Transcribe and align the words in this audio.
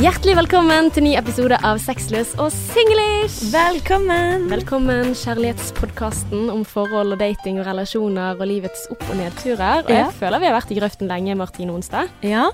Hjertelig 0.00 0.32
velkommen 0.38 0.86
til 0.94 1.04
ny 1.04 1.10
episode 1.18 1.58
av 1.66 1.76
Sexløs 1.82 2.30
og 2.40 2.48
singlish. 2.54 3.50
Velkommen! 3.52 4.46
Velkommen, 4.48 5.10
kjærlighetspodkasten 5.18 6.46
om 6.52 6.62
forhold 6.68 7.12
og 7.16 7.20
dating 7.20 7.58
og 7.60 7.66
relasjoner 7.68 8.38
og 8.40 8.46
livets 8.48 8.86
opp- 8.94 9.04
og 9.10 9.18
nedturer. 9.20 9.82
Og 9.84 9.92
jeg 9.92 10.08
føler 10.16 10.40
vi 10.40 10.48
har 10.48 10.56
vært 10.56 10.72
i 10.72 10.78
grøften 10.78 11.10
lenge, 11.10 11.36
Martine 11.36 11.74
Onstad. 11.76 12.08
Ja, 12.24 12.46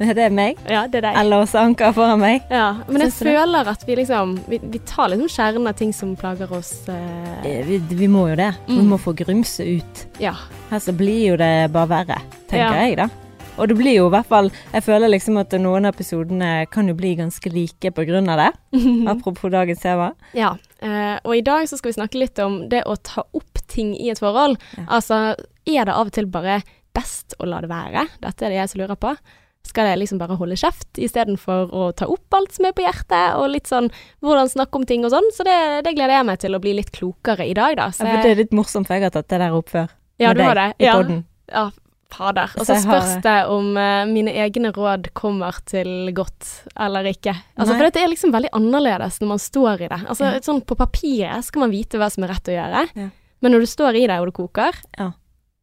det 0.00 0.16
er 0.24 0.32
meg. 0.34 0.56
Ja, 0.64 0.86
det 0.88 1.02
er 1.02 1.08
deg. 1.10 1.18
Eller 1.20 1.44
også 1.44 1.60
Anker 1.60 1.92
foran 1.94 2.22
meg. 2.24 2.46
Ja, 2.50 2.70
men 2.88 3.04
jeg 3.04 3.12
Syns 3.12 3.18
det? 3.20 3.34
føler 3.36 3.70
at 3.74 3.84
vi 3.86 3.96
liksom 4.00 4.32
Vi, 4.48 4.58
vi 4.72 4.80
tar 4.88 5.12
liksom 5.12 5.28
kjernen 5.30 5.68
av 5.70 5.76
ting 5.78 5.92
som 5.94 6.16
plager 6.16 6.52
oss. 6.56 6.72
Eh, 6.88 7.34
Eh, 7.44 7.60
Vi, 7.68 7.78
vi 8.00 8.06
må 8.08 8.30
jo 8.30 8.36
det. 8.40 8.54
Vi 8.66 8.78
Mm. 8.80 8.88
må 8.88 8.98
få 8.98 9.12
grumset 9.14 9.66
ut. 9.82 10.06
ja. 10.18 10.32
Her 10.70 10.78
så 10.80 10.96
blir 10.96 11.28
jo 11.28 11.36
det 11.36 11.70
bare 11.70 11.86
verre, 11.88 12.18
tenker 12.48 12.72
Ja. 12.72 12.86
jeg 12.86 12.96
da. 12.96 13.08
Og 13.54 13.68
det 13.70 13.76
blir 13.78 13.94
jo 13.94 14.08
i 14.08 14.12
hvert 14.14 14.26
fall 14.26 14.48
Jeg 14.72 14.82
føler 14.82 15.12
liksom 15.12 15.36
at 15.38 15.52
noen 15.62 15.86
av 15.86 15.94
episodene 15.94 16.64
kan 16.74 16.88
jo 16.90 16.94
bli 16.98 17.12
ganske 17.20 17.52
like 17.54 17.92
på 17.94 18.06
grunn 18.08 18.28
av 18.32 18.40
det. 18.42 18.48
Apropos 19.12 19.52
dagens 19.54 19.82
tema. 19.84 20.14
ja. 20.34 20.56
Eh, 20.84 21.14
og 21.24 21.32
i 21.32 21.40
dag 21.40 21.64
så 21.64 21.78
skal 21.78 21.92
vi 21.94 21.96
snakke 21.96 22.18
litt 22.20 22.40
om 22.44 22.58
det 22.68 22.82
å 22.84 22.96
ta 23.00 23.22
opp 23.32 23.60
ting 23.72 23.94
i 23.96 24.10
et 24.12 24.18
forhold. 24.20 24.58
Ja. 24.76 24.82
Altså, 24.98 25.20
er 25.64 25.86
det 25.88 25.94
av 25.94 26.10
og 26.10 26.12
til 26.12 26.26
bare 26.28 26.58
best 26.92 27.32
å 27.40 27.46
la 27.48 27.62
det 27.64 27.70
være? 27.70 28.02
Dette 28.20 28.44
er 28.44 28.52
det 28.52 28.58
jeg 28.58 28.72
som 28.74 28.82
lurer 28.82 28.98
på. 29.00 29.14
Skal 29.64 29.88
jeg 29.88 30.02
liksom 30.02 30.18
bare 30.20 30.36
holde 30.36 30.58
kjeft 30.60 31.00
istedenfor 31.00 31.72
å 31.72 31.86
ta 31.96 32.04
opp 32.12 32.36
alt 32.36 32.52
som 32.52 32.66
er 32.68 32.74
på 32.76 32.84
hjertet, 32.84 33.38
og 33.40 33.48
litt 33.54 33.70
sånn 33.70 33.88
hvordan 34.20 34.50
snakke 34.52 34.76
om 34.76 34.84
ting 34.90 35.06
og 35.08 35.14
sånn? 35.14 35.30
Så 35.32 35.46
det, 35.48 35.56
det 35.86 35.94
gleder 35.96 36.18
jeg 36.18 36.28
meg 36.28 36.42
til 36.42 36.58
å 36.58 36.60
bli 36.60 36.74
litt 36.76 36.92
klokere 36.92 37.46
i 37.48 37.54
dag, 37.56 37.78
da. 37.80 37.88
Så 37.94 38.04
Ja, 38.04 38.18
for 38.18 38.26
det 38.28 38.34
er 38.34 38.42
litt 38.42 38.52
morsomt, 38.52 38.90
for 38.90 38.98
jeg 38.98 39.06
har 39.06 39.14
tatt 39.14 39.30
det 39.32 39.40
der 39.40 39.56
opp 39.56 39.72
før. 39.72 39.88
ja, 40.20 40.34
du 40.36 40.44
har 40.44 40.60
det. 40.60 40.68
I 40.84 40.90
Ja. 40.90 40.98
ja, 41.48 41.64
fader. 42.14 42.52
Og 42.58 42.66
Så 42.66 42.78
spørs 42.82 43.16
det 43.24 43.36
om 43.52 43.72
uh, 43.76 44.04
mine 44.10 44.32
egne 44.32 44.70
råd 44.74 45.10
kommer 45.18 45.58
til 45.66 46.10
godt 46.16 46.48
eller 46.76 47.10
ikke. 47.10 47.34
Altså, 47.58 47.74
for 47.76 47.90
det 47.90 48.02
er 48.02 48.12
liksom 48.12 48.32
veldig 48.34 48.52
annerledes 48.56 49.20
når 49.20 49.28
man 49.34 49.42
står 49.42 49.84
i 49.84 49.88
det. 49.90 50.00
Altså, 50.06 50.30
Ja. 50.34 50.40
sånn 50.46 50.62
På 50.64 50.76
papiret 50.78 51.44
skal 51.44 51.60
man 51.66 51.70
vite 51.74 51.98
hva 52.00 52.10
som 52.10 52.24
er 52.24 52.32
rett 52.34 52.48
å 52.48 52.56
gjøre, 52.56 52.86
Ja. 52.96 53.08
men 53.42 53.52
når 53.52 53.60
du 53.60 53.66
står 53.66 53.96
i 54.00 54.06
det 54.06 54.18
og 54.20 54.26
det 54.30 54.34
koker, 54.34 54.72
Ja. 54.98 55.10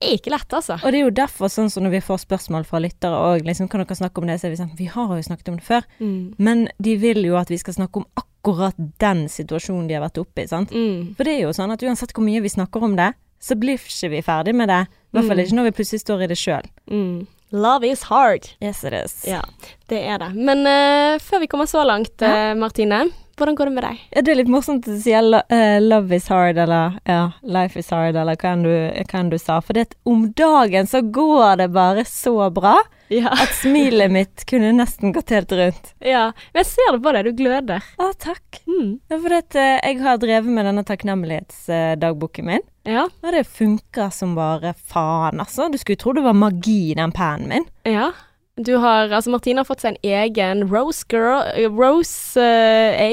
er 0.02 0.18
ikke 0.18 0.32
lett, 0.34 0.50
altså. 0.54 0.76
Og 0.84 0.92
det 0.92 1.00
er 1.00 1.06
jo 1.06 1.12
derfor, 1.12 1.46
sånn 1.48 1.70
som 1.70 1.84
når 1.84 1.92
vi 1.92 2.00
får 2.02 2.26
spørsmål 2.26 2.66
fra 2.66 2.80
lyttere 2.80 3.14
og 3.14 3.42
liksom, 3.46 3.70
kan 3.70 3.82
dere 3.84 3.96
snakke 3.96 4.18
om 4.22 4.28
det, 4.28 4.40
så 4.42 4.46
er 4.48 4.50
vi 4.56 4.58
sånn 4.64 4.78
Vi 4.78 4.86
har 4.86 5.08
jo 5.16 5.22
snakket 5.22 5.50
om 5.50 5.56
det 5.58 5.64
før. 5.64 5.84
Mm. 6.00 6.36
Men 6.40 6.68
de 6.82 6.96
vil 6.98 7.24
jo 7.24 7.36
at 7.38 7.50
vi 7.50 7.58
skal 7.58 7.74
snakke 7.74 7.98
om 7.98 8.06
akkurat 8.18 8.74
den 8.98 9.28
situasjonen 9.30 9.88
de 9.88 9.94
har 9.94 10.02
vært 10.10 10.18
oppe 10.18 10.42
i, 10.44 10.48
sant. 10.48 10.72
Mm. 10.72 11.16
For 11.16 11.24
det 11.24 11.36
er 11.38 11.42
jo 11.46 11.54
sånn 11.54 11.72
at 11.72 11.84
uansett 11.86 12.14
hvor 12.14 12.26
mye 12.26 12.42
vi 12.42 12.50
snakker 12.50 12.82
om 12.84 12.96
det, 12.96 13.14
så 13.40 13.56
blir 13.58 13.78
ikke 13.78 14.10
vi 14.10 14.22
ferdig 14.22 14.54
med 14.56 14.70
det. 14.70 14.88
I 15.12 15.18
hvert 15.18 15.28
fall 15.28 15.38
Mm. 15.38 15.46
ikke 15.46 15.56
når 15.60 15.64
vi 15.64 15.72
plutselig 15.72 16.00
står 16.06 16.22
i 16.24 16.28
det 16.28 16.38
sjøl. 16.40 16.66
Mm. 16.90 17.28
Love 17.52 17.84
is 17.92 18.04
hard. 18.04 18.46
Yes 18.64 18.84
it 18.88 18.94
is. 18.94 19.26
Ja, 19.28 19.42
det 19.90 20.06
er 20.08 20.18
det. 20.20 20.30
Men 20.36 20.60
uh, 20.66 21.18
før 21.20 21.40
vi 21.42 21.48
kommer 21.52 21.66
så 21.68 21.84
langt, 21.86 22.22
eh, 22.24 22.54
Martine, 22.56 23.10
hvordan 23.36 23.56
går 23.58 23.66
det 23.66 23.74
med 23.74 23.84
deg? 23.84 23.98
Ja, 24.16 24.22
Det 24.22 24.32
er 24.32 24.36
litt 24.40 24.48
morsomt 24.48 24.88
å 24.88 24.96
si 25.02 25.12
lo- 25.12 25.42
eh, 25.50 25.80
'love 25.82 26.14
is 26.16 26.28
hard' 26.30 26.58
eller 26.58 26.96
ja, 27.06 27.32
'life 27.44 27.76
is 27.78 27.90
hard' 27.90 28.16
eller 28.16 28.36
hva 28.38 28.54
enn 28.54 28.64
du, 28.64 29.30
du 29.32 29.38
sa. 29.38 29.60
For 29.60 29.74
det 29.74 29.82
at 29.82 29.96
om 30.06 30.32
dagen 30.32 30.86
så 30.88 31.02
går 31.12 31.58
det 31.58 31.74
bare 31.74 32.06
så 32.06 32.50
bra 32.54 32.78
Ja. 33.10 33.28
at 33.34 33.50
smilet 33.50 34.10
mitt 34.12 34.46
kunne 34.46 34.72
nesten 34.72 35.12
gått 35.14 35.30
helt 35.32 35.52
rundt. 35.52 35.94
ja. 36.00 36.32
Men 36.54 36.64
jeg 36.64 36.66
ser 36.68 36.92
det 36.94 37.02
på 37.04 37.12
deg, 37.12 37.26
du 37.26 37.34
gløder. 37.44 37.84
Å, 38.00 38.14
takk. 38.18 38.62
Mm. 38.66 39.00
Ja, 39.10 39.18
for 39.20 39.28
det 39.30 39.38
at 39.38 39.84
jeg 39.84 40.00
har 40.00 40.18
drevet 40.18 40.46
med 40.46 40.66
denne 40.66 40.86
takknemlighetsdagboken 40.86 42.46
min. 42.46 42.62
Ja. 42.88 43.06
Og 43.22 43.32
det 43.36 43.46
funker 43.48 44.10
som 44.14 44.36
bare 44.36 44.74
faen, 44.74 45.40
altså. 45.44 45.70
Du 45.72 45.78
skulle 45.78 46.00
tro 46.02 46.14
det 46.18 46.24
var 46.26 46.34
magi 46.38 46.92
i 46.92 46.98
den 46.98 47.12
pennen 47.16 47.50
min. 47.52 47.68
Ja. 47.88 48.12
Du 48.58 48.76
har, 48.84 49.10
altså 49.14 49.32
Martine 49.32 49.62
har 49.64 49.66
fått 49.70 49.82
seg 49.86 49.96
en 49.96 50.10
egen 50.12 50.66
Rose 50.70 51.06
Girl, 51.10 51.46
Rose 51.78 52.38
uh, 52.42 52.98
A 53.00 53.12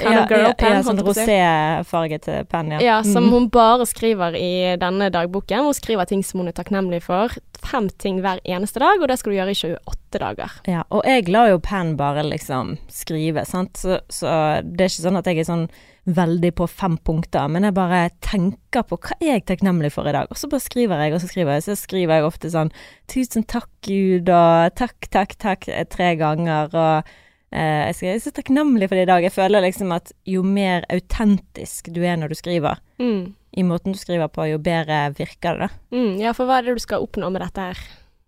kind 0.00 0.16
ja, 0.16 0.22
of 0.24 0.30
girl 0.32 0.46
ja, 0.48 0.52
pen, 0.56 0.72
ja, 0.72 0.82
sånn 0.82 1.00
roséfarget 1.04 2.28
penn, 2.48 2.70
ja. 2.72 2.78
Ja, 2.80 3.02
som 3.04 3.24
Mm. 3.26 3.30
hun 3.34 3.48
bare 3.52 3.84
skriver 3.86 4.34
i 4.36 4.76
denne 4.80 5.10
dagboken. 5.12 5.64
Hun 5.64 5.74
skriver 5.76 6.08
ting 6.08 6.22
som 6.24 6.40
hun 6.40 6.48
er 6.48 6.56
takknemlig 6.56 7.02
for. 7.04 7.28
Fem 7.60 7.88
ting 8.00 8.22
hver 8.24 8.40
eneste 8.44 8.80
dag, 8.80 9.00
og 9.00 9.08
det 9.08 9.18
skal 9.20 9.32
du 9.32 9.36
gjøre 9.36 9.52
i 9.52 9.60
28 9.60 10.18
dager. 10.18 10.50
Ja, 10.66 10.82
og 10.90 11.04
jeg 11.04 11.28
lar 11.28 11.50
jo 11.52 11.58
penn 11.58 11.96
bare 11.96 12.24
liksom 12.24 12.78
skrive, 12.88 13.44
sant, 13.46 13.76
så, 13.76 14.00
så 14.08 14.62
det 14.64 14.86
er 14.86 14.88
ikke 14.88 15.04
sånn 15.06 15.20
at 15.20 15.26
jeg 15.28 15.38
er 15.38 15.44
sånn 15.44 15.68
veldig 16.16 16.50
på 16.58 16.66
fem 16.70 16.96
punkter, 17.06 17.48
men 17.52 17.66
jeg 17.68 17.74
bare 17.76 18.02
tenker 18.24 18.82
på 18.88 18.98
hva 19.00 19.16
er 19.20 19.34
jeg 19.36 19.44
takknemlig 19.48 19.90
for 19.94 20.08
i 20.10 20.12
dag, 20.16 20.28
og 20.30 20.36
så 20.40 20.48
bare 20.50 20.64
skriver 20.64 21.02
jeg, 21.04 21.14
og 21.16 21.22
så 21.22 21.30
skriver 21.30 21.56
jeg, 21.58 21.64
så 21.68 21.76
skriver 21.78 22.18
jeg 22.20 22.26
ofte 22.28 22.50
sånn 22.52 22.70
tusen 23.10 23.46
takk 23.48 23.68
Gud, 23.86 24.28
og 24.28 24.74
takk, 24.78 25.08
takk, 25.14 25.36
takk 25.40 25.68
eh, 25.72 25.84
tre 25.90 26.12
ganger, 26.20 26.70
og 26.74 27.10
eh, 27.52 27.86
jeg, 27.90 27.96
skriver, 27.98 28.12
jeg 28.12 28.20
er 28.20 28.24
så 28.26 28.34
takknemlig 28.40 28.88
for 28.90 29.00
det 29.00 29.06
i 29.06 29.10
dag. 29.12 29.24
Jeg 29.28 29.34
føler 29.38 29.64
liksom 29.66 29.94
at 29.96 30.12
jo 30.28 30.42
mer 30.46 30.84
autentisk 30.92 31.90
du 31.94 32.02
er 32.04 32.16
når 32.20 32.34
du 32.34 32.40
skriver, 32.42 32.82
Mm. 33.00 33.30
i 33.56 33.62
måten 33.64 33.94
du 33.94 33.98
skriver 33.98 34.28
på, 34.28 34.44
jo 34.50 34.58
bedre 34.60 35.06
virker 35.16 35.56
det 35.56 35.68
da. 35.70 35.70
Mm, 35.96 36.18
ja, 36.20 36.34
for 36.36 36.44
hva 36.46 36.58
er 36.60 36.66
det 36.68 36.74
du 36.76 36.82
skal 36.84 37.00
oppnå 37.06 37.30
med 37.32 37.40
dette 37.46 37.70
her? 37.70 37.78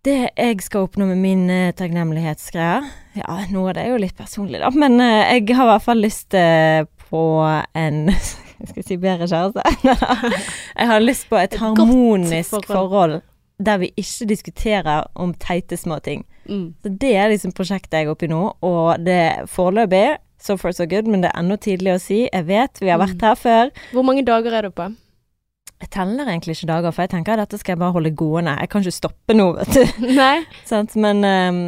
Det 0.02 0.16
jeg 0.34 0.62
skal 0.64 0.88
oppnå 0.88 1.04
med 1.06 1.20
min 1.22 1.44
takknemlighetsgreie 1.78 2.80
Ja, 3.20 3.36
noe 3.52 3.68
av 3.70 3.76
det 3.76 3.84
er 3.84 3.92
jo 3.92 4.00
litt 4.02 4.16
personlig, 4.18 4.58
da, 4.62 4.70
men 4.74 4.96
eh, 5.04 5.36
jeg 5.36 5.54
har 5.54 5.68
i 5.68 5.70
hvert 5.74 5.84
fall 5.84 6.00
lyst 6.02 6.34
eh, 6.34 6.82
på 7.12 7.20
en 7.76 8.08
Skal 8.68 8.78
jeg 8.78 8.86
si 8.88 8.96
bedre 9.02 9.26
kjæreste? 9.26 9.62
jeg 10.78 10.86
har 10.88 11.00
lyst 11.02 11.28
på 11.28 11.36
et 11.40 11.52
Et 11.52 11.60
harmonisk 11.60 12.50
forhold. 12.54 12.72
forhold. 12.72 13.14
der 13.62 13.78
vi 13.78 13.88
ikke 13.96 14.26
diskuterer 14.30 15.04
om 15.14 15.34
teite 15.34 15.76
små 15.76 15.98
ting. 16.02 16.24
Mm. 16.48 16.74
Så 16.82 16.92
det 17.00 17.10
er 17.16 17.28
liksom 17.30 17.52
prosjektet 17.54 17.92
jeg 18.00 18.06
er 18.08 18.10
oppe 18.14 18.26
i 18.26 18.30
nå, 18.30 18.40
og 18.62 19.02
det 19.06 19.14
er 19.18 19.46
foreløpig 19.50 20.16
so 20.42 20.56
far 20.58 20.72
so 20.74 20.86
good, 20.90 21.06
men 21.06 21.22
det 21.22 21.30
er 21.30 21.38
ennå 21.42 21.56
tidlig 21.62 21.92
å 21.94 22.00
si. 22.02 22.24
Jeg 22.32 22.46
vet, 22.48 22.80
vi 22.82 22.88
har 22.90 22.98
vært 22.98 23.14
Mm. 23.20 23.26
her 23.28 23.34
før. 23.38 23.70
Hvor 23.92 24.02
mange 24.08 24.24
dager 24.26 24.52
er 24.58 24.62
du 24.66 24.70
på? 24.70 24.88
Jeg 25.82 25.90
teller 25.90 26.26
egentlig 26.30 26.56
ikke 26.56 26.66
dager, 26.72 26.90
for 26.94 27.02
jeg 27.02 27.10
tenker 27.10 27.32
at 27.34 27.38
dette 27.48 27.58
skal 27.60 27.72
jeg 27.76 27.78
bare 27.78 27.92
holde 27.94 28.10
gående. 28.14 28.56
Jeg 28.60 28.68
kan 28.70 28.82
ikke 28.82 28.94
stoppe 28.98 29.34
nå, 29.34 29.52
vet 29.58 29.74
du. 29.74 30.02
Nei? 30.22 30.44
Sant? 30.64 30.94
Men 30.96 31.22
ehm, 31.26 31.62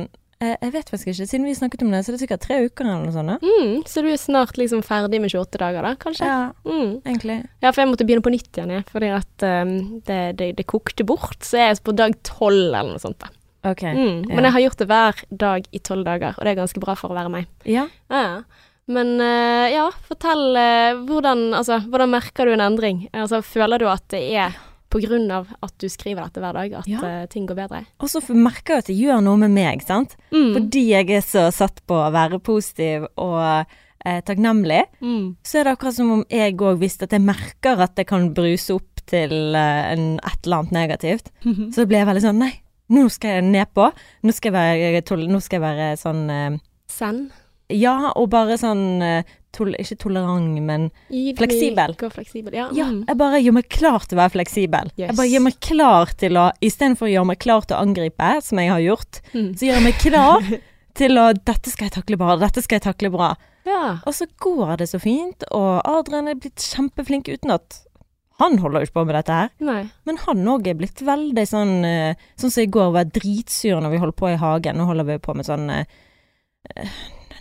jeg, 0.44 0.58
jeg 0.62 0.72
vet 0.74 0.90
faktisk 0.92 1.10
ikke. 1.12 1.26
Siden 1.30 1.46
vi 1.48 1.54
snakket 1.58 1.84
om 1.86 1.90
det, 1.94 2.00
så 2.04 2.12
er 2.12 2.16
det 2.16 2.22
sikkert 2.24 2.42
tre 2.44 2.58
uker 2.66 2.84
eller 2.88 3.04
noe 3.06 3.14
sånt. 3.14 3.44
Mm, 3.44 3.78
så 3.90 4.02
du 4.04 4.08
er 4.12 4.20
snart 4.20 4.58
liksom 4.60 4.82
ferdig 4.86 5.20
med 5.24 5.32
28 5.32 5.60
dager, 5.64 5.86
da, 5.88 5.94
kanskje? 6.00 6.28
Ja, 6.28 6.40
Mm. 6.64 6.92
egentlig. 7.04 7.38
Ja, 7.62 7.70
for 7.72 7.82
jeg 7.82 7.90
måtte 7.92 8.06
begynne 8.08 8.24
på 8.26 8.32
nytt 8.34 8.50
igjen, 8.58 8.74
jeg, 8.76 8.84
fordi 8.92 9.10
at 9.16 9.46
um, 9.48 9.74
det, 10.06 10.20
det, 10.40 10.50
det 10.60 10.66
kokte 10.70 11.06
bort. 11.08 11.40
Så 11.42 11.58
jeg 11.60 11.74
er 11.74 11.82
på 11.84 11.94
dag 11.96 12.14
tolv 12.26 12.68
eller 12.74 12.92
noe 12.94 13.02
sånt. 13.02 13.18
da. 13.24 13.32
Ok. 13.70 13.82
Mm. 13.82 14.28
ja. 14.28 14.34
Men 14.36 14.44
jeg 14.44 14.52
har 14.58 14.64
gjort 14.66 14.78
det 14.82 14.88
hver 14.90 15.24
dag 15.40 15.66
i 15.72 15.78
tolv 15.80 16.04
dager, 16.04 16.36
og 16.36 16.44
det 16.44 16.52
er 16.54 16.60
ganske 16.62 16.82
bra 16.84 16.94
for 17.00 17.14
å 17.14 17.16
være 17.16 17.32
meg. 17.32 17.46
Ja. 17.64 17.86
Ja, 18.12 18.22
ja. 18.28 18.70
Men 18.86 19.14
uh, 19.16 19.64
ja, 19.72 19.86
fortell 20.04 20.42
uh, 20.60 20.98
hvordan, 21.08 21.46
altså, 21.56 21.78
hvordan 21.88 22.10
merker 22.12 22.44
du 22.44 22.52
en 22.52 22.60
endring? 22.60 23.06
Altså, 23.16 23.38
føler 23.40 23.80
du 23.80 23.86
at 23.88 24.04
det 24.12 24.20
er 24.36 24.52
på 24.94 25.02
av 25.34 25.48
at 25.66 25.74
du 25.82 25.88
skriver 25.90 26.24
dette 26.28 26.40
hver 26.42 26.54
dag, 26.56 26.72
at 26.80 26.88
Ja. 26.88 27.00
eh, 27.02 27.26
ting 27.26 27.46
går 27.50 27.58
bedre? 27.58 27.84
Og 28.00 28.08
så 28.08 28.22
merker 28.34 28.74
jeg 28.78 28.84
at 28.84 28.90
det 28.92 28.96
gjør 28.98 29.22
noe 29.26 29.36
med 29.42 29.50
meg, 29.50 29.82
sant. 29.82 30.16
Mm. 30.32 30.52
Fordi 30.54 30.84
jeg 30.88 31.10
er 31.10 31.24
så 31.26 31.48
satt 31.52 31.82
på 31.86 31.94
å 31.98 32.12
være 32.14 32.38
positiv 32.40 33.06
og 33.18 33.66
eh, 34.06 34.20
takknemlig, 34.20 34.82
Mm. 35.00 35.36
så 35.42 35.60
er 35.60 35.64
det 35.64 35.72
akkurat 35.78 35.94
som 35.94 36.10
om 36.12 36.24
jeg 36.30 36.56
òg 36.56 36.78
visste 36.78 37.04
at 37.04 37.10
jeg 37.16 37.20
merker 37.24 37.80
at 37.80 37.94
det 37.96 38.06
kan 38.06 38.32
bruse 38.34 38.70
opp 38.74 39.00
til 39.06 39.54
eh, 39.54 39.92
en, 39.92 40.18
et 40.22 40.44
eller 40.46 40.58
annet 40.62 40.72
negativt. 40.72 41.30
Så 41.74 41.86
ble 41.88 41.98
jeg 41.98 42.06
veldig 42.06 42.22
sånn 42.24 42.38
Nei, 42.38 42.52
nå 42.90 43.06
skal 43.10 43.40
jeg 43.40 43.44
nedpå. 43.50 43.90
Nå 44.24 44.32
skal 44.32 44.52
jeg 44.52 45.02
være, 45.02 45.28
nå 45.28 45.40
skal 45.42 45.60
jeg 45.60 45.64
være 45.64 45.96
sånn 46.00 46.30
eh, 46.30 46.58
Send. 46.86 47.30
Ja, 47.72 48.12
og 48.14 48.28
bare 48.30 48.58
sånn 48.60 49.00
eh, 49.02 49.24
tol 49.56 49.72
Ikke 49.78 49.96
tolerant, 50.02 50.58
men 50.66 50.90
Ydmyk 51.10 51.38
Fleksibel. 51.38 51.94
Og 51.96 52.12
fleksibel, 52.12 52.52
ja. 52.58 52.66
Ja, 52.76 52.84
Mm. 52.90 53.04
jeg 53.08 53.16
bare 53.22 53.40
gjør 53.40 53.56
meg 53.60 53.68
klar 53.72 54.04
til 54.08 54.18
å 54.18 54.20
være 54.22 54.34
fleksibel. 54.36 54.90
Yes. 54.96 55.08
Jeg 55.08 55.16
bare 55.16 55.30
gjør 55.32 55.44
meg 55.46 55.58
klar 55.60 56.14
til 56.20 56.32
å 56.42 56.50
Istedenfor 56.60 57.08
å 57.08 57.12
gjøre 57.14 57.26
meg 57.32 57.38
klar 57.38 57.64
til 57.66 57.76
å 57.76 57.80
angripe, 57.86 58.30
som 58.42 58.58
jeg 58.58 58.70
har 58.74 58.80
gjort, 58.84 59.20
Mm. 59.32 59.50
så 59.56 59.66
gjør 59.66 59.74
jeg 59.80 59.84
meg 59.88 59.98
klar 60.02 60.40
til 60.94 61.18
å 61.18 61.26
Dette 61.44 61.70
skal 61.70 61.88
jeg 61.88 61.96
takle 62.02 62.16
bra, 62.20 62.36
dette 62.36 62.62
skal 62.62 62.78
jeg 62.78 62.86
takle 62.90 63.10
bra. 63.10 63.34
ja. 63.66 63.98
Og 64.06 64.12
så 64.14 64.26
går 64.38 64.76
det 64.78 64.88
så 64.90 65.00
fint, 65.00 65.42
og 65.50 65.80
Adrian 65.84 66.28
er 66.28 66.34
blitt 66.36 66.56
kjempeflink 66.60 67.28
uten 67.32 67.50
at 67.50 67.80
Han 68.40 68.58
holder 68.58 68.80
jo 68.82 68.86
ikke 68.88 68.94
på 68.98 69.06
med 69.06 69.14
dette 69.14 69.30
her. 69.32 69.50
Nei. 69.62 69.84
Men 70.04 70.16
han 70.18 70.44
òg 70.44 70.66
er 70.66 70.74
blitt 70.74 70.98
veldig 71.06 71.44
sånn 71.46 71.84
eh, 71.86 72.14
Sånn 72.36 72.50
som 72.50 72.62
i 72.64 72.66
går 72.66 72.90
var 72.92 73.04
dritsur 73.04 73.78
når 73.80 73.90
vi 73.92 73.98
holdt 74.02 74.16
på 74.18 74.32
i 74.32 74.36
hagen. 74.36 74.74
Nå 74.76 74.86
holder 74.88 75.04
vi 75.06 75.18
på 75.22 75.36
med 75.38 75.46
sånn 75.46 75.70
eh, 75.70 75.84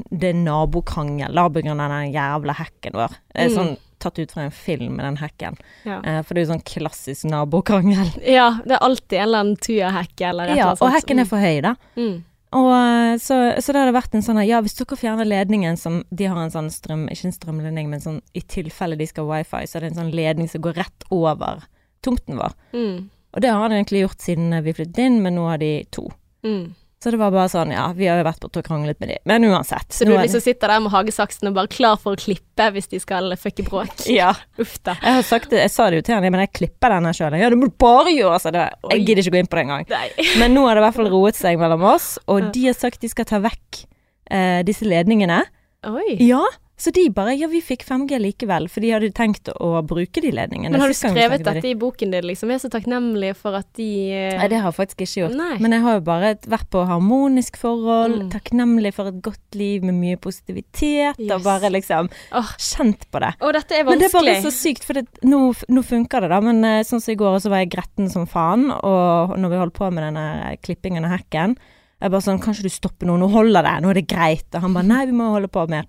Det 0.09 0.29
er 0.33 0.39
nabokrangel 0.43 1.33
på 1.53 1.61
grunn 1.63 1.79
av 1.83 1.89
den 1.93 2.13
jævla 2.13 2.53
hekken 2.59 2.93
vår. 2.93 3.15
Det 3.33 3.41
er 3.45 3.49
Mm. 3.49 3.55
sånn 3.57 3.77
tatt 4.03 4.19
ut 4.19 4.31
fra 4.31 4.41
en 4.43 4.51
film 4.51 4.95
med 4.97 5.05
den 5.05 5.17
hekken. 5.17 5.55
Ja. 5.85 6.01
Eh, 6.03 6.21
for 6.23 6.33
det 6.33 6.41
er 6.41 6.45
jo 6.47 6.53
sånn 6.53 6.63
klassisk 6.67 7.23
nabokrangel. 7.29 8.09
ja, 8.37 8.59
det 8.65 8.71
er 8.75 8.83
alltid 8.83 9.17
en 9.19 9.27
eller 9.27 9.39
annen 9.39 9.57
tujahekke 9.57 10.27
eller 10.29 10.43
et 10.43 10.49
eller 10.49 10.57
Ja, 10.59 10.67
annet 10.73 10.81
og 10.81 10.91
hekken 10.91 11.19
er 11.19 11.25
for 11.25 11.37
høy, 11.39 11.61
da. 11.61 11.75
mm. 11.95 12.23
Og 12.53 12.67
eh, 12.69 13.15
så, 13.17 13.37
så 13.63 13.73
det 13.73 13.79
hadde 13.81 13.95
vært 13.95 14.13
en 14.13 14.21
sånn 14.21 14.45
ja, 14.45 14.59
hvis 14.61 14.75
dere 14.77 14.95
fjerner 14.99 15.25
ledningen 15.25 15.75
som 15.79 16.03
De 16.13 16.25
har 16.29 16.37
en 16.37 16.51
sånn 16.53 16.67
strøm, 16.69 17.07
ikke 17.09 17.25
en 17.31 17.33
strømledning, 17.33 17.87
men 17.89 17.99
sånn 18.03 18.19
i 18.37 18.41
tilfelle 18.45 18.95
de 18.99 19.07
skal 19.09 19.25
ha 19.25 19.39
wifi, 19.39 19.63
så 19.65 19.77
er 19.79 19.81
det 19.87 19.91
en 19.93 20.01
sånn 20.03 20.11
ledning 20.13 20.47
som 20.51 20.61
går 20.61 20.75
rett 20.77 21.07
over 21.09 21.63
tomten 22.05 22.37
vår. 22.37 22.53
Mm. 22.75 23.09
Og 23.33 23.41
det 23.41 23.49
har 23.49 23.69
de 23.69 23.75
egentlig 23.79 24.03
gjort 24.03 24.21
siden 24.21 24.53
vi 24.63 24.73
flyttet 24.77 24.99
inn, 25.01 25.21
men 25.23 25.33
nå 25.39 25.47
har 25.49 25.57
de 25.57 25.71
to. 25.89 26.05
Mm. 26.45 26.75
Så 27.03 27.11
det 27.11 27.17
var 27.19 27.33
bare 27.35 27.50
sånn, 27.51 27.73
ja, 27.75 27.89
vi 27.97 28.07
har 28.07 28.21
jo 28.21 28.23
vært 28.23 28.39
borte 28.39 28.61
og 28.61 28.67
kranglet 28.69 28.95
med 29.03 29.09
de, 29.11 29.17
men 29.27 29.44
uansett. 29.50 29.89
Så 29.91 30.05
du 30.07 30.13
liksom 30.13 30.39
sitter 30.39 30.71
der 30.71 30.83
med 30.85 30.94
hagesaksen 30.94 31.50
og 31.50 31.57
bare 31.57 31.67
klar 31.67 31.97
for 32.00 32.15
å 32.15 32.19
klippe 32.21 32.69
hvis 32.71 32.88
de 32.94 33.01
skal 33.03 33.33
fucke 33.39 33.65
bråk? 33.67 34.05
Ja. 34.13 34.29
Uff 34.61 34.77
da. 34.85 34.94
Jeg 35.01 35.17
har 35.17 35.25
sagt 35.27 35.51
det, 35.51 35.59
jeg 35.65 35.73
sa 35.73 35.89
det 35.91 36.00
jo 36.00 36.05
til 36.07 36.15
han, 36.15 36.23
men 36.31 36.45
jeg 36.45 36.53
klipper 36.55 36.94
denne 36.95 37.11
sjøl. 37.17 37.35
Ja, 37.41 37.50
det 37.51 37.59
må 37.59 37.67
du 37.67 37.75
bare 37.83 38.13
gjøre, 38.13 38.38
altså. 38.38 38.53
Det, 38.55 38.63
jeg 38.94 39.03
gidder 39.03 39.23
ikke 39.25 39.35
gå 39.35 39.41
inn 39.41 39.50
på 39.51 39.59
det 39.59 39.65
engang. 39.65 39.88
Men 40.39 40.55
nå 40.55 40.63
har 40.67 40.77
det 40.77 40.83
i 40.83 40.85
hvert 40.85 40.97
fall 41.01 41.11
roet 41.11 41.38
seg 41.39 41.59
mellom 41.59 41.83
oss, 41.91 42.07
og 42.31 42.53
de 42.55 42.67
har 42.69 42.77
sagt 42.77 43.03
de 43.03 43.09
skal 43.11 43.27
ta 43.27 43.41
vekk 43.44 43.83
eh, 44.31 44.61
disse 44.63 44.88
ledningene. 44.88 45.41
Oi. 45.89 46.15
Ja, 46.23 46.39
så 46.77 46.91
de 46.91 47.05
bare 47.13 47.35
Ja, 47.37 47.47
vi 47.47 47.61
fikk 47.63 47.83
5G 47.85 48.17
likevel, 48.19 48.65
for 48.71 48.83
de 48.83 48.89
hadde 48.93 49.11
tenkt 49.15 49.49
å 49.53 49.69
bruke 49.85 50.21
de 50.23 50.31
ledningene. 50.33 50.73
Men 50.73 50.81
har 50.81 50.91
du 50.91 50.97
skrevet 50.97 51.43
dette 51.45 51.69
i 51.69 51.75
boken 51.79 52.13
din, 52.13 52.25
liksom? 52.27 52.49
Jeg 52.49 52.59
er 52.59 52.63
så 52.65 52.71
takknemlig 52.73 53.33
for 53.39 53.55
at 53.57 53.67
de 53.77 53.87
eh, 54.09 54.37
Nei, 54.39 54.47
det 54.51 54.59
har 54.59 54.71
jeg 54.71 54.77
faktisk 54.79 55.03
ikke 55.05 55.21
gjort. 55.21 55.35
Nei. 55.37 55.57
Men 55.63 55.77
jeg 55.77 55.85
har 55.85 55.97
jo 55.99 56.03
bare 56.07 56.31
vært 56.49 56.69
på 56.73 56.85
harmonisk 56.89 57.59
forhold, 57.61 58.17
Mm. 58.23 58.31
takknemlig 58.33 58.93
for 58.93 59.09
et 59.09 59.21
godt 59.23 59.55
liv 59.57 59.83
med 59.85 59.95
mye 59.95 60.17
positivitet, 60.17 61.19
Yes. 61.19 61.31
og 61.31 61.43
bare 61.45 61.69
liksom 61.71 62.09
oh. 62.33 62.49
kjent 62.57 63.05
på 63.11 63.21
det. 63.21 63.33
Og 63.41 63.53
dette 63.53 63.77
er 63.77 63.83
Men 63.87 63.99
det 64.01 64.09
er 64.09 64.17
bare 64.17 64.41
så 64.43 64.51
sykt, 64.53 64.83
for 64.83 64.93
det, 64.93 65.07
nå, 65.23 65.53
nå 65.69 65.83
funker 65.85 66.25
det, 66.25 66.29
da. 66.33 66.41
Men 66.41 66.63
eh, 66.65 66.83
sånn 66.83 67.01
som 67.01 67.13
i 67.13 67.19
går, 67.19 67.39
så 67.39 67.53
var 67.53 67.63
jeg 67.63 67.73
gretten 67.77 68.09
som 68.09 68.27
faen. 68.29 68.69
Og 68.71 69.37
når 69.37 69.53
vi 69.53 69.61
holdt 69.61 69.77
på 69.77 69.91
med 69.93 70.03
denne 70.09 70.57
klippingen 70.65 71.05
av 71.05 71.17
hekken, 71.19 71.55
jeg 72.03 72.11
bare 72.11 72.25
sånn 72.25 72.41
Kan 72.43 72.53
ikke 72.53 72.67
du 72.67 72.73
stoppe 72.73 73.07
nå? 73.07 73.15
Nå 73.15 73.29
holder 73.31 73.63
det. 73.63 73.75
Nå 73.83 73.93
er 73.93 74.01
det 74.01 74.09
greit. 74.11 74.49
Og 74.51 74.65
han 74.65 74.73
bare 74.75 74.89
Nei, 74.89 75.05
vi 75.07 75.15
må 75.15 75.29
holde 75.31 75.47
på 75.47 75.63
mer. 75.71 75.87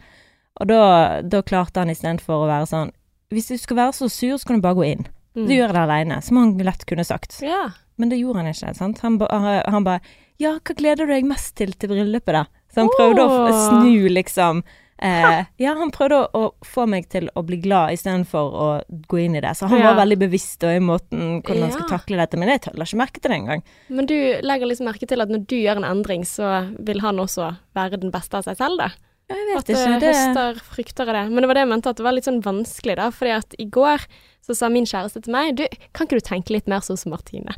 Og 0.61 0.69
da, 0.71 1.21
da 1.23 1.41
klarte 1.43 1.83
han 1.83 1.91
istedenfor 1.91 2.45
å 2.45 2.51
være 2.51 2.67
sånn 2.71 2.93
Hvis 3.35 3.49
du 3.51 3.57
skal 3.59 3.77
være 3.81 3.93
så 3.97 4.07
sur, 4.13 4.37
så 4.39 4.47
kan 4.47 4.61
du 4.61 4.63
bare 4.63 4.79
gå 4.79 4.85
inn. 4.93 5.07
Mm. 5.35 5.47
Du 5.49 5.55
gjør 5.57 5.73
det 5.75 5.81
aleine. 5.83 6.21
Som 6.23 6.37
han 6.39 6.53
lett 6.63 6.85
kunne 6.87 7.03
sagt. 7.05 7.41
Ja. 7.43 7.73
Men 7.99 8.09
det 8.13 8.21
gjorde 8.21 8.43
han 8.45 8.53
ikke. 8.53 8.75
sant? 8.79 9.01
Han, 9.03 9.19
ba, 9.19 9.27
han 9.67 9.83
bare 9.87 10.01
Ja, 10.39 10.53
hva 10.61 10.75
gleder 10.79 11.07
du 11.07 11.13
deg 11.15 11.27
mest 11.27 11.55
til 11.59 11.73
til 11.75 11.91
bryllupet, 11.91 12.33
da? 12.35 12.45
Så 12.75 12.83
han 12.85 12.91
prøvde 12.95 13.23
å 13.27 13.53
snu, 13.69 14.09
liksom. 14.11 14.63
Eh, 15.05 15.45
ja, 15.63 15.75
han 15.79 15.91
prøvde 15.95 16.17
å, 16.23 16.29
å 16.39 16.67
få 16.67 16.87
meg 16.91 17.07
til 17.11 17.27
å 17.35 17.43
bli 17.47 17.59
glad 17.63 17.93
istedenfor 17.95 18.55
å 18.55 18.67
gå 19.11 19.21
inn 19.25 19.35
i 19.39 19.43
det. 19.43 19.53
Så 19.59 19.67
han 19.71 19.79
Ja. 19.83 19.93
var 19.93 20.01
veldig 20.07 20.19
bevisst 20.23 20.63
i 20.67 20.79
måten 20.83 21.41
hvordan 21.43 21.63
han 21.67 21.71
Ja. 21.71 21.75
skulle 21.77 21.99
takle 21.99 22.17
dette. 22.19 22.39
Men 22.39 22.49
jeg 22.49 22.71
la 22.75 22.85
ikke 22.87 22.99
merke 23.03 23.21
til 23.23 23.31
det 23.31 23.39
engang. 23.41 23.63
Men 23.91 24.07
du 24.07 24.15
legger 24.43 24.67
liksom 24.71 24.87
merke 24.91 25.07
til 25.07 25.21
at 25.23 25.29
når 25.31 25.47
du 25.47 25.57
gjør 25.57 25.77
en 25.83 25.85
endring, 25.91 26.23
så 26.27 26.71
vil 26.79 27.01
han 27.01 27.17
også 27.19 27.57
være 27.75 28.01
den 28.01 28.11
beste 28.15 28.35
av 28.39 28.45
seg 28.47 28.57
selv, 28.57 28.79
da? 28.79 28.91
Ja, 29.31 29.37
jeg 29.39 29.47
vet 29.49 29.59
at, 29.59 29.73
ikke. 29.73 29.99
Det, 30.03 30.13
høster 30.13 30.63
frykter 30.75 31.13
det. 31.17 31.25
Men 31.31 31.45
det 31.45 31.51
var 31.51 31.59
det 31.59 31.65
jeg 31.65 31.73
mente, 31.73 31.93
at 31.93 32.01
det 32.01 32.07
var 32.07 32.17
litt 32.17 32.29
sånn 32.29 32.43
vanskelig, 32.45 32.97
da. 33.01 33.11
Fordi 33.15 33.37
at 33.39 33.57
i 33.61 33.69
går 33.73 34.05
så 34.45 34.57
sa 34.59 34.69
min 34.73 34.85
kjæreste 34.89 35.25
til 35.25 35.33
meg 35.33 35.55
Du, 35.57 35.63
kan 35.97 36.05
ikke 36.05 36.21
du 36.21 36.27
tenke 36.27 36.53
litt 36.53 36.69
mer 36.69 36.85
sånn 36.85 37.01
som 37.01 37.15
Martine? 37.15 37.57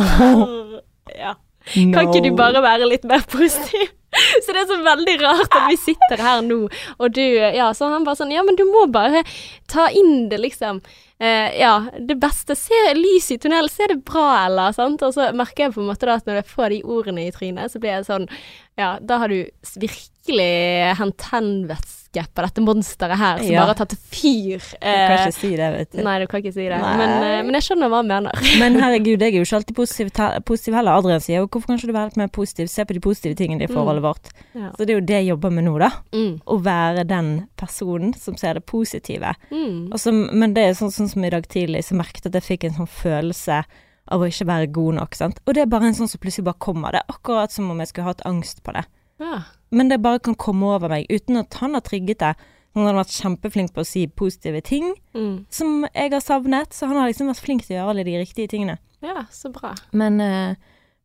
ja. 1.22 1.36
Kan 1.74 2.08
ikke 2.08 2.24
du 2.24 2.32
bare 2.38 2.62
være 2.64 2.88
litt 2.88 3.06
mer 3.08 3.24
positiv? 3.28 3.90
Så 4.44 4.52
det 4.54 4.62
er 4.62 4.68
så 4.70 4.78
veldig 4.80 5.16
rart 5.20 5.50
at 5.50 5.66
vi 5.68 5.76
sitter 5.80 6.22
her 6.22 6.44
nå, 6.44 6.60
og 6.96 7.10
du 7.12 7.20
Ja, 7.22 7.66
så 7.76 7.90
han 7.92 8.06
bare 8.06 8.16
sånn 8.16 8.32
Ja, 8.32 8.44
men 8.46 8.56
du 8.56 8.64
må 8.68 8.86
bare 8.92 9.24
ta 9.68 9.90
inn 9.92 10.30
det, 10.30 10.38
liksom. 10.40 10.80
Eh, 11.18 11.60
ja, 11.60 11.86
det 11.98 12.18
beste. 12.20 12.56
Se 12.58 12.80
lys 12.94 13.30
i 13.32 13.38
tunnelen, 13.40 13.72
se 13.72 13.86
det 13.88 14.02
bra, 14.04 14.44
eller? 14.44 14.74
Sant? 14.76 15.02
Og 15.02 15.14
så 15.16 15.30
merker 15.36 15.66
jeg 15.66 15.76
på 15.76 15.80
en 15.80 15.88
måte 15.88 16.08
da 16.08 16.18
at 16.20 16.28
når 16.28 16.42
jeg 16.42 16.50
får 16.50 16.74
de 16.74 16.80
ordene 16.84 17.24
i 17.24 17.32
trynet, 17.32 17.72
så 17.72 17.80
blir 17.80 17.96
jeg 17.96 18.08
sånn 18.10 18.28
Ja, 18.76 18.98
da 19.00 19.22
har 19.22 19.32
du 19.32 19.38
virkelig 19.80 20.50
hent 20.98 21.16
tennvæske 21.22 22.05
på 22.24 22.42
dette 22.42 22.62
monsteret 22.64 23.16
her, 23.18 23.38
som 23.38 23.50
Ja. 23.52 23.60
bare 23.60 23.74
har 23.74 23.86
tatt 23.86 23.92
fyr. 23.98 24.58
Du 24.58 24.78
kan 24.80 24.88
Eh, 24.88 25.26
ikke 25.26 25.34
si 25.34 25.50
det, 25.56 25.68
vet 25.76 25.90
du. 25.92 26.02
Nei, 26.02 26.18
du 26.20 26.26
kan 26.26 26.40
ikke 26.42 26.52
si 26.54 26.68
det. 26.68 26.78
Men, 26.80 27.10
eh, 27.22 27.42
men 27.42 27.52
jeg 27.52 27.62
skjønner 27.62 27.88
hva 27.92 27.96
han 28.00 28.06
mener. 28.08 28.32
Men 28.58 28.74
herregud, 28.80 29.18
jeg 29.20 29.34
er 29.34 29.38
jo 29.38 29.44
ikke 29.44 29.56
alltid 29.60 29.76
positiv, 29.76 30.10
positiv 30.44 30.74
heller. 30.74 30.92
Adrian 30.96 31.20
sier 31.20 31.40
jo 31.42 31.46
hvorfor 31.48 31.66
kan 31.66 31.76
ikke 31.78 31.86
du 31.86 31.92
være 31.92 32.06
litt 32.06 32.16
mer 32.16 32.28
positiv? 32.28 32.68
Se 32.68 32.84
på 32.84 32.94
de 32.94 33.00
positive 33.00 33.34
tingene 33.36 33.62
i 33.62 33.66
forholdet 33.66 34.02
vårt. 34.02 34.30
Ja. 34.54 34.70
Så 34.72 34.86
det 34.86 34.90
er 34.90 35.00
jo 35.00 35.06
det 35.06 35.18
jeg 35.20 35.28
jobber 35.36 35.50
med 35.52 35.64
nå, 35.64 35.78
da. 35.78 35.90
Mm. 36.12 36.40
Å 36.46 36.62
være 36.62 37.06
den 37.06 37.48
personen 37.56 38.14
som 38.16 38.36
ser 38.36 38.54
det 38.54 38.64
positive. 38.66 39.34
Mm. 39.50 39.90
Altså, 39.92 40.12
men 40.32 40.54
det 40.54 40.62
er 40.64 40.72
sånn, 40.74 40.90
sånn 40.94 41.08
som 41.10 41.24
i 41.24 41.30
dag 41.30 41.46
tidlig, 41.48 41.84
så 41.84 41.94
merket 41.94 42.24
jeg 42.24 42.34
at 42.34 42.40
jeg 42.42 42.58
fikk 42.58 42.64
en 42.64 42.74
sånn 42.86 42.88
følelse 42.88 43.64
av 44.08 44.20
å 44.22 44.26
ikke 44.30 44.46
være 44.46 44.66
god 44.72 44.94
nok, 44.94 45.14
sant. 45.18 45.40
Og 45.46 45.54
det 45.54 45.62
er 45.62 45.66
bare 45.66 45.86
en 45.88 45.94
sånn 45.94 46.08
som 46.08 46.20
plutselig 46.22 46.44
bare 46.44 46.60
kommer. 46.62 46.92
Det 46.92 47.00
er 47.02 47.12
akkurat 47.12 47.50
som 47.50 47.68
om 47.70 47.78
jeg 47.82 47.88
skulle 47.88 48.06
hatt 48.06 48.22
angst 48.24 48.62
på 48.62 48.72
det. 48.72 48.84
Ja. 49.18 49.40
Men 49.70 49.88
det 49.90 49.98
bare 50.02 50.20
kan 50.22 50.34
komme 50.38 50.62
over 50.76 50.88
meg, 50.92 51.06
uten 51.10 51.36
at 51.40 51.54
han 51.60 51.74
har 51.74 51.80
trigget 51.82 52.18
det. 52.22 52.34
Han 52.76 52.84
har 52.86 52.94
vært 52.98 53.14
kjempeflink 53.16 53.72
på 53.72 53.80
å 53.82 53.86
si 53.88 54.06
positive 54.06 54.60
ting, 54.62 54.94
Mm. 55.14 55.46
som 55.50 55.86
jeg 55.94 56.10
har 56.12 56.20
savnet. 56.20 56.72
Så 56.72 56.86
han 56.86 56.96
har 56.96 57.08
liksom 57.08 57.26
vært 57.32 57.40
flink 57.42 57.64
til 57.64 57.76
å 57.76 57.78
gjøre 57.80 57.90
alle 57.90 58.04
de 58.04 58.16
riktige 58.20 58.48
tingene. 58.48 58.78
ja, 59.02 59.24
så 59.30 59.50
bra. 59.52 59.74
Men, 59.92 60.20
eh, 60.20 60.54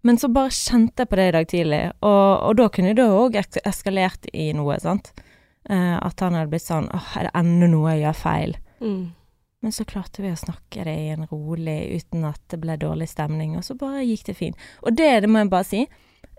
men 0.03 0.17
så 0.17 0.27
bare 0.33 0.49
kjente 0.49 0.97
jeg 0.97 1.09
på 1.09 1.15
det 1.15 1.27
i 1.27 1.31
dag 1.31 1.47
tidlig, 1.47 1.91
og, 2.01 2.41
og 2.49 2.55
da 2.57 2.67
kunne 2.69 2.95
det 2.95 3.03
òg 3.05 3.35
eskalert 3.65 4.25
i 4.33 4.51
noe, 4.53 4.79
sant. 4.79 5.11
Eh, 5.69 5.97
at 6.01 6.19
han 6.19 6.33
hadde 6.33 6.49
blitt 6.49 6.65
sånn 6.65 6.89
åh, 6.91 7.17
er 7.17 7.23
det 7.29 7.31
enda 7.35 7.67
noe 7.67 7.91
jeg 7.93 8.01
gjør 8.03 8.15
feil? 8.17 8.55
Mm. 8.81 9.11
Men 9.61 9.71
så 9.71 9.85
klarte 9.85 10.23
vi 10.23 10.31
å 10.31 10.39
snakke 10.39 10.83
det 10.83 10.95
i 10.97 11.09
en 11.13 11.27
rolig, 11.29 12.01
uten 12.01 12.25
at 12.25 12.39
det 12.49 12.59
ble 12.63 12.77
dårlig 12.81 13.07
stemning, 13.11 13.55
og 13.57 13.63
så 13.63 13.75
bare 13.77 14.01
gikk 14.03 14.23
det 14.25 14.35
fint. 14.35 14.55
Og 14.83 14.95
det, 14.97 15.21
det 15.21 15.29
må 15.29 15.37
jeg 15.43 15.49
bare 15.51 15.63
si, 15.69 15.87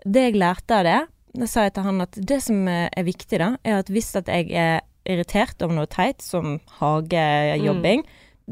det 0.05 0.25
jeg 0.33 0.35
lærte 0.41 0.71
av 0.81 0.83
det, 0.83 1.07
da 1.33 1.47
sa 1.49 1.63
jeg 1.65 1.73
til 1.73 1.83
han 1.83 2.01
at 2.01 2.11
det 2.29 2.41
som 2.45 2.67
er 2.67 3.03
viktig 3.03 3.39
da, 3.41 3.55
er 3.65 3.79
at 3.81 3.87
hvis 3.89 4.11
at 4.19 4.27
jeg 4.29 4.51
er 4.53 4.81
irritert 5.09 5.61
over 5.65 5.73
noe 5.75 5.89
teit, 5.91 6.21
som 6.21 6.59
hagejobbing, 6.79 8.03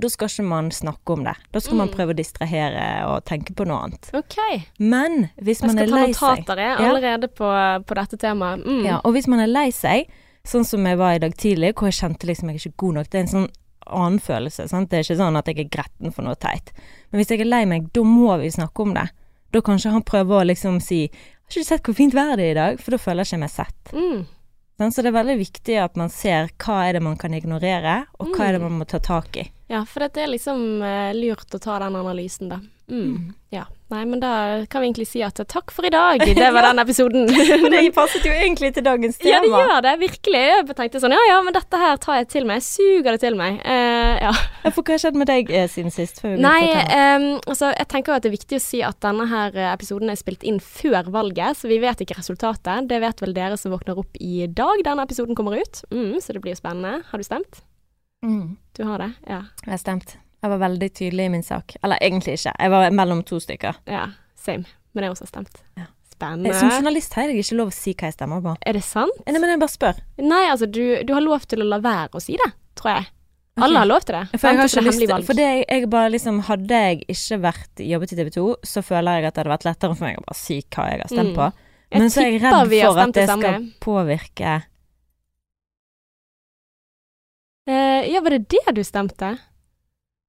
da 0.02 0.08
skal 0.10 0.30
ikke 0.32 0.46
man 0.48 0.70
snakke 0.72 1.14
om 1.14 1.24
det. 1.28 1.34
Da 1.52 1.60
skal 1.60 1.76
man 1.78 1.90
Mm. 1.90 1.94
prøve 1.96 2.14
å 2.14 2.16
distrahere 2.16 3.06
og 3.08 3.26
tenke 3.26 3.54
på 3.54 3.66
noe 3.68 3.84
annet. 3.84 4.10
Okay. 4.14 4.64
Men 4.80 5.30
hvis 5.42 5.62
man 5.62 5.78
er 5.78 5.86
lei 5.88 6.12
seg 6.14 6.40
notater 6.40 6.58
jeg, 6.58 6.80
Ja. 6.80 6.90
allerede 6.90 7.28
på, 7.28 7.48
på 7.86 7.96
dette 7.96 8.18
temaet. 8.18 8.66
Mm. 8.66 8.86
Ja, 8.86 9.02
og 9.04 9.14
hvis 9.14 9.28
man 9.28 9.40
er 9.42 9.48
lei 9.48 9.70
seg, 9.72 10.08
sånn 10.46 10.66
som 10.66 10.86
jeg 10.86 10.98
var 10.98 11.14
i 11.16 11.20
dag 11.20 11.36
tidlig, 11.36 11.74
hvor 11.76 11.88
jeg 11.92 12.00
kjente 12.00 12.26
liksom 12.26 12.50
jeg 12.50 12.56
er 12.56 12.70
ikke 12.70 12.78
god 12.78 12.94
nok, 12.96 13.10
det 13.10 13.16
er 13.20 13.22
en 13.22 13.28
sånn 13.28 13.50
annen 13.88 14.20
følelse, 14.20 14.70
sant. 14.70 14.90
Det 14.90 14.98
er 15.00 15.04
ikke 15.04 15.20
sånn 15.20 15.38
at 15.38 15.46
jeg 15.46 15.60
er 15.60 15.70
gretten 15.70 16.14
for 16.14 16.22
noe 16.24 16.36
teit. 16.36 16.72
Men 17.12 17.20
hvis 17.20 17.28
jeg 17.30 17.42
er 17.42 17.46
lei 17.52 17.66
meg, 17.66 17.92
da 17.94 18.02
må 18.02 18.40
vi 18.40 18.48
snakke 18.50 18.80
om 18.82 18.94
det. 18.94 19.10
Da 19.52 19.62
kanskje 19.66 19.94
han 19.94 20.06
prøver 20.08 20.42
å 20.42 20.48
liksom 20.48 20.80
si 20.84 21.06
Har 21.12 21.52
ikke 21.52 21.64
du 21.64 21.68
sett 21.68 21.88
hvor 21.88 21.98
fint 21.98 22.16
været 22.16 22.40
det 22.40 22.46
er 22.46 22.54
i 22.54 22.60
dag? 22.60 22.80
For 22.80 22.96
da 22.96 23.00
føler 23.02 23.26
jeg 23.26 23.34
ikke 23.34 23.44
meg 23.44 23.52
sett. 23.52 23.92
Mm. 23.92 24.22
Så 24.82 25.04
det 25.04 25.12
er 25.12 25.18
veldig 25.20 25.38
viktig 25.38 25.76
at 25.78 25.98
man 26.00 26.10
ser 26.10 26.48
hva 26.64 26.78
er 26.88 26.96
det 26.98 27.04
man 27.06 27.18
kan 27.20 27.36
ignorere, 27.38 28.06
og 28.18 28.32
hva 28.34 28.48
er 28.48 28.56
det 28.56 28.62
man 28.64 28.80
må 28.80 28.88
ta 28.90 28.98
tak 29.04 29.36
i. 29.38 29.44
Ja, 29.70 29.84
for 29.86 30.02
det 30.08 30.24
er 30.24 30.32
liksom 30.32 30.82
eh, 30.82 31.12
lurt 31.14 31.54
å 31.54 31.60
ta 31.62 31.76
den 31.84 32.00
analysen, 32.00 32.50
da. 32.50 32.58
Mm. 32.92 33.34
Ja. 33.52 33.66
Nei, 33.92 34.06
men 34.08 34.22
da 34.22 34.64
kan 34.72 34.80
vi 34.82 34.88
egentlig 34.88 35.08
si 35.10 35.20
at 35.24 35.36
takk 35.52 35.72
for 35.76 35.84
i 35.84 35.92
dag. 35.92 36.22
Det 36.24 36.48
var 36.56 36.64
den 36.70 36.80
episoden. 36.80 37.28
Det 37.72 37.82
passet 37.96 38.24
jo 38.24 38.32
egentlig 38.32 38.72
til 38.76 38.86
dagens 38.86 39.20
tema. 39.20 39.34
ja, 39.34 39.42
det 39.44 39.52
gjør 39.52 39.84
det. 39.86 39.94
Virkelig. 40.06 40.44
Jeg 40.48 40.78
tenkte 40.78 41.02
sånn 41.04 41.16
ja 41.16 41.20
ja, 41.28 41.42
men 41.44 41.56
dette 41.56 41.82
her 41.82 42.00
tar 42.00 42.22
jeg 42.22 42.30
til 42.32 42.48
meg. 42.48 42.62
Jeg 42.62 42.68
suger 42.70 43.18
det 43.18 43.22
til 43.26 43.36
meg. 43.40 43.60
Uh, 43.66 44.16
ja. 44.30 44.32
For 44.70 44.80
hva 44.80 44.96
har 44.96 45.04
skjedd 45.04 45.20
med 45.20 45.28
deg 45.32 45.52
eh, 45.52 45.68
siden 45.72 45.92
sist? 45.92 46.24
Nei, 46.24 46.62
ehm, 46.72 47.28
altså 47.42 47.74
jeg 47.74 47.90
tenker 47.92 48.14
jo 48.14 48.20
at 48.20 48.26
det 48.26 48.32
er 48.32 48.38
viktig 48.38 48.60
å 48.60 48.64
si 48.64 48.82
at 48.86 49.00
denne 49.04 49.28
her 49.32 49.56
eh, 49.58 49.70
episoden 49.74 50.14
er 50.14 50.20
spilt 50.20 50.46
inn 50.48 50.62
før 50.64 51.12
valget, 51.12 51.60
så 51.60 51.72
vi 51.72 51.82
vet 51.84 52.06
ikke 52.06 52.20
resultatet. 52.22 52.88
Det 52.88 53.02
vet 53.04 53.24
vel 53.26 53.36
dere 53.36 53.60
som 53.60 53.76
våkner 53.76 54.00
opp 54.00 54.20
i 54.24 54.48
dag 54.48 54.84
denne 54.88 55.04
episoden 55.08 55.36
kommer 55.36 55.60
ut. 55.60 55.84
Mm, 55.92 56.20
så 56.24 56.36
det 56.36 56.44
blir 56.46 56.56
jo 56.56 56.62
spennende. 56.62 57.02
Har 57.12 57.20
du 57.20 57.28
stemt? 57.28 57.64
Mm. 58.24 58.56
Du 58.78 58.86
har 58.88 59.02
det? 59.02 59.14
Ja. 59.28 59.44
Jeg 59.66 59.74
har 59.76 59.82
stemt. 59.82 60.20
Jeg 60.42 60.50
var 60.50 60.58
veldig 60.64 60.90
tydelig 60.98 61.26
i 61.26 61.30
min 61.30 61.44
sak. 61.46 61.76
Eller 61.84 61.98
egentlig 62.02 62.34
ikke. 62.40 62.54
Jeg 62.60 62.72
var 62.74 62.90
mellom 62.98 63.24
to 63.24 63.38
stykker. 63.40 63.76
Ja, 63.88 64.08
same. 64.36 64.66
Men 64.94 65.04
jeg 65.06 65.12
har 65.12 65.16
også 65.16 65.28
stemt. 65.30 65.62
Ja. 65.78 65.86
Spennende. 66.12 66.50
Eh, 66.50 66.58
Som 66.60 66.70
journalist 66.74 67.14
har 67.18 67.30
jeg 67.30 67.44
ikke 67.44 67.58
lov 67.60 67.70
å 67.72 67.74
si 67.76 67.94
hva 67.94 68.10
jeg 68.10 68.14
stemmer 68.18 68.42
på. 68.46 68.56
Er 68.66 68.74
det 68.78 68.84
sant? 68.86 69.22
Nei, 69.28 69.38
men 69.40 69.50
jeg 69.54 69.62
bare 69.62 69.74
spør. 69.74 70.02
Nei, 70.22 70.44
altså, 70.52 70.68
du, 70.70 70.82
du 71.06 71.14
har 71.14 71.22
lov 71.22 71.46
til 71.50 71.62
å 71.64 71.68
la 71.70 71.80
være 71.82 72.18
å 72.18 72.22
si 72.22 72.38
det, 72.42 72.50
tror 72.78 72.92
jeg. 72.96 73.08
Alle 73.62 73.82
har 73.84 73.86
lov 73.90 74.02
til 74.08 74.16
det. 74.16 74.40
For 74.40 74.48
jeg 74.48 74.58
har 74.62 74.70
ikke 74.72 74.84
lyst 74.88 75.02
til. 75.04 75.24
For 75.28 75.38
det 75.38 75.46
jeg, 75.46 75.64
jeg 75.70 75.90
bare 75.92 76.10
liksom 76.14 76.38
Hadde 76.48 76.78
jeg 76.86 77.02
ikke 77.12 77.38
vært 77.44 77.82
jobbet 77.84 78.14
i 78.14 78.18
TV 78.22 78.30
2, 78.38 78.46
så 78.64 78.82
føler 78.86 79.18
jeg 79.20 79.28
at 79.28 79.36
det 79.36 79.42
hadde 79.44 79.52
vært 79.54 79.66
lettere 79.68 79.98
for 79.98 80.06
meg 80.08 80.18
å 80.22 80.24
bare 80.26 80.40
si 80.40 80.58
hva 80.72 80.86
jeg 80.90 81.02
har 81.04 81.12
stemt 81.12 81.34
Mm. 81.34 81.36
på. 81.38 81.50
Jeg 81.92 82.00
Men 82.00 82.10
så 82.14 82.22
er 82.22 82.30
jeg 82.32 82.42
redd 82.42 82.72
for 82.72 83.00
at 83.04 83.14
det 83.18 83.26
skal 83.30 83.66
påvirke 83.84 84.54
Eh, 87.70 88.08
ja, 88.12 88.22
var 88.22 88.30
det 88.34 88.48
det 88.50 88.74
du 88.76 88.82
stemte? 88.84 89.38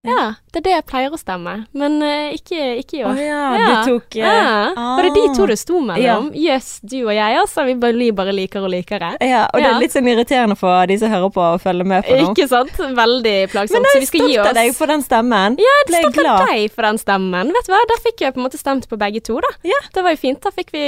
Ja, 0.02 0.34
det 0.50 0.58
er 0.58 0.64
det 0.66 0.70
jeg 0.72 0.84
pleier 0.90 1.12
å 1.14 1.18
stemme, 1.20 1.52
men 1.78 2.00
uh, 2.02 2.32
ikke, 2.34 2.58
ikke 2.80 2.96
i 2.98 3.02
Å 3.06 3.10
år. 3.12 3.18
ja, 3.22 3.42
Ja. 3.54 3.66
du 3.86 3.92
tok 3.92 4.16
uh, 4.16 4.18
Ja, 4.18 4.72
Var 4.74 5.06
det 5.06 5.12
de 5.14 5.22
to 5.36 5.44
det 5.46 5.56
sto 5.60 5.78
mellom? 5.78 6.26
Ja. 6.34 6.56
yes, 6.56 6.80
du 6.82 6.96
og 7.04 7.12
jeg, 7.14 7.36
altså. 7.38 7.62
Vi 7.68 7.76
blir 7.78 8.10
bare 8.18 8.34
likere 8.34 8.66
og 8.66 8.72
likere. 8.74 9.12
Ja, 9.22 9.44
og 9.46 9.62
det 9.62 9.68
er 9.68 9.78
litt 9.78 9.94
sånn 9.94 10.10
irriterende 10.10 10.56
for 10.58 10.90
de 10.90 10.96
som 10.98 11.12
hører 11.12 11.30
på 11.30 11.44
og 11.52 11.60
følger 11.62 11.86
med 11.86 12.02
på 12.08 12.18
nå. 12.18 12.32
Ikke 12.32 12.48
sant? 12.50 12.74
Veldig 12.98 13.36
plagsomt. 13.54 13.78
Men 13.78 13.86
så 13.86 14.00
jeg 14.00 14.02
vi 14.02 14.24
er 14.24 14.26
stolt 14.26 14.50
av 14.50 14.58
deg 14.58 14.74
for 14.80 14.94
den 14.94 15.06
stemmen. 15.06 15.58
Ja, 15.62 15.78
jeg 15.86 15.86
er 15.86 16.02
stolt 16.08 16.20
av 16.34 16.50
deg 16.50 16.74
for 16.74 16.88
den 16.90 17.00
stemmen. 17.04 17.54
Vet 17.60 17.70
du 17.70 17.74
hva, 17.76 17.80
da 17.94 18.00
fikk 18.08 18.26
jeg 18.26 18.34
på 18.34 18.42
en 18.42 18.46
måte 18.48 18.58
stemt 18.58 18.90
på 18.90 18.98
begge 18.98 19.22
to, 19.30 19.38
da. 19.46 19.54
Ja. 19.70 19.80
Det 19.94 20.02
var 20.02 20.16
jo 20.16 20.22
fint. 20.24 20.42
Da 20.42 20.50
fikk 20.58 20.74
vi 20.74 20.84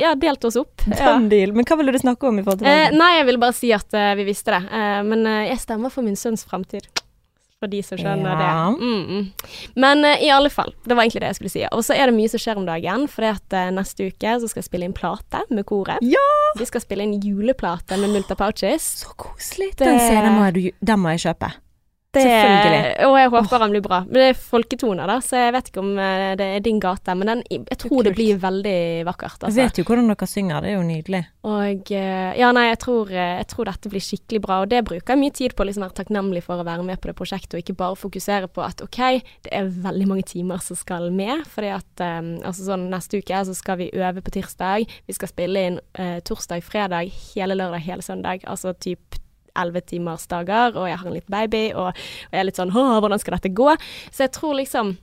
ja, 0.00 0.16
delt 0.16 0.48
oss 0.48 0.56
opp. 0.64 0.88
Ja. 0.88 1.18
Deal. 1.28 1.52
Men 1.52 1.68
hva 1.68 1.76
ville 1.82 1.92
du 1.92 2.00
snakke 2.00 2.32
om 2.32 2.40
i 2.40 2.46
forhold 2.46 2.64
til 2.64 2.72
det? 2.72 2.80
Uh, 2.88 2.96
nei, 2.96 3.12
jeg 3.18 3.28
ville 3.28 3.44
bare 3.44 3.60
si 3.60 3.76
at 3.76 3.92
eh, 3.92 4.14
vi 4.16 4.24
visste 4.32 4.56
det. 4.56 4.64
Eh, 4.72 5.00
men 5.04 5.26
eh, 5.28 5.42
jeg 5.52 5.60
stemmer 5.68 5.92
for 5.92 6.06
min 6.06 6.16
sønns 6.16 6.48
fremtid. 6.48 6.88
For 7.64 7.72
de 7.72 7.80
som 7.86 7.98
skjønner 8.00 8.36
Ja. 8.36 8.38
det. 8.44 8.84
Mm, 8.84 9.02
mm. 9.08 9.26
Men 9.84 10.04
uh, 10.06 10.14
i 10.22 10.30
alle 10.32 10.52
fall, 10.52 10.74
det 10.84 10.94
var 10.94 11.04
egentlig 11.06 11.24
det 11.24 11.32
jeg 11.32 11.40
skulle 11.40 11.54
si. 11.56 11.64
Og 11.72 11.84
så 11.88 11.96
er 11.96 12.10
det 12.12 12.16
mye 12.20 12.30
som 12.32 12.44
skjer 12.44 12.60
om 12.60 12.68
dagen, 12.68 13.08
for 13.10 13.26
neste 13.74 14.08
uke 14.12 14.36
så 14.40 14.50
skal 14.50 14.62
jeg 14.62 14.68
spille 14.70 14.88
inn 14.90 14.96
plate 14.96 15.42
med 15.50 15.64
koret. 15.68 16.04
Ja! 16.04 16.24
Vi 16.60 16.68
skal 16.68 16.84
spille 16.84 17.06
inn 17.08 17.16
juleplate 17.24 17.98
med 18.00 18.12
Multa 18.14 18.36
Pouches. 18.38 18.86
Så 19.02 19.14
koselig. 19.16 19.72
Den 19.80 19.98
scenen 19.98 20.36
må, 20.36 20.46
jeg, 20.52 20.74
den 20.84 21.00
må 21.02 21.14
jeg 21.16 21.24
kjøpe. 21.28 21.50
Det. 22.14 23.06
Og 23.08 23.16
jeg 23.18 23.30
håper 23.34 23.64
han 23.64 23.70
blir 23.74 23.82
bra. 23.84 23.98
Men 24.06 24.14
det 24.20 24.28
er 24.30 24.38
folketoner, 24.38 25.06
da, 25.10 25.16
så 25.24 25.36
jeg 25.42 25.52
vet 25.56 25.68
ikke 25.72 25.82
om 25.82 25.92
eh, 25.98 26.34
det 26.40 26.46
er 26.56 26.64
din 26.64 26.80
gate. 26.82 27.14
Men 27.18 27.30
den, 27.32 27.42
jeg 27.50 27.78
tror 27.82 28.02
det 28.06 28.12
kult. 28.12 28.16
blir 28.20 28.38
veldig 28.42 28.78
vakkert. 29.08 29.40
Jeg 29.42 29.48
Altså. 29.50 29.60
vet 29.60 29.78
jo 29.80 29.84
hvordan 29.88 30.08
dere 30.12 30.28
synger, 30.30 30.60
det 30.64 30.70
er 30.70 30.76
jo 30.78 30.84
nydelig. 30.88 31.22
Og 31.44 31.90
eh, 31.92 32.30
ja, 32.40 32.52
nei, 32.56 32.68
jeg 32.70 32.78
tror, 32.84 33.10
eh, 33.12 33.34
jeg 33.42 33.48
tror 33.52 33.68
dette 33.68 33.90
blir 33.92 34.04
skikkelig 34.06 34.40
bra. 34.46 34.60
Og 34.64 34.70
det 34.72 34.84
bruker 34.88 35.14
jeg 35.14 35.20
mye 35.24 35.34
tid 35.36 35.56
på 35.58 35.66
liksom 35.68 35.84
være 35.84 35.98
takknemlig 36.00 36.44
for 36.46 36.62
å 36.62 36.66
være 36.66 36.86
med 36.86 37.00
på 37.02 37.10
det 37.10 37.16
prosjektet, 37.18 37.54
og 37.58 37.64
ikke 37.64 37.76
bare 37.82 37.98
fokusere 38.00 38.48
på 38.48 38.62
at 38.64 38.80
OK, 38.86 39.00
det 39.44 39.52
er 39.52 39.68
veldig 39.84 40.08
mange 40.08 40.22
timer 40.30 40.62
som 40.64 40.76
skal 40.78 41.10
med. 41.12 41.44
Fordi 41.50 41.72
at 41.74 42.04
um, 42.06 42.30
altså 42.44 42.68
sånn 42.70 42.88
neste 42.92 43.20
uke 43.20 43.42
så 43.50 43.54
skal 43.58 43.78
vi 43.82 43.90
øve 43.92 44.22
på 44.24 44.32
tirsdag. 44.38 44.86
Vi 45.08 45.16
skal 45.18 45.28
spille 45.32 45.66
inn 45.68 45.80
uh, 45.98 46.18
torsdag, 46.24 46.62
fredag, 46.64 47.10
hele 47.34 47.54
lørdag, 47.58 47.82
hele 47.84 48.02
søndag. 48.06 48.44
Altså 48.48 48.72
typ 48.78 49.20
ellevetimersdager, 49.60 50.78
og 50.78 50.88
jeg 50.90 51.00
har 51.00 51.10
en 51.10 51.16
liten 51.16 51.34
baby, 51.34 51.64
og, 51.74 51.90
og 51.94 52.36
jeg 52.36 52.42
er 52.42 52.48
litt 52.50 52.60
sånn 52.60 52.74
hvordan 52.74 53.22
skal 53.22 53.38
dette 53.38 53.54
gå? 53.54 53.74
Så 54.10 54.26
jeg 54.26 54.34
tror 54.36 54.56
liksom 54.60 54.96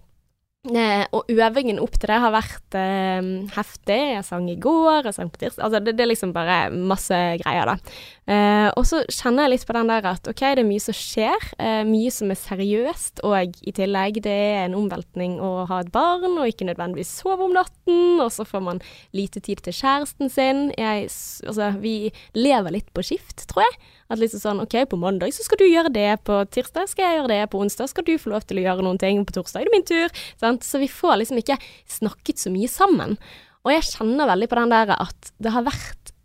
Eh, 0.61 1.07
og 1.09 1.25
øvingen 1.25 1.79
opp 1.81 1.95
til 1.97 2.11
det 2.11 2.19
har 2.21 2.33
vært 2.35 2.75
eh, 2.77 3.29
heftig. 3.55 3.97
Jeg 4.13 4.25
sang 4.27 4.45
i 4.45 4.59
går, 4.61 5.07
jeg 5.07 5.15
sang 5.15 5.31
på 5.33 5.39
tirsdag 5.41 5.63
Altså 5.65 5.79
det, 5.81 5.95
det 5.97 6.03
er 6.05 6.11
liksom 6.11 6.33
bare 6.35 6.57
masse 6.69 7.17
greier, 7.41 7.65
da. 7.65 7.95
Eh, 8.29 8.67
og 8.77 8.85
så 8.85 8.99
kjenner 9.09 9.47
jeg 9.47 9.55
litt 9.55 9.65
på 9.65 9.73
den 9.73 9.89
der 9.89 10.05
at 10.11 10.29
OK, 10.29 10.43
det 10.43 10.61
er 10.61 10.67
mye 10.67 10.83
som 10.83 10.93
skjer. 10.93 11.47
Eh, 11.57 11.81
mye 11.89 12.11
som 12.13 12.29
er 12.29 12.37
seriøst, 12.43 13.23
og 13.25 13.57
i 13.65 13.73
tillegg 13.73 14.21
det 14.21 14.35
er 14.51 14.67
en 14.67 14.77
omveltning 14.83 15.39
å 15.41 15.65
ha 15.71 15.81
et 15.81 15.89
barn, 15.95 16.37
og 16.37 16.45
ikke 16.45 16.69
nødvendigvis 16.69 17.15
sove 17.23 17.49
om 17.49 17.57
natten. 17.57 18.21
Og 18.21 18.29
så 18.29 18.45
får 18.45 18.61
man 18.67 18.83
lite 19.17 19.41
tid 19.41 19.65
til 19.65 19.73
kjæresten 19.79 20.29
sin. 20.29 20.67
Jeg, 20.77 21.09
altså, 21.41 21.71
vi 21.81 22.13
lever 22.37 22.77
litt 22.77 22.93
på 22.93 23.09
skift, 23.09 23.47
tror 23.49 23.65
jeg. 23.65 23.81
At 24.11 24.19
liksom 24.19 24.41
sånn 24.43 24.63
OK, 24.63 24.75
på 24.91 24.99
mandag 24.99 25.31
så 25.35 25.45
skal 25.45 25.61
du 25.61 25.67
gjøre 25.69 25.91
det, 25.93 26.09
på 26.27 26.41
tirsdag 26.51 26.89
skal 26.91 27.07
jeg 27.07 27.19
gjøre 27.19 27.31
det, 27.31 27.41
på 27.51 27.61
onsdag 27.63 27.91
skal 27.91 28.07
du 28.07 28.15
få 28.19 28.33
lov 28.33 28.43
til 28.47 28.59
å 28.59 28.65
gjøre 28.65 28.85
noen 28.85 28.99
ting, 29.01 29.23
på 29.27 29.35
torsdag 29.37 29.63
er 29.63 29.69
det 29.69 29.75
min 29.75 29.87
tur. 29.87 30.23
Sant? 30.41 30.67
Så 30.67 30.81
vi 30.81 30.91
får 30.91 31.21
liksom 31.21 31.39
ikke 31.39 31.59
snakket 31.99 32.43
så 32.43 32.51
mye 32.53 32.71
sammen. 32.71 33.15
Og 33.63 33.75
jeg 33.75 33.87
kjenner 33.93 34.29
veldig 34.31 34.49
på 34.51 34.59
den 34.59 34.73
der 34.73 34.95
at 34.97 35.31
det 35.39 35.53
har 35.55 35.67
vært 35.67 36.15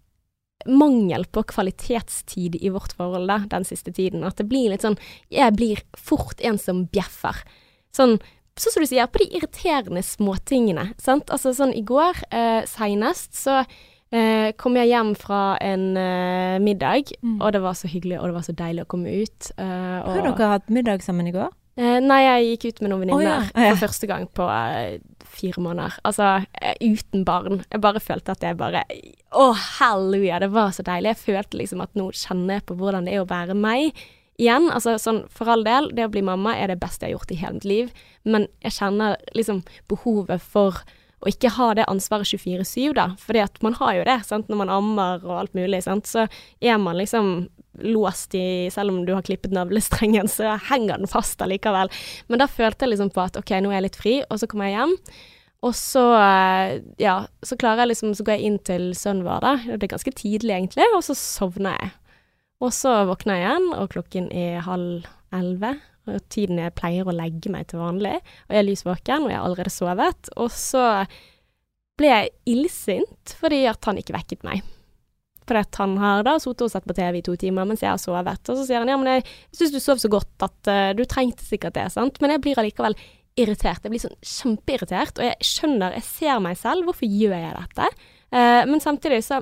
mangel 0.67 1.27
på 1.31 1.45
kvalitetstid 1.47 2.57
i 2.59 2.73
vårt 2.75 2.97
forhold 2.99 3.29
da, 3.31 3.43
den 3.51 3.67
siste 3.69 3.93
tiden. 3.95 4.25
At 4.27 4.41
det 4.41 4.49
blir 4.51 4.73
litt 4.73 4.83
sånn 4.83 4.99
Jeg 5.31 5.55
blir 5.55 5.83
fort 5.95 6.43
en 6.43 6.59
som 6.59 6.87
bjeffer. 6.91 7.45
Sånn 7.95 8.19
Sånn 8.57 8.73
som 8.73 8.85
du 8.87 8.89
sier, 8.89 9.05
på 9.13 9.21
de 9.21 9.27
irriterende 9.37 10.01
småtingene. 10.01 10.87
Sant? 10.97 11.29
Altså 11.29 11.51
sånn 11.53 11.75
i 11.77 11.83
går, 11.85 12.23
eh, 12.33 12.63
seinest, 12.65 13.35
så 13.37 13.67
eh, 14.13 14.53
kom 14.57 14.77
jeg 14.77 14.89
hjem 14.93 15.15
fra 15.19 15.57
en 15.61 15.97
eh, 15.97 16.59
middag, 16.63 17.13
Mm. 17.23 17.41
og 17.43 17.53
det 17.53 17.63
var 17.63 17.75
så 17.75 17.89
hyggelig, 17.89 18.19
og 18.21 18.27
det 18.31 18.35
var 18.35 18.43
så 18.47 18.53
deilig 18.57 18.85
å 18.85 18.91
komme 18.95 19.13
ut. 19.23 19.51
eh, 19.59 19.99
og, 20.05 20.15
Har 20.17 20.23
dere 20.37 20.49
hatt 20.57 20.69
middag 20.71 21.03
sammen 21.03 21.27
i 21.27 21.33
går? 21.33 21.51
Eh, 21.79 22.01
nei, 22.01 22.23
jeg 22.25 22.57
gikk 22.59 22.65
ut 22.71 22.81
med 22.83 22.91
noen 22.91 23.01
venninner 23.05 23.27
oh, 23.27 23.53
ja. 23.53 23.67
Ja. 23.67 23.75
for 23.75 23.87
første 23.89 24.07
gang 24.09 24.27
på 24.33 24.47
eh, 24.49 24.99
fire 25.29 25.61
måneder. 25.61 25.99
Altså 26.09 26.47
eh, 26.63 26.75
uten 26.81 27.25
barn. 27.29 27.65
Jeg 27.71 27.81
bare 27.85 28.01
følte 28.01 28.33
at 28.33 28.41
jeg 28.41 28.57
bare 28.57 28.85
Å, 29.37 29.51
halleluja, 29.53 30.39
det 30.41 30.49
var 30.55 30.71
så 30.73 30.83
deilig. 30.87 31.13
Jeg 31.13 31.25
følte 31.27 31.59
liksom 31.61 31.83
at 31.85 31.93
nå 31.95 32.07
kjenner 32.17 32.55
jeg 32.63 32.65
på 32.71 32.77
hvordan 32.81 33.05
det 33.05 33.13
er 33.19 33.21
å 33.27 33.29
være 33.29 33.53
meg 33.55 33.93
igjen. 34.41 34.71
Altså 34.73 34.97
sånn 34.97 35.27
for 35.29 35.49
all 35.53 35.65
del, 35.65 35.91
det 35.93 36.07
å 36.07 36.13
bli 36.15 36.23
mamma 36.25 36.55
er 36.57 36.69
det 36.73 36.79
beste 36.81 37.05
jeg 37.05 37.13
har 37.13 37.19
gjort 37.19 37.31
i 37.35 37.41
hele 37.43 37.59
mitt 37.59 37.69
liv, 37.69 37.93
men 38.25 38.49
jeg 38.65 38.73
kjenner 38.79 39.17
liksom 39.37 39.61
behovet 39.93 40.41
for 40.41 40.81
å 41.25 41.31
ikke 41.31 41.53
ha 41.57 41.71
det 41.79 41.87
ansvaret 41.89 42.29
24-7, 42.29 42.93
da. 42.97 43.11
Fordi 43.21 43.43
at 43.47 43.61
man 43.65 43.77
har 43.79 43.95
jo 43.97 44.09
det, 44.09 44.19
sant. 44.29 44.51
Når 44.53 44.61
man 44.61 44.73
ammer 44.73 45.23
og 45.25 45.39
alt 45.41 45.55
mulig, 45.57 45.81
sant. 45.87 46.09
Så 46.11 46.27
er 46.61 46.81
man 46.83 46.99
liksom 47.01 47.49
låst 47.85 48.33
i 48.35 48.71
Selv 48.73 48.95
om 48.95 49.03
du 49.05 49.13
har 49.13 49.25
klippet 49.25 49.53
navlestrengen, 49.53 50.29
så 50.33 50.57
henger 50.71 51.01
den 51.01 51.11
fast 51.11 51.43
allikevel. 51.45 51.93
Men 52.29 52.41
da 52.41 52.49
følte 52.49 52.87
jeg 52.87 52.95
liksom 52.95 53.13
på 53.17 53.25
at 53.25 53.41
OK, 53.41 53.53
nå 53.61 53.73
er 53.73 53.81
jeg 53.81 53.89
litt 53.89 54.01
fri, 54.01 54.15
og 54.29 54.41
så 54.41 54.49
kommer 54.51 54.71
jeg 54.71 54.79
hjem. 54.79 54.95
Og 55.65 55.75
så, 55.77 56.05
eh, 56.21 56.79
ja, 57.01 57.17
så 57.43 57.57
klarer 57.59 57.87
jeg 57.87 57.95
liksom 57.95 58.13
Så 58.15 58.25
går 58.27 58.37
jeg 58.37 58.49
inn 58.49 58.59
til 58.61 58.91
sønnen 58.95 59.25
vår, 59.27 59.41
da. 59.43 59.55
Det 59.77 59.89
er 59.89 59.95
ganske 59.97 60.13
tidlig, 60.13 60.53
egentlig, 60.53 60.89
og 60.95 61.05
så 61.05 61.17
sovner 61.17 61.77
jeg. 61.81 61.93
Og 62.65 62.73
så 62.73 62.93
våkner 63.09 63.41
jeg 63.41 63.45
igjen, 63.45 63.69
og 63.77 63.91
klokken 63.93 64.29
er 64.33 64.65
halv 64.65 65.09
elleve. 65.35 65.77
Tiden 66.33 66.61
jeg 66.63 66.75
pleier 66.79 67.09
å 67.09 67.15
legge 67.15 67.51
meg 67.53 67.69
til 67.71 67.83
vanlig. 67.83 68.19
Og 68.47 68.55
jeg 68.55 68.63
er 68.63 68.69
lys 68.69 68.85
våken, 68.87 69.27
og 69.27 69.33
jeg 69.33 69.41
har 69.41 69.49
allerede 69.49 69.75
sovet. 69.75 70.31
Og 70.37 70.53
så 70.55 70.87
ble 71.97 72.13
jeg 72.13 72.33
illsint 72.53 73.37
fordi 73.41 73.65
at 73.71 73.85
han 73.89 74.01
ikke 74.01 74.17
vekket 74.17 74.47
meg. 74.47 74.65
Fordi 75.47 75.63
at 75.63 75.79
han 75.81 75.95
har 76.03 76.25
da 76.27 76.37
sittet 76.43 76.67
og 76.67 76.73
sett 76.73 76.87
på 76.89 76.97
TV 76.97 77.21
i 77.21 77.27
to 77.27 77.37
timer 77.39 77.69
mens 77.69 77.85
jeg 77.85 77.93
har 77.93 78.01
sovet. 78.03 78.43
Og 78.51 78.59
så 78.59 78.65
sier 78.67 78.83
han 78.83 78.91
ja, 78.91 78.99
men 78.99 79.13
jeg 79.15 79.27
syns 79.55 79.75
du 79.75 79.79
sov 79.83 80.03
så 80.03 80.11
godt 80.13 80.47
at 80.47 80.73
uh, 80.73 80.91
du 80.97 81.05
trengte 81.09 81.47
sikkert 81.47 81.79
det, 81.79 81.87
sant. 81.95 82.19
Men 82.23 82.35
jeg 82.35 82.43
blir 82.45 82.61
allikevel 82.61 82.99
irritert. 83.39 83.85
Jeg 83.85 83.93
blir 83.93 84.03
sånn 84.03 84.17
kjempeirritert, 84.25 85.21
og 85.21 85.29
jeg 85.29 85.47
skjønner, 85.47 85.95
jeg 85.99 86.09
ser 86.09 86.41
meg 86.43 86.59
selv, 86.59 86.89
hvorfor 86.89 87.07
gjør 87.07 87.37
jeg 87.37 87.55
dette? 87.61 87.91
Uh, 88.35 88.63
men 88.67 88.83
samtidig 88.83 89.23
så 89.27 89.41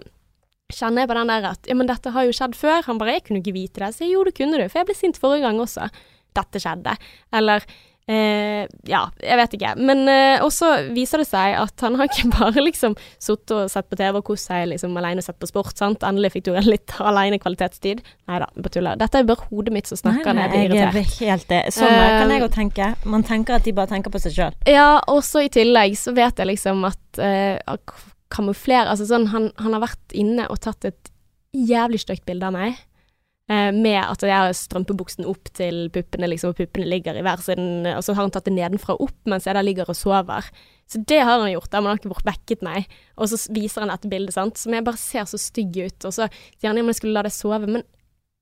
kjenner 0.72 1.04
jeg 1.04 1.10
på 1.10 1.16
den 1.18 1.30
der 1.30 1.46
at 1.52 1.68
ja, 1.68 1.76
men 1.76 1.88
dette 1.88 2.12
har 2.12 2.26
jo 2.26 2.34
skjedd 2.36 2.56
før. 2.58 2.82
Han 2.88 3.00
bare 3.00 3.18
jeg 3.18 3.26
kunne 3.28 3.40
ikke 3.40 3.56
vite 3.56 3.82
det. 3.82 3.94
Så 3.94 4.04
jeg, 4.04 4.14
jo, 4.14 4.24
det 4.28 4.36
kunne 4.36 4.60
du, 4.60 4.66
for 4.68 4.82
jeg 4.82 4.90
ble 4.90 4.98
sint 4.98 5.20
forrige 5.20 5.46
gang 5.46 5.60
også. 5.62 5.88
Dette 6.34 6.60
skjedde. 6.62 6.94
Eller 7.34 7.64
eh, 8.10 8.64
ja, 8.90 9.00
jeg 9.22 9.38
vet 9.40 9.54
ikke. 9.56 9.70
Men 9.80 10.02
eh, 10.10 10.42
også 10.44 10.70
viser 10.94 11.22
det 11.22 11.28
seg 11.28 11.54
at 11.60 11.84
han 11.86 11.96
har 12.00 12.10
ikke 12.10 12.30
bare 12.38 12.64
liksom 12.66 12.96
sittet 13.22 13.54
og 13.56 13.70
sett 13.72 13.88
på 13.90 13.98
TV 14.00 14.18
og 14.20 14.26
kost 14.28 14.50
seg 14.50 14.66
liksom 14.72 14.96
alene 15.00 15.22
og 15.22 15.28
sett 15.28 15.38
på 15.40 15.48
sport, 15.48 15.72
sant. 15.80 16.04
Endelig 16.06 16.34
fikk 16.36 16.48
du 16.48 16.52
en 16.54 16.68
litt 16.68 16.96
alene 17.12 17.40
kvalitetstid. 17.42 18.02
Nei 18.30 18.40
da, 18.42 18.50
bare 18.58 18.74
tuller. 18.76 19.00
Dette 19.00 19.22
er 19.22 19.28
bare 19.30 19.48
hodet 19.50 19.74
mitt 19.76 19.90
som 19.90 20.00
snakker 20.00 20.36
når 20.36 20.44
jeg 20.58 20.70
blir 20.70 20.80
jeg 20.82 21.04
er 21.04 21.12
helt 21.20 21.48
det. 21.52 21.62
Sånn 21.76 21.94
kan 21.94 22.28
Eh, 22.28 22.36
jeg 22.36 22.46
òg 22.48 22.56
tenke. 22.58 22.90
Man 23.08 23.24
tenker 23.26 23.58
at 23.58 23.64
de 23.66 23.76
bare 23.76 23.90
tenker 23.94 24.12
på 24.14 24.20
seg 24.22 24.36
sjøl. 24.36 24.58
Ja, 24.68 24.98
også 25.10 25.44
i 25.46 25.52
tillegg 25.52 25.96
så 26.00 26.12
vet 26.16 26.42
jeg 26.42 26.50
liksom 26.52 26.84
at 26.90 27.22
eh, 27.22 27.78
kamuflere 28.34 28.90
Altså 28.90 29.06
sånn, 29.08 29.28
han, 29.30 29.50
han 29.60 29.76
har 29.76 29.84
vært 29.84 30.14
inne 30.16 30.48
og 30.50 30.58
tatt 30.64 30.84
et 30.88 31.10
jævlig 31.54 32.00
stygt 32.02 32.24
bilde 32.26 32.48
av 32.48 32.54
meg. 32.56 32.80
Eh, 33.50 33.70
med 33.74 34.00
at 34.00 34.22
jeg 34.24 34.34
har 34.34 34.54
strømpebuksen 34.56 35.26
opp 35.28 35.50
til 35.56 35.88
puppene, 35.94 36.28
liksom, 36.32 36.54
og 36.54 36.60
puppene 36.60 36.88
ligger 36.88 37.18
i 37.18 37.24
hver 37.24 37.42
sin 37.44 37.86
Og 37.90 38.02
så 38.04 38.14
har 38.14 38.22
han 38.22 38.34
tatt 38.34 38.48
det 38.48 38.56
nedenfra 38.56 38.96
og 38.96 39.10
opp 39.10 39.30
mens 39.30 39.48
jeg 39.48 39.56
da 39.56 39.64
ligger 39.64 39.90
og 39.90 39.98
sover. 39.98 40.48
Så 40.90 41.00
det 41.08 41.22
har 41.24 41.40
han 41.40 41.52
gjort, 41.52 41.70
da, 41.72 41.80
men 41.80 41.92
han 41.92 41.98
har 41.98 42.02
ikke 42.02 42.28
vekket 42.28 42.64
meg. 42.64 42.88
Og 43.16 43.30
så 43.32 43.40
viser 43.54 43.84
han 43.84 43.92
dette 43.92 44.10
bildet, 44.10 44.36
sant, 44.36 44.60
som 44.60 44.74
jeg 44.74 44.84
bare 44.84 45.00
ser 45.00 45.28
så 45.28 45.40
stygg 45.40 45.76
ut. 45.80 45.98
Og 46.04 46.12
så 46.12 46.28
sier 46.28 46.70
han 46.70 46.80
men 46.80 46.92
jeg 46.92 47.00
skulle 47.00 47.16
la 47.16 47.24
deg 47.24 47.34
sove. 47.34 47.64
Men, 47.64 47.86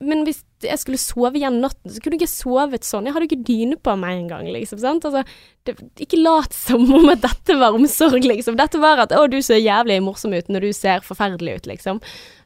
men 0.03 0.25
hvis 0.27 0.43
jeg 0.67 0.81
skulle 0.83 1.01
sove 1.01 1.39
igjen 1.39 1.61
natten, 1.63 1.91
så 1.91 2.03
kunne 2.03 2.19
du 2.19 2.23
ikke 2.23 2.33
sovet 2.33 2.87
sånn. 2.87 3.07
Jeg 3.07 3.15
hadde 3.15 3.29
ikke 3.29 3.47
dyne 3.47 3.79
på 3.79 3.95
meg 3.99 4.25
engang, 4.25 4.51
liksom. 4.51 4.81
sant? 4.83 5.07
Altså, 5.07 5.23
det, 5.67 5.77
ikke 6.03 6.21
lat 6.21 6.55
som 6.57 6.85
om 6.99 7.09
at 7.13 7.23
dette 7.23 7.57
var 7.61 7.79
omsorg, 7.79 8.27
liksom. 8.27 8.59
Dette 8.59 8.83
var 8.83 9.05
at 9.07 9.15
'å, 9.15 9.25
du 9.31 9.39
ser 9.43 9.63
jævlig 9.63 10.03
morsom 10.03 10.35
ut 10.35 10.51
når 10.51 10.67
du 10.67 10.73
ser 10.77 11.07
forferdelig 11.07 11.61
ut', 11.61 11.71
liksom. 11.71 12.03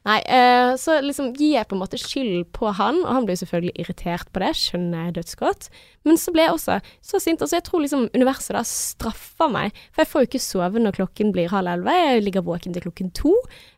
Nei, 0.07 0.21
eh, 0.31 0.71
så 0.79 1.01
liksom 1.03 1.33
gir 1.35 1.57
jeg 1.57 1.67
på 1.67 1.75
en 1.75 1.81
måte 1.81 1.97
skyld 1.99 2.45
på 2.55 2.69
han, 2.77 3.01
og 3.03 3.09
han 3.11 3.25
blir 3.27 3.35
selvfølgelig 3.35 3.73
irritert 3.83 4.29
på 4.31 4.39
det, 4.39 4.53
skjønner 4.55 5.07
jeg 5.09 5.15
dødsgodt. 5.17 5.65
Men 6.07 6.19
så 6.21 6.31
ble 6.31 6.45
jeg 6.45 6.53
også 6.53 6.77
så 7.03 7.19
sint. 7.19 7.41
Altså, 7.43 7.57
jeg 7.57 7.65
tror 7.67 7.83
liksom 7.83 8.05
universet 8.15 8.55
da 8.55 8.61
straffer 8.63 9.51
meg, 9.51 9.75
for 9.91 10.05
jeg 10.05 10.11
får 10.13 10.23
jo 10.23 10.29
ikke 10.29 10.43
sove 10.45 10.79
når 10.79 10.95
klokken 10.95 11.33
blir 11.35 11.51
halv 11.51 11.73
elleve. 11.73 11.95
Jeg 11.99 12.23
ligger 12.23 12.45
våken 12.47 12.77
til 12.77 12.85
klokken 12.85 13.11
to. 13.19 13.33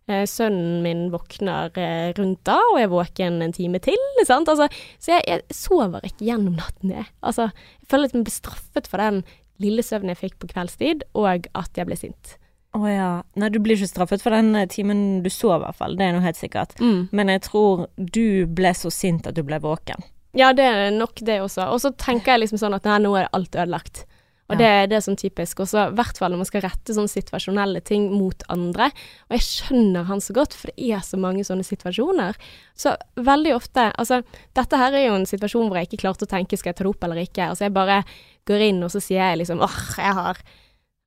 Eh, 0.06 0.28
sønnen 0.30 0.84
min 0.86 1.08
våkner 1.14 1.74
eh, 1.82 2.12
rundt 2.20 2.44
da, 2.46 2.60
og 2.68 2.78
jeg 2.78 2.90
er 2.90 2.94
våken 2.94 3.40
en 3.48 3.56
time 3.58 3.82
til, 3.90 4.06
sant. 4.30 4.52
Altså, 4.54 4.70
så 5.02 5.16
jeg, 5.16 5.26
jeg 5.32 5.58
sover 5.64 6.06
ikke 6.06 6.28
gjennom 6.30 6.60
natten, 6.62 6.94
jeg. 6.94 7.10
Altså, 7.26 7.50
jeg 7.82 7.90
føler 7.90 8.06
at 8.06 8.14
jeg 8.20 8.28
blir 8.30 8.38
straffet 8.38 8.92
for 8.92 9.02
den 9.02 9.24
lille 9.60 9.82
søvnen 9.82 10.14
jeg 10.14 10.22
fikk 10.28 10.38
på 10.44 10.52
kveldstid, 10.54 11.10
og 11.18 11.50
at 11.58 11.82
jeg 11.82 11.90
ble 11.90 11.98
sint. 11.98 12.38
Å 12.78 12.84
ja. 12.86 13.10
Nei, 13.42 13.50
du 13.50 13.58
blir 13.64 13.80
ikke 13.80 13.90
straffet 13.90 14.22
for 14.22 14.36
den 14.36 14.52
eh, 14.56 14.68
timen 14.70 15.24
du 15.26 15.30
sov, 15.34 15.62
i 15.62 15.66
hvert 15.66 15.80
fall. 15.80 15.96
Det 15.98 16.06
er 16.06 16.14
noe 16.14 16.22
helt 16.26 16.38
sikkert. 16.38 16.76
Men 17.16 17.32
jeg 17.34 17.42
tror 17.48 17.88
du 17.98 18.46
ble 18.46 18.74
så 18.78 18.92
sint 18.94 19.26
at 19.30 19.34
du 19.38 19.42
ble 19.48 19.58
våken. 19.64 20.04
Ja, 20.38 20.52
det 20.54 20.68
er 20.70 20.92
nok 20.94 21.18
det 21.26 21.40
også. 21.42 21.66
Og 21.74 21.82
så 21.82 21.90
tenker 21.98 22.36
jeg 22.36 22.44
liksom 22.46 22.62
sånn 22.62 22.76
at 22.78 22.86
nei, 22.86 23.00
nå 23.02 23.16
er 23.18 23.32
alt 23.34 23.56
ødelagt. 23.58 24.04
Og 24.50 24.56
Ja. 24.58 24.62
det, 24.86 24.90
det 24.90 24.96
er 24.98 25.02
sånn 25.06 25.18
typisk. 25.18 25.60
Og 25.62 25.68
så 25.70 25.88
i 25.90 25.96
hvert 25.98 26.18
fall 26.18 26.32
når 26.34 26.40
man 26.44 26.50
skal 26.50 26.62
rette 26.66 26.94
sånne 26.94 27.10
situasjonelle 27.10 27.82
ting 27.86 28.08
mot 28.14 28.46
andre. 28.50 28.88
Og 29.30 29.36
jeg 29.38 29.46
skjønner 29.46 30.06
han 30.10 30.22
så 30.26 30.34
godt, 30.38 30.54
for 30.58 30.70
det 30.74 30.88
er 30.94 31.02
så 31.06 31.18
mange 31.22 31.42
sånne 31.46 31.66
situasjoner. 31.66 32.38
Så 32.78 32.96
veldig 33.18 33.54
ofte 33.58 33.90
Altså, 33.98 34.22
dette 34.58 34.78
her 34.78 34.94
er 34.98 35.08
jo 35.08 35.18
en 35.20 35.26
situasjon 35.30 35.70
hvor 35.70 35.78
jeg 35.82 35.90
ikke 35.90 36.02
klarte 36.06 36.26
å 36.26 36.32
tenke 36.34 36.58
skal 36.58 36.72
jeg 36.74 36.80
ta 36.80 36.86
det 36.86 36.94
opp 36.94 37.04
eller 37.10 37.22
ikke. 37.26 37.50
Altså 37.50 37.66
jeg 37.68 37.74
bare 37.78 38.04
går 38.50 38.66
inn, 38.70 38.82
og 38.86 38.90
så 38.94 39.02
sier 39.02 39.22
jeg 39.22 39.42
liksom 39.44 39.62
åh, 39.62 39.78
jeg 39.98 40.18
har 40.18 40.42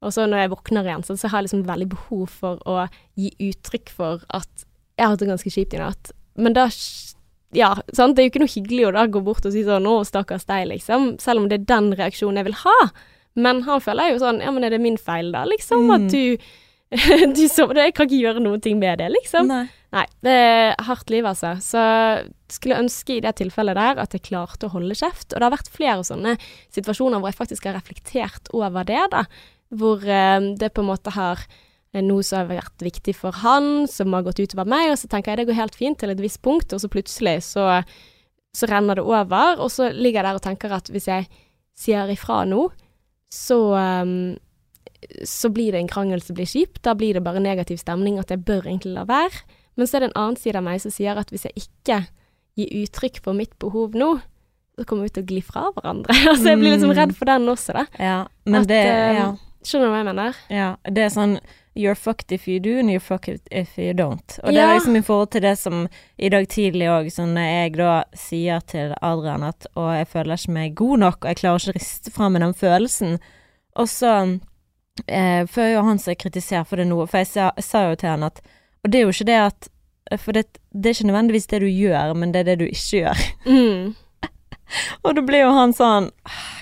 Og 0.02 0.14
så 0.14 0.26
når 0.26 0.44
jeg 0.44 0.52
våkner 0.52 0.88
igjen, 0.88 1.06
så, 1.06 1.16
så 1.18 1.30
har 1.30 1.40
jeg 1.40 1.50
liksom 1.50 1.64
veldig 1.68 1.88
behov 1.94 2.26
for 2.42 2.62
å 2.68 2.86
gi 3.18 3.32
uttrykk 3.50 3.92
for 3.94 4.26
at 4.34 4.66
jeg 4.98 5.06
har 5.06 5.14
hatt 5.14 5.22
det 5.22 5.30
ganske 5.30 5.52
kjipt 5.54 5.76
i 5.76 5.80
natt. 5.80 6.12
Men 6.36 6.56
da 6.56 6.68
ja, 7.52 7.74
sant. 7.92 8.16
Det 8.16 8.22
er 8.22 8.28
jo 8.28 8.32
ikke 8.32 8.42
noe 8.42 8.54
hyggelig 8.54 8.84
å 8.88 8.94
da 8.96 9.06
gå 9.12 9.20
bort 9.24 9.44
og 9.44 9.52
si 9.52 9.64
sånn 9.66 9.84
'Å, 9.84 9.96
stakkars 10.08 10.48
deg', 10.48 10.70
liksom. 10.72 11.18
Selv 11.20 11.42
om 11.42 11.48
det 11.48 11.60
er 11.60 11.68
den 11.68 11.92
reaksjonen 11.92 12.40
jeg 12.40 12.48
vil 12.48 12.60
ha. 12.64 12.78
Men 13.36 13.62
han 13.68 13.80
føler 13.80 14.12
jo 14.12 14.20
sånn 14.20 14.40
Ja, 14.40 14.50
men 14.50 14.64
er 14.64 14.70
det 14.70 14.80
min 14.80 14.96
feil, 14.96 15.32
da? 15.32 15.44
Liksom. 15.44 15.88
Mm. 15.88 15.92
At 15.96 16.12
du 16.12 16.36
du 17.36 17.48
sover 17.48 17.78
Jeg 17.80 17.94
kan 17.96 18.04
ikke 18.04 18.20
gjøre 18.20 18.42
noen 18.44 18.60
ting 18.60 18.78
med 18.80 19.00
det, 19.00 19.08
liksom. 19.12 19.48
Nei. 19.48 19.68
Nei, 19.92 20.06
det 20.24 20.32
er 20.32 20.84
hardt 20.86 21.10
liv, 21.12 21.24
altså. 21.28 21.54
Så 21.60 21.80
skulle 22.52 22.80
ønske 22.80 23.16
i 23.16 23.22
det 23.24 23.34
tilfellet 23.40 23.76
der 23.76 24.00
at 24.00 24.12
jeg 24.16 24.24
klarte 24.28 24.68
å 24.68 24.72
holde 24.72 24.96
kjeft. 24.96 25.32
Og 25.32 25.40
det 25.40 25.44
har 25.44 25.52
vært 25.52 25.72
flere 25.72 26.04
sånne 26.04 26.36
situasjoner 26.72 27.20
hvor 27.20 27.32
jeg 27.32 27.40
faktisk 27.40 27.68
har 27.68 27.76
reflektert 27.76 28.48
over 28.56 28.88
det, 28.88 29.02
da. 29.12 29.26
Hvor 29.72 30.04
eh, 30.04 30.38
det 30.58 30.72
på 30.74 30.84
en 30.84 30.90
måte 30.90 31.14
har 31.14 31.40
eh, 31.42 32.02
noe 32.04 32.24
som 32.26 32.42
har 32.42 32.50
vært 32.50 32.84
viktig 32.84 33.14
for 33.16 33.42
han, 33.42 33.88
som 33.90 34.12
har 34.16 34.26
gått 34.26 34.42
utover 34.42 34.68
meg, 34.68 34.90
og 34.92 35.00
så 35.00 35.10
tenker 35.10 35.32
jeg 35.32 35.42
det 35.42 35.50
går 35.50 35.60
helt 35.62 35.78
fint 35.78 36.00
til 36.00 36.12
et 36.12 36.22
visst 36.22 36.42
punkt, 36.44 36.72
og 36.72 36.82
så 36.82 36.92
plutselig 36.92 37.38
så, 37.48 37.66
så 38.52 38.70
renner 38.70 39.00
det 39.00 39.06
over, 39.08 39.60
og 39.62 39.72
så 39.72 39.90
ligger 39.92 40.20
jeg 40.20 40.28
der 40.28 40.40
og 40.40 40.46
tenker 40.46 40.76
at 40.76 40.92
hvis 40.92 41.08
jeg 41.08 41.28
sier 41.78 42.10
ifra 42.12 42.42
nå, 42.48 42.66
så 43.32 43.60
eh, 43.80 44.16
så 45.26 45.50
blir 45.50 45.72
det 45.72 45.82
en 45.82 45.90
krangel 45.90 46.22
som 46.22 46.36
blir 46.38 46.48
kjip. 46.48 46.80
Da 46.84 46.94
blir 46.98 47.16
det 47.16 47.24
bare 47.24 47.42
negativ 47.42 47.80
stemning, 47.80 48.18
at 48.20 48.30
jeg 48.30 48.44
bør 48.46 48.68
egentlig 48.68 48.94
la 48.94 49.04
være. 49.08 49.42
Men 49.78 49.88
så 49.88 49.96
er 49.96 50.04
det 50.04 50.10
en 50.10 50.20
annen 50.20 50.38
side 50.38 50.60
av 50.60 50.66
meg 50.66 50.82
som 50.82 50.92
sier 50.94 51.18
at 51.18 51.32
hvis 51.32 51.46
jeg 51.48 51.64
ikke 51.64 52.02
gir 52.60 52.74
uttrykk 52.82 53.22
for 53.24 53.36
mitt 53.36 53.54
behov 53.62 53.96
nå, 53.96 54.12
så 54.78 54.86
kommer 54.88 55.08
vi 55.08 55.14
til 55.16 55.24
å 55.24 55.28
gli 55.28 55.40
fra 55.44 55.64
hverandre. 55.74 56.16
altså 56.32 56.52
jeg 56.52 56.60
blir 56.60 56.76
liksom 56.76 56.94
redd 56.96 57.14
for 57.16 57.28
den 57.28 57.48
også, 57.52 57.76
da. 57.76 57.86
Ja, 57.98 58.18
men 58.48 58.62
At, 58.62 58.70
det 58.70 58.82
ja. 59.18 59.30
Skjønner 59.62 59.86
du 59.88 59.92
hva 59.92 60.00
jeg 60.02 60.08
mener? 60.12 60.38
ja. 60.50 60.70
Det 60.90 61.08
er 61.08 61.12
sånn 61.14 61.36
You're 61.74 61.96
fucked 61.96 62.32
if 62.32 62.46
you 62.46 62.60
do, 62.60 62.78
and 62.78 62.90
you're 62.90 63.00
fucked 63.00 63.48
if 63.50 63.78
you 63.78 63.94
don't. 63.96 64.34
Og 64.44 64.52
det 64.52 64.60
er 64.60 64.74
liksom 64.74 64.96
i 64.96 65.00
forhold 65.02 65.30
til 65.32 65.40
det 65.40 65.54
som 65.56 65.86
i 66.18 66.28
dag 66.28 66.44
tidlig 66.52 66.90
òg, 66.92 67.08
sånn 67.08 67.32
når 67.32 67.46
jeg 67.48 67.72
da 67.78 67.94
sier 68.12 68.60
til 68.68 68.92
Adrian 69.00 69.46
at 69.48 69.64
Og 69.72 69.88
jeg 69.96 70.10
føler 70.12 70.36
ikke 70.36 70.52
meg 70.52 70.74
god 70.76 70.98
nok, 71.00 71.22
og 71.24 71.30
jeg 71.30 71.40
klarer 71.40 71.62
ikke 71.62 71.72
å 71.72 71.78
riste 71.78 72.12
fra 72.12 72.28
meg 72.28 72.44
den 72.44 72.52
følelsen. 72.60 73.16
Og 73.80 73.88
så 73.88 74.12
eh, 75.06 75.46
føler 75.48 75.72
jo 75.78 75.86
han 75.88 76.02
seg 76.02 76.20
kritisert 76.20 76.68
for 76.68 76.76
det 76.76 76.90
nå, 76.90 77.00
for 77.06 77.22
jeg 77.22 77.30
sa, 77.32 77.48
jeg 77.56 77.64
sa 77.70 77.86
jo 77.88 77.96
til 77.96 78.12
han 78.12 78.28
at 78.28 78.44
Og 78.84 78.92
det 78.92 79.00
er 79.00 79.06
jo 79.06 79.14
ikke 79.16 79.30
det 79.30 79.40
at 79.40 79.68
For 80.20 80.36
det, 80.36 80.58
det 80.76 80.90
er 80.90 80.96
ikke 80.98 81.08
nødvendigvis 81.08 81.46
det 81.46 81.60
du 81.62 81.70
gjør, 81.70 82.12
men 82.12 82.32
det 82.34 82.40
er 82.42 82.50
det 82.50 82.58
du 82.60 82.68
ikke 82.68 82.98
gjør. 83.00 83.26
Mm. 83.46 83.94
Og 85.04 85.16
da 85.16 85.24
blir 85.24 85.44
jo 85.44 85.52
han 85.56 85.74
sånn 85.76 86.08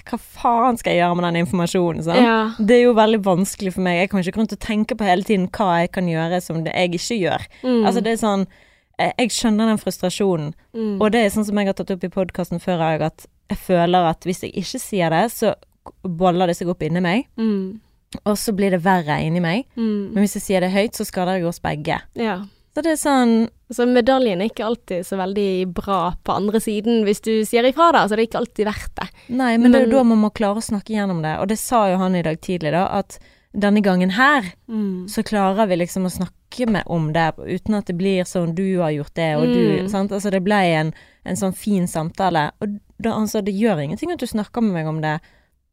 Hva 0.09 0.19
faen 0.19 0.79
skal 0.81 0.95
jeg 0.95 1.03
gjøre 1.03 1.19
med 1.19 1.27
den 1.29 1.41
informasjonen? 1.45 2.05
Sånn? 2.07 2.23
Ja. 2.23 2.39
Det 2.59 2.79
er 2.79 2.85
jo 2.87 2.97
veldig 2.99 3.21
vanskelig 3.27 3.75
for 3.77 3.87
meg. 3.87 4.01
Jeg 4.01 4.13
kan 4.13 4.25
ikke 4.25 4.39
rundt 4.39 4.57
og 4.57 4.63
tenke 4.65 4.97
på 4.99 5.07
hele 5.07 5.27
tiden 5.27 5.49
hva 5.55 5.83
jeg 5.83 5.93
kan 5.97 6.09
gjøre 6.11 6.41
som 6.45 6.65
det 6.67 6.75
jeg 6.75 6.97
ikke 6.99 7.21
gjør. 7.21 7.47
Mm. 7.63 7.83
Altså 7.85 8.05
det 8.05 8.15
er 8.15 8.23
sånn 8.23 8.47
eh, 8.99 9.13
Jeg 9.13 9.35
skjønner 9.37 9.71
den 9.71 9.83
frustrasjonen, 9.83 10.55
mm. 10.77 10.97
og 10.99 11.13
det 11.15 11.25
er 11.25 11.35
sånn 11.35 11.47
som 11.49 11.61
jeg 11.61 11.71
har 11.71 11.79
tatt 11.79 11.93
opp 11.95 12.07
i 12.07 12.13
podkasten 12.13 12.63
før 12.63 12.83
òg, 12.89 13.07
at 13.11 13.29
jeg 13.51 13.63
føler 13.67 14.11
at 14.11 14.27
hvis 14.27 14.45
jeg 14.47 14.55
ikke 14.59 14.83
sier 14.83 15.15
det, 15.15 15.25
så 15.35 15.55
boller 16.03 16.51
det 16.51 16.57
seg 16.59 16.71
opp 16.71 16.83
inni 16.87 17.03
meg, 17.03 17.27
mm. 17.41 18.21
og 18.23 18.37
så 18.39 18.55
blir 18.57 18.75
det 18.75 18.83
verre 18.85 19.17
inni 19.25 19.43
meg. 19.43 19.67
Mm. 19.75 20.13
Men 20.15 20.23
hvis 20.23 20.37
jeg 20.39 20.47
sier 20.47 20.65
det 20.65 20.73
høyt, 20.75 20.99
så 20.99 21.07
skader 21.09 21.41
jeg 21.41 21.49
oss 21.51 21.63
begge. 21.65 21.99
Ja. 22.19 22.41
Så 22.81 22.85
det 22.87 22.93
er 22.95 23.01
sånn 23.03 23.33
Så 23.77 23.85
medaljen 23.87 24.41
er 24.41 24.49
ikke 24.49 24.65
alltid 24.65 25.05
så 25.05 25.19
veldig 25.21 25.69
bra 25.77 26.15
på 26.25 26.33
andre 26.33 26.59
siden 26.65 27.05
hvis 27.05 27.21
du 27.21 27.45
sier 27.45 27.63
ifra, 27.69 27.91
da. 27.93 28.07
Så 28.09 28.17
det 28.17 28.23
er 28.25 28.29
ikke 28.31 28.41
alltid 28.41 28.67
verdt 28.67 28.95
det. 28.97 29.09
Nei, 29.29 29.51
men, 29.61 29.71
det 29.71 29.83
er 29.83 29.85
jo 29.87 29.99
da 29.99 30.05
man 30.09 30.19
må 30.25 30.31
klare 30.35 30.59
å 30.59 30.65
snakke 30.65 30.95
gjennom 30.97 31.21
det, 31.23 31.35
og 31.39 31.47
det 31.53 31.59
sa 31.61 31.85
jo 31.93 31.99
han 32.01 32.17
i 32.17 32.23
dag 32.25 32.41
tidlig, 32.43 32.73
da, 32.73 32.87
at 32.99 33.19
denne 33.53 33.83
gangen 33.85 34.11
her 34.17 34.49
Mm. 34.67 35.07
så 35.13 35.23
klarer 35.23 35.69
vi 35.69 35.77
liksom 35.77 36.09
å 36.09 36.11
snakke 36.11 36.67
med 36.71 36.83
om 36.87 37.13
det 37.13 37.29
uten 37.39 37.75
at 37.79 37.87
det 37.87 37.97
blir 38.01 38.25
sånn 38.25 38.55
du 38.57 38.81
har 38.81 38.91
gjort 38.91 39.15
det, 39.15 39.37
og 39.37 39.47
du 39.47 39.83
Mm. 39.85 39.89
sant? 39.91 40.11
Altså 40.11 40.31
det 40.33 40.43
ble 40.43 40.59
en, 40.81 40.93
en 41.25 41.37
sånn 41.37 41.55
fin 41.55 41.87
samtale. 41.87 42.51
Og 42.61 42.81
da, 42.99 43.11
altså, 43.13 43.45
det 43.45 43.55
gjør 43.55 43.85
ingenting 43.85 44.11
at 44.11 44.19
du 44.19 44.27
snakker 44.27 44.63
med 44.63 44.73
meg 44.73 44.87
om 44.89 45.01
det, 45.01 45.21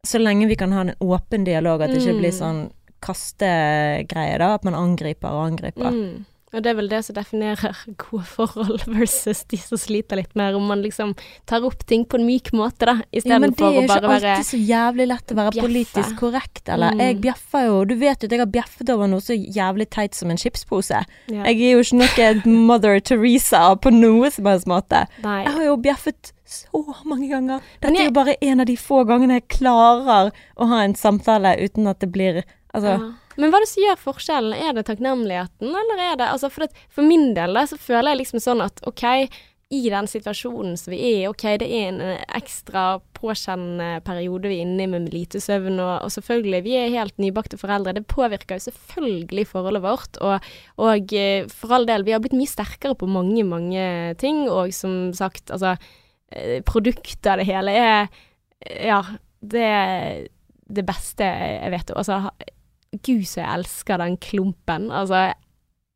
så 0.05 0.19
lenge 0.21 0.45
vi 0.47 0.55
kan 0.55 0.71
ha 0.71 0.81
en 0.81 0.93
åpen 1.01 1.43
dialog, 1.45 1.81
at 1.81 1.89
det 1.89 2.01
ikke 2.03 2.13
Mm. 2.13 2.19
blir 2.21 2.31
sånn 2.31 2.71
kastegreie, 3.01 4.37
da. 4.37 4.53
At 4.53 4.63
man 4.63 4.73
angriper 4.75 5.29
og 5.31 5.51
angriper. 5.51 5.91
Mm. 5.91 6.25
Og 6.55 6.63
det 6.63 6.69
er 6.71 6.75
vel 6.77 6.87
det 6.87 7.01
som 7.03 7.13
definerer 7.17 7.75
gode 8.03 8.23
forhold 8.23 8.85
versus 8.87 9.41
de 9.51 9.57
som 9.59 9.77
sliter 9.77 10.15
litt 10.15 10.31
mer, 10.39 10.55
om 10.55 10.63
man 10.69 10.79
liksom 10.81 11.11
tar 11.45 11.65
opp 11.67 11.81
ting 11.85 12.05
på 12.07 12.15
en 12.15 12.23
myk 12.25 12.53
måte, 12.55 12.87
da, 12.87 12.93
Ja, 13.11 13.35
men 13.43 13.51
det 13.51 13.59
er 13.65 13.75
å 13.75 13.81
ikke 13.83 13.97
alltid 14.07 14.47
så 14.47 14.59
jævlig 14.61 15.07
lett 15.11 15.33
å 15.33 15.35
være 15.35 15.51
bjeffe. 15.51 15.65
politisk 15.67 16.15
korrekt, 16.21 16.63
eller. 16.71 16.95
Mm. 16.95 17.03
Jeg 17.03 17.19
bjeffer 17.25 17.65
jo 17.67 17.81
Du 17.91 17.95
vet 17.99 18.23
jo 18.23 18.29
at 18.29 18.31
jeg 18.37 18.39
har 18.39 18.51
bjeffet 18.55 18.93
over 18.95 19.11
noe 19.11 19.19
så 19.27 19.35
jævlig 19.35 19.89
teit 19.91 20.15
som 20.15 20.31
en 20.31 20.37
chipspose. 20.39 21.03
ja. 21.27 21.43
Jeg 21.43 21.61
er 21.67 21.75
jo 21.75 21.83
ikke 21.83 21.99
noe 21.99 22.55
Mother 22.71 22.99
Teresa 23.03 23.75
på 23.75 23.91
noe 23.91 24.31
som 24.31 24.45
helst 24.47 24.67
måte. 24.71 25.03
Nei. 25.23 25.43
Jeg 25.43 25.53
har 25.53 25.63
jo 25.67 25.75
bjeffet 25.83 26.31
så 26.47 26.79
mange 27.03 27.27
ganger. 27.27 27.59
Dette 27.81 27.91
jeg- 27.93 28.01
er 28.01 28.05
jo 28.07 28.11
bare 28.23 28.35
en 28.41 28.59
av 28.61 28.65
de 28.71 28.75
få 28.79 29.03
gangene 29.05 29.41
jeg 29.41 29.47
klarer 29.59 30.31
å 30.57 30.67
ha 30.71 30.79
en 30.87 30.95
samtale 30.95 31.57
uten 31.59 31.87
at 31.91 31.99
det 31.99 32.11
blir 32.11 32.43
Altså 32.73 32.99
Ja. 32.99 33.11
Men 33.37 33.51
hva 33.51 33.59
er 33.59 33.65
det 33.65 33.71
som 33.71 33.83
gjør 33.83 33.99
forskjellen? 34.01 34.55
Er 34.57 34.73
det 34.73 34.87
takknemligheten, 34.89 35.69
eller 35.69 36.01
er 36.01 36.17
det 36.19 36.31
altså 36.31 36.49
for, 36.53 36.65
at, 36.65 36.81
for 36.93 37.05
min 37.05 37.31
del 37.37 37.53
da, 37.57 37.67
så 37.69 37.77
føler 37.79 38.13
jeg 38.13 38.23
liksom 38.23 38.43
sånn 38.43 38.63
at 38.65 38.81
OK, 38.89 39.05
i 39.67 39.81
den 39.91 40.07
situasjonen 40.07 40.77
som 40.79 40.93
vi 40.93 40.99
er 41.03 41.17
i, 41.17 41.27
OK, 41.27 41.43
det 41.59 41.67
er 41.67 41.89
en 41.89 41.97
eh, 42.05 42.21
ekstra 42.37 43.01
påkjennende 43.17 43.99
periode 44.07 44.47
vi 44.47 44.61
er 44.61 44.63
inne 44.63 44.85
i 44.85 44.87
med 44.89 45.09
lite 45.11 45.41
søvn, 45.43 45.75
og, 45.83 46.05
og 46.05 46.13
selvfølgelig, 46.15 46.61
vi 46.63 46.77
er 46.79 46.93
helt 46.93 47.17
nybakte 47.19 47.59
foreldre. 47.59 47.97
Det 47.97 48.05
påvirker 48.07 48.55
jo 48.55 48.67
selvfølgelig 48.69 49.47
forholdet 49.49 49.83
vårt, 49.83 50.21
og, 50.23 50.47
og 50.79 51.13
eh, 51.19 51.49
for 51.51 51.75
all 51.75 51.87
del, 51.89 52.07
vi 52.07 52.15
har 52.15 52.23
blitt 52.23 52.37
mye 52.37 52.53
sterkere 52.53 52.95
på 52.97 53.11
mange, 53.11 53.43
mange 53.47 53.83
ting, 54.23 54.45
og 54.47 54.71
som 54.75 55.11
sagt, 55.17 55.51
altså 55.51 55.75
eh, 56.31 56.63
Produktet 56.67 57.27
av 57.27 57.41
det 57.41 57.49
hele 57.51 57.75
er 57.75 58.09
Ja, 58.81 59.03
det 59.43 59.67
det 60.67 60.83
beste 60.87 61.23
jeg 61.23 61.71
vet. 61.71 61.91
Altså, 61.95 62.31
Gud, 63.03 63.23
så 63.27 63.41
jeg 63.43 63.49
elsker 63.59 63.97
den 64.01 64.17
klumpen. 64.23 64.89
Altså, 64.91 65.33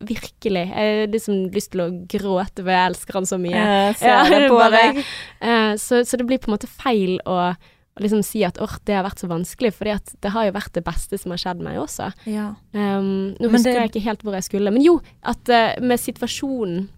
virkelig. 0.02 0.64
Jeg 0.72 0.96
har 1.06 1.12
liksom 1.14 1.44
lyst 1.54 1.72
til 1.76 1.84
å 1.84 1.90
gråte, 2.10 2.64
for 2.64 2.72
jeg 2.74 2.90
elsker 2.92 3.20
han 3.20 3.28
så 3.30 3.38
mye. 3.42 3.60
Jeg 3.60 3.98
ser 4.02 4.32
det 4.34 4.50
på 4.50 4.58
bare- 4.58 4.72
deg. 4.96 5.04
Eh, 5.42 5.74
så, 5.78 6.02
så 6.08 6.18
det 6.18 6.26
blir 6.30 6.42
på 6.42 6.50
en 6.50 6.56
måte 6.58 6.68
feil 6.72 7.20
å, 7.30 7.36
å 7.54 8.02
liksom 8.02 8.24
si 8.26 8.42
at 8.48 8.58
åh, 8.64 8.78
det 8.88 8.96
har 8.98 9.06
vært 9.06 9.22
så 9.22 9.30
vanskelig, 9.30 9.74
for 9.78 9.86
det 9.86 10.32
har 10.34 10.48
jo 10.50 10.56
vært 10.58 10.74
det 10.74 10.84
beste 10.88 11.20
som 11.22 11.32
har 11.36 11.42
skjedd 11.44 11.62
meg 11.62 11.78
også. 11.78 12.10
Ja. 12.26 12.56
Um, 12.74 13.36
nå 13.38 13.46
Men 13.46 13.56
husker 13.60 13.74
det- 13.76 13.82
jeg 13.86 13.92
ikke 13.94 14.06
helt 14.10 14.24
hvor 14.26 14.34
jeg 14.40 14.48
skulle, 14.50 14.72
men 14.74 14.82
jo, 14.86 14.98
at 15.24 15.50
uh, 15.54 15.76
med 15.84 16.00
situasjonen 16.02 16.90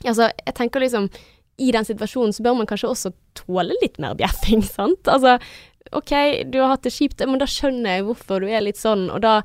Altså, 0.00 0.30
jeg 0.32 0.54
tenker 0.56 0.80
liksom 0.80 1.10
I 1.60 1.66
den 1.76 1.84
situasjonen 1.84 2.32
så 2.32 2.40
bør 2.40 2.54
man 2.56 2.64
kanskje 2.66 2.88
også 2.88 3.10
tåle 3.36 3.74
litt 3.82 3.98
mer 4.00 4.14
bjeffing, 4.16 4.62
sant? 4.78 5.04
Altså, 5.12 5.34
OK, 5.96 6.12
du 6.52 6.60
har 6.60 6.74
hatt 6.74 6.86
det 6.86 6.92
kjipt, 6.94 7.22
men 7.26 7.40
da 7.40 7.48
skjønner 7.50 7.98
jeg 7.98 8.06
hvorfor 8.06 8.44
du 8.44 8.50
er 8.50 8.62
litt 8.64 8.78
sånn, 8.78 9.08
og 9.10 9.22
da 9.24 9.40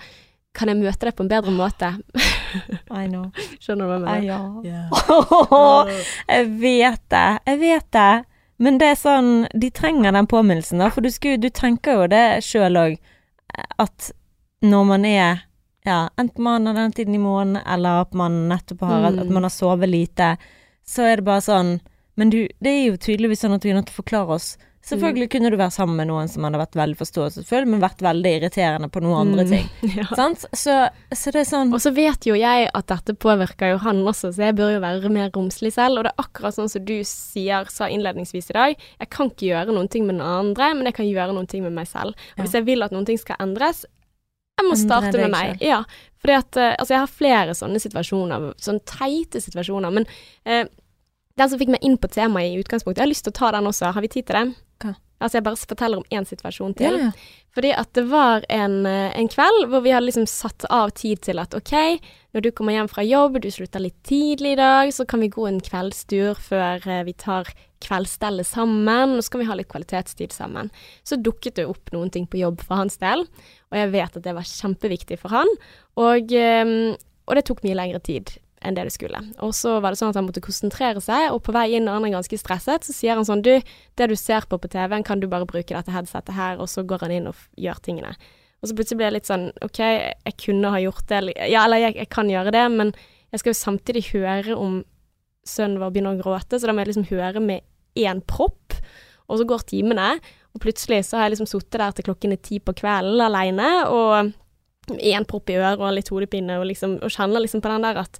kan 0.55 0.71
jeg 0.71 0.79
møte 0.79 1.07
deg 1.07 1.15
på 1.17 1.25
en 1.25 1.31
bedre 1.31 1.51
måte. 1.51 1.89
I 2.91 3.07
know. 3.09 3.31
Skjønner 3.63 3.89
du 3.89 3.91
hva 3.91 3.97
jeg 3.97 4.05
mener? 4.05 4.61
ja. 4.63 4.83
jeg 6.35 6.51
vet 6.61 7.03
det. 7.11 7.27
Jeg 7.49 7.61
vet 7.63 7.89
det. 7.97 8.11
Men 8.63 8.77
det 8.79 8.87
er 8.93 8.95
sånn 8.95 9.31
De 9.51 9.67
trenger 9.75 10.15
den 10.15 10.29
påminnelsen, 10.31 10.79
da. 10.79 10.87
For 10.93 11.03
du, 11.03 11.11
skulle, 11.11 11.41
du 11.43 11.49
tenker 11.51 11.99
jo 11.99 12.05
det 12.11 12.23
sjøl 12.45 12.79
òg, 12.79 12.95
at 13.83 14.13
når 14.63 14.87
man 14.87 15.07
er 15.09 15.43
ja, 15.85 16.09
enten 16.17 16.43
man 16.43 16.65
har 16.67 16.73
den 16.73 16.93
tiden 16.95 17.15
i 17.15 17.21
måneden, 17.21 17.59
eller 17.61 18.01
at 18.01 18.13
man 18.17 18.47
nettopp 18.49 18.87
har 18.87 19.11
Mm. 19.11 19.19
At 19.21 19.29
man 19.29 19.43
har 19.43 19.53
sovet 19.53 19.89
lite, 19.89 20.37
så 20.85 21.03
er 21.05 21.15
det 21.17 21.25
bare 21.25 21.41
sånn 21.41 21.79
Men 22.17 22.29
du, 22.31 22.47
det 22.63 22.71
er 22.71 22.85
jo 22.87 22.97
tydeligvis 22.97 23.41
sånn 23.43 23.53
at 23.53 23.65
vi 23.65 23.73
er 23.73 23.75
nødt 23.75 23.89
til 23.89 23.97
å 23.97 24.01
forklare 24.01 24.35
oss. 24.37 24.57
Selvfølgelig 24.85 25.29
kunne 25.33 25.49
du 25.49 25.55
være 25.57 25.73
sammen 25.73 25.95
med 25.97 26.07
noen 26.11 26.27
som 26.29 26.43
hadde 26.45 26.59
vært 26.61 26.75
veldig 26.77 26.97
forståelsesfull, 26.99 27.65
men 27.65 27.81
vært 27.81 28.03
veldig 28.05 28.31
irriterende 28.37 28.89
på 28.93 29.01
noen 29.01 29.17
andre 29.23 29.45
Mm. 29.45 29.49
ting. 29.49 29.69
Ja. 29.97 30.05
Sant? 30.15 30.45
Så, 30.53 30.75
så 31.09 31.31
det 31.33 31.41
er 31.41 31.47
sånn 31.49 31.73
Og 31.73 31.81
så 31.81 31.91
vet 31.95 32.27
jo 32.29 32.35
jeg 32.37 32.69
at 32.71 32.87
dette 32.91 33.15
påvirker 33.17 33.71
jo 33.73 33.79
han 33.81 34.03
også, 34.05 34.29
så 34.35 34.45
jeg 34.45 34.55
bør 34.59 34.75
jo 34.75 34.83
være 34.83 35.09
mer 35.09 35.31
romslig 35.33 35.73
selv. 35.73 35.97
Og 35.97 36.05
det 36.05 36.11
er 36.13 36.21
akkurat 36.25 36.53
sånn 36.53 36.69
som 36.69 36.85
du 36.85 36.99
sier, 37.03 37.65
sa 37.73 37.89
innledningsvis 37.89 38.51
i 38.53 38.57
dag. 38.59 38.75
Jeg 39.01 39.09
kan 39.09 39.31
ikke 39.33 39.49
gjøre 39.49 39.73
noen 39.73 39.89
ting 39.89 40.05
med 40.05 40.19
noen 40.19 40.45
andre, 40.53 40.73
men 40.77 40.85
jeg 40.85 40.93
kan 41.01 41.09
gjøre 41.09 41.33
noen 41.33 41.47
ting 41.49 41.63
med 41.65 41.73
meg 41.73 41.87
selv. 41.89 42.13
Og 42.13 42.37
Ja. 42.37 42.43
hvis 42.45 42.53
jeg 42.59 42.65
vil 42.69 42.83
at 42.85 42.91
noen 42.93 43.05
ting 43.09 43.17
skal 43.17 43.35
endres, 43.39 43.85
jeg 44.55 44.69
må 44.69 44.77
starte 44.79 45.17
med 45.17 45.31
meg. 45.33 45.57
Ja, 45.65 45.81
fordi 46.21 46.37
at 46.37 46.55
eh, 46.61 46.75
Altså, 46.79 46.93
jeg 46.93 46.99
har 47.01 47.07
flere 47.11 47.51
sånne 47.57 47.81
situasjoner, 47.81 48.53
sånne 48.61 48.85
teite 48.85 49.41
situasjoner, 49.41 49.91
men 49.91 50.05
eh, 50.45 50.67
den 51.35 51.49
som 51.49 51.59
fikk 51.59 51.73
meg 51.73 51.83
inn 51.83 51.97
på 51.99 52.07
temaet 52.07 52.53
i 52.53 52.61
utgangspunktet, 52.61 53.01
jeg 53.01 53.07
har 53.09 53.11
lyst 53.11 53.25
til 53.27 53.33
å 53.33 53.39
ta 53.41 53.49
den 53.57 53.65
også. 53.67 53.89
Har 53.91 54.01
vi 54.05 54.07
tid 54.13 54.25
til 54.29 54.35
det? 54.37 54.55
Altså, 55.19 55.37
jeg 55.37 55.45
bare 55.47 55.59
forteller 55.59 56.01
om 56.01 56.07
én 56.11 56.27
situasjon 56.27 56.75
til. 56.77 56.97
Yeah. 56.99 57.25
Fordi 57.55 57.71
at 57.71 57.91
det 57.95 58.03
var 58.11 58.43
en, 58.51 58.85
eh, 58.85 59.13
en 59.15 59.29
kveld 59.31 59.69
hvor 59.71 59.83
vi 59.85 59.93
hadde 59.95 60.09
liksom 60.09 60.27
satt 60.27 60.65
av 60.69 60.91
tid 60.91 61.21
til 61.23 61.39
at 61.39 61.55
OK, 61.55 61.71
når 62.35 62.43
du 62.43 62.49
kommer 62.51 62.75
hjem 62.75 62.89
fra 62.91 63.05
jobb, 63.05 63.39
du 63.39 63.47
slutter 63.51 63.79
litt 63.79 63.95
tidlig 64.03 64.57
i 64.57 64.59
dag, 64.59 64.91
så 64.91 65.05
kan 65.07 65.23
vi 65.23 65.31
gå 65.31 65.47
en 65.47 65.61
kveldstur 65.63 66.35
før 66.35 66.83
eh, 66.83 67.05
vi 67.07 67.15
tar 67.15 67.47
kveldsstellet 67.85 68.47
sammen, 68.47 69.15
og 69.15 69.23
så 69.23 69.31
kan 69.31 69.43
vi 69.45 69.47
ha 69.47 69.55
litt 69.55 69.71
kvalitetstid 69.71 70.35
sammen. 70.35 70.71
Så 71.07 71.15
dukket 71.15 71.55
det 71.61 71.69
opp 71.71 71.93
noen 71.95 72.11
ting 72.11 72.27
på 72.27 72.41
jobb 72.41 72.59
for 72.65 72.83
hans 72.83 72.99
del, 72.99 73.23
og 73.71 73.79
jeg 73.79 73.93
vet 73.95 74.19
at 74.19 74.25
det 74.25 74.35
var 74.35 74.51
kjempeviktig 74.51 75.21
for 75.21 75.31
han, 75.39 75.51
og, 75.95 76.35
eh, 76.35 76.97
og 77.25 77.39
det 77.39 77.47
tok 77.47 77.63
mye 77.63 77.79
lengre 77.79 78.03
tid. 78.03 78.35
Enn 78.61 78.75
det 78.77 78.85
det 78.87 78.93
skulle. 78.95 79.19
Og 79.43 79.51
så 79.53 79.79
var 79.83 79.91
det 79.93 79.99
sånn 79.99 80.09
at 80.13 80.15
han 80.19 80.25
måtte 80.25 80.41
konsentrere 80.41 81.01
seg, 81.03 81.31
og 81.33 81.41
på 81.45 81.53
vei 81.53 81.67
inn 81.75 81.85
når 81.85 81.99
han 81.99 82.05
er 82.07 82.15
ganske 82.15 82.37
stresset, 82.39 82.85
så 82.87 82.93
sier 82.95 83.15
han 83.19 83.25
sånn 83.27 83.43
Du, 83.45 83.51
det 83.97 84.07
du 84.09 84.15
ser 84.15 84.47
på 84.49 84.57
på 84.57 84.69
TV-en, 84.71 85.03
kan 85.03 85.19
du 85.19 85.27
bare 85.27 85.45
bruke 85.45 85.75
dette 85.75 85.91
headsetet 85.93 86.33
her, 86.35 86.57
og 86.57 86.69
så 86.71 86.83
går 86.87 87.03
han 87.05 87.11
inn 87.11 87.27
og 87.27 87.35
gjør 87.59 87.81
tingene. 87.83 88.15
Og 88.63 88.69
så 88.71 88.75
plutselig 88.77 88.97
blir 88.97 89.11
det 89.11 89.17
litt 89.19 89.29
sånn 89.29 89.49
OK, 89.61 89.79
jeg 89.83 90.37
kunne 90.41 90.71
ha 90.73 90.79
gjort 90.81 91.05
det, 91.07 91.17
eller- 91.19 91.49
ja, 91.51 91.65
eller 91.65 91.77
jeg, 91.83 91.95
jeg 91.95 92.09
kan 92.09 92.29
gjøre 92.31 92.51
det, 92.55 92.63
men 92.71 92.93
jeg 93.31 93.39
skal 93.39 93.51
jo 93.53 93.59
samtidig 93.59 94.03
høre 94.13 94.55
om 94.57 94.79
sønnen 95.45 95.77
vår 95.81 95.91
begynner 95.93 96.15
å 96.15 96.21
gråte, 96.23 96.57
så 96.57 96.65
da 96.65 96.73
må 96.73 96.81
jeg 96.81 96.93
liksom 96.95 97.09
høre 97.11 97.43
med 97.43 97.61
én 97.99 98.21
propp, 98.25 98.73
og 99.29 99.37
så 99.39 99.45
går 99.45 99.67
timene, 99.69 100.15
og 100.55 100.61
plutselig 100.63 101.03
så 101.05 101.17
har 101.19 101.27
jeg 101.27 101.35
liksom 101.35 101.49
sittet 101.51 101.77
der 101.81 101.91
til 101.91 102.05
klokken 102.07 102.31
er 102.33 102.41
ti 102.41 102.57
på 102.63 102.73
kvelden 102.73 103.21
alene, 103.21 103.67
og 103.91 104.33
én 105.01 105.25
propp 105.27 105.49
i 105.49 105.57
øret 105.59 105.81
og 105.81 105.93
litt 105.97 106.09
hodepine, 106.13 106.57
og, 106.61 106.65
liksom, 106.69 106.97
og 107.03 107.09
kjenner 107.13 107.41
liksom 107.43 107.61
på 107.61 107.69
den 107.73 107.85
der 107.85 107.97
at 108.03 108.19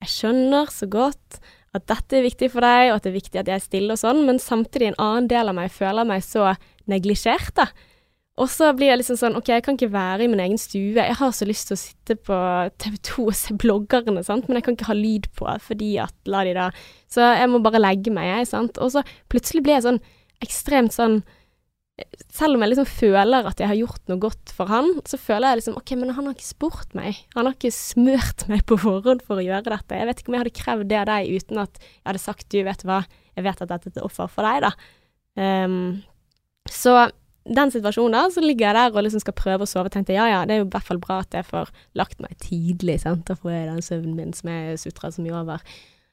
jeg 0.00 0.12
skjønner 0.14 0.70
så 0.72 0.88
godt 0.90 1.40
at 1.76 1.86
dette 1.86 2.18
er 2.18 2.26
viktig 2.26 2.48
for 2.50 2.64
deg, 2.66 2.88
og 2.90 2.96
at 2.98 3.06
det 3.06 3.12
er 3.12 3.18
viktig 3.20 3.40
at 3.40 3.50
jeg 3.50 3.60
er 3.60 3.62
stille 3.62 3.94
og 3.94 4.00
sånn, 4.00 4.24
men 4.26 4.40
samtidig 4.42 4.90
en 4.90 5.00
annen 5.02 5.30
del 5.30 5.52
av 5.52 5.56
meg 5.56 5.70
føler 5.70 6.08
meg 6.08 6.24
så 6.26 6.54
neglisjert, 6.90 7.52
da. 7.58 7.68
Og 8.40 8.48
så 8.48 8.70
blir 8.72 8.88
jeg 8.88 9.00
liksom 9.02 9.18
sånn 9.20 9.36
OK, 9.36 9.50
jeg 9.52 9.64
kan 9.66 9.76
ikke 9.76 9.90
være 9.92 10.24
i 10.24 10.30
min 10.32 10.40
egen 10.40 10.58
stue. 10.58 10.94
Jeg 10.96 11.16
har 11.18 11.32
så 11.36 11.44
lyst 11.44 11.68
til 11.68 11.76
å 11.76 11.80
sitte 11.80 12.16
på 12.16 12.36
TV 12.80 12.94
2 13.10 13.26
og 13.26 13.36
se 13.36 13.56
bloggerne, 13.60 14.22
sant, 14.24 14.48
men 14.48 14.56
jeg 14.58 14.66
kan 14.66 14.78
ikke 14.78 14.88
ha 14.88 14.96
lyd 14.96 15.28
på 15.36 15.50
fordi 15.66 15.90
at 16.00 16.14
la 16.30 16.46
de 16.48 16.54
da 16.56 16.70
Så 17.10 17.26
jeg 17.26 17.50
må 17.52 17.60
bare 17.60 17.82
legge 17.82 18.14
meg, 18.14 18.30
jeg, 18.30 18.48
sant. 18.54 18.80
Og 18.80 18.94
så 18.94 19.04
plutselig 19.28 19.66
blir 19.66 19.76
jeg 19.76 19.86
sånn 19.90 20.00
ekstremt 20.40 20.96
sånn 20.96 21.20
selv 22.30 22.56
om 22.56 22.62
jeg 22.64 22.72
liksom 22.72 22.88
føler 22.88 23.46
at 23.48 23.60
jeg 23.60 23.70
har 23.70 23.78
gjort 23.78 24.10
noe 24.10 24.22
godt 24.22 24.52
for 24.54 24.70
han, 24.70 24.90
så 25.08 25.18
føler 25.20 25.52
jeg 25.52 25.60
liksom 25.60 25.78
OK, 25.80 25.94
men 25.98 26.12
han 26.16 26.28
har 26.28 26.36
ikke 26.36 26.46
spurt 26.46 26.94
meg. 26.96 27.18
Han 27.36 27.48
har 27.48 27.56
ikke 27.56 27.72
smurt 27.74 28.46
meg 28.50 28.64
på 28.70 28.78
forhånd 28.80 29.24
for 29.26 29.40
å 29.40 29.44
gjøre 29.44 29.72
dette. 29.72 29.98
Jeg 29.98 30.08
vet 30.08 30.22
ikke 30.22 30.32
om 30.32 30.36
jeg 30.38 30.44
hadde 30.44 30.58
krevd 30.60 30.90
det 30.90 31.00
av 31.00 31.08
deg 31.10 31.32
uten 31.40 31.62
at 31.64 31.80
jeg 31.82 32.06
hadde 32.12 32.22
sagt 32.22 32.48
du, 32.52 32.60
vet 32.66 32.84
hva, 32.86 33.00
jeg 33.36 33.46
vet 33.46 33.64
at 33.64 33.72
dette 33.72 33.90
er 33.90 33.96
et 33.96 34.04
offer 34.06 34.30
for 34.30 34.46
deg, 34.46 34.68
da. 34.68 34.72
Um, 35.40 36.00
så 36.70 36.96
den 37.50 37.72
situasjonen 37.72 38.14
da, 38.14 38.24
så 38.30 38.42
ligger 38.44 38.68
jeg 38.68 38.76
der 38.76 38.96
og 38.96 39.04
liksom 39.06 39.22
skal 39.22 39.36
prøve 39.36 39.66
å 39.66 39.70
sove. 39.70 39.90
Tenkte 39.92 40.14
ja 40.14 40.28
ja, 40.30 40.42
det 40.46 40.54
er 40.54 40.62
jo 40.62 40.68
i 40.68 40.72
hvert 40.74 40.86
fall 40.86 41.00
bra 41.02 41.22
at 41.24 41.34
jeg 41.34 41.48
får 41.48 41.72
lagt 41.98 42.20
meg 42.22 42.36
tidlig, 42.42 43.00
sant. 43.04 43.24
Da 43.30 43.38
får 43.38 43.54
jeg 43.54 43.70
den 43.70 43.86
søvnen 43.86 44.18
min 44.18 44.36
som 44.36 44.52
jeg 44.52 44.78
sutrer 44.82 45.14
så 45.14 45.24
mye 45.24 45.38
over. 45.40 45.64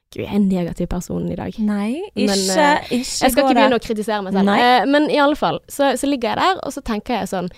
Gud, 0.08 0.22
jeg 0.24 0.30
er 0.32 0.38
en 0.40 0.48
negativ 0.48 0.88
person 0.88 1.26
i 1.28 1.36
dag. 1.36 1.56
Nei, 1.60 1.90
ikke, 2.16 2.28
Men, 2.30 2.44
eh, 2.56 2.86
ikke 2.86 2.96
Jeg 2.96 3.32
skal 3.34 3.34
ikke 3.34 3.56
begynne 3.58 3.80
å 3.80 3.84
kritisere 3.84 4.22
meg 4.24 4.38
selv. 4.38 4.54
Eh, 4.56 4.86
men 4.88 5.10
i 5.12 5.20
alle 5.20 5.36
fall, 5.36 5.60
så, 5.68 5.92
så 6.00 6.08
ligger 6.08 6.32
jeg 6.32 6.40
der, 6.40 6.62
og 6.64 6.76
så 6.76 6.84
tenker 6.86 7.20
jeg 7.20 7.32
sånn 7.34 7.50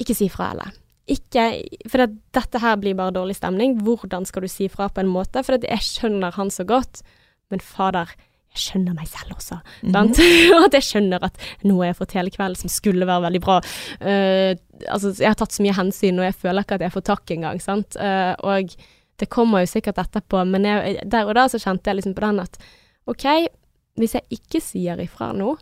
Ikke 0.00 0.16
si 0.16 0.30
fra, 0.32 0.52
eller. 0.54 0.72
Ikke 1.12 1.44
For 1.92 2.00
det, 2.00 2.14
dette 2.32 2.62
her 2.62 2.78
blir 2.80 2.96
bare 2.96 3.12
dårlig 3.12 3.36
stemning. 3.36 3.76
Hvordan 3.84 4.24
skal 4.24 4.46
du 4.46 4.48
si 4.48 4.70
fra 4.72 4.88
på 4.88 5.04
en 5.04 5.12
måte? 5.12 5.44
For 5.44 5.60
det, 5.60 5.68
jeg 5.68 5.84
skjønner 5.84 6.32
han 6.38 6.48
så 6.50 6.64
godt, 6.64 7.04
men 7.52 7.60
fader, 7.60 8.16
jeg 8.54 8.64
skjønner 8.64 8.96
meg 8.96 9.10
selv 9.12 9.36
også. 9.36 9.60
Og 9.84 10.64
at 10.70 10.78
jeg 10.80 10.88
skjønner 10.88 11.28
at 11.28 11.36
noe 11.68 11.84
jeg 11.84 11.92
har 11.92 12.00
fått 12.00 12.16
hele 12.16 12.32
kvelden 12.32 12.64
som 12.64 12.72
skulle 12.72 13.04
være 13.10 13.26
veldig 13.28 13.44
bra. 13.44 13.60
uh, 14.00 14.56
altså, 14.88 15.12
jeg 15.20 15.28
har 15.28 15.36
tatt 15.36 15.52
så 15.52 15.66
mye 15.66 15.76
hensyn, 15.76 16.22
og 16.22 16.30
jeg 16.30 16.40
føler 16.46 16.64
ikke 16.64 16.80
at 16.80 16.88
jeg 16.88 16.96
får 16.96 17.08
takk 17.12 17.36
engang, 17.36 17.60
sant. 17.60 18.00
Og 18.00 18.72
det 19.20 19.30
kommer 19.30 19.62
jo 19.62 19.70
sikkert 19.70 20.00
etterpå, 20.02 20.42
men 20.48 20.66
jeg, 20.66 21.04
der 21.10 21.28
og 21.28 21.36
da 21.38 21.46
så 21.50 21.60
kjente 21.62 21.90
jeg 21.90 22.00
liksom 22.00 22.16
på 22.16 22.24
den 22.24 22.42
at 22.42 22.58
OK, 23.10 23.26
hvis 24.00 24.16
jeg 24.16 24.38
ikke 24.38 24.60
sier 24.64 25.00
ifra 25.02 25.30
nå, 25.36 25.54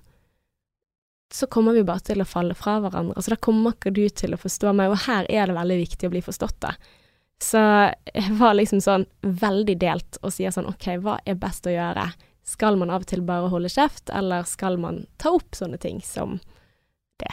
så 1.33 1.49
kommer 1.49 1.73
vi 1.77 1.85
bare 1.85 2.05
til 2.05 2.21
å 2.21 2.29
falle 2.29 2.55
fra 2.57 2.79
hverandre. 2.83 3.21
Så 3.23 3.33
da 3.33 3.39
kommer 3.41 3.73
ikke 3.73 3.93
du 3.95 4.05
til 4.13 4.35
å 4.37 4.41
forstå 4.41 4.73
meg, 4.77 4.93
og 4.93 5.05
her 5.07 5.29
er 5.33 5.49
det 5.49 5.57
veldig 5.57 5.79
viktig 5.81 6.09
å 6.09 6.13
bli 6.13 6.21
forstått, 6.25 6.59
da. 6.65 6.75
Så 7.43 7.61
jeg 8.15 8.37
var 8.39 8.55
liksom 8.55 8.83
sånn 8.85 9.07
veldig 9.21 9.75
delt 9.81 10.19
og 10.23 10.35
sier 10.35 10.53
sånn 10.55 10.69
OK, 10.71 10.93
hva 11.03 11.17
er 11.27 11.41
best 11.41 11.67
å 11.67 11.73
gjøre? 11.75 12.11
Skal 12.47 12.77
man 12.79 12.93
av 12.93 13.05
og 13.05 13.11
til 13.11 13.25
bare 13.27 13.51
holde 13.51 13.71
kjeft, 13.73 14.13
eller 14.15 14.47
skal 14.49 14.79
man 14.83 15.05
ta 15.23 15.33
opp 15.35 15.57
sånne 15.59 15.81
ting 15.83 16.03
som 16.07 16.37
det? 17.23 17.33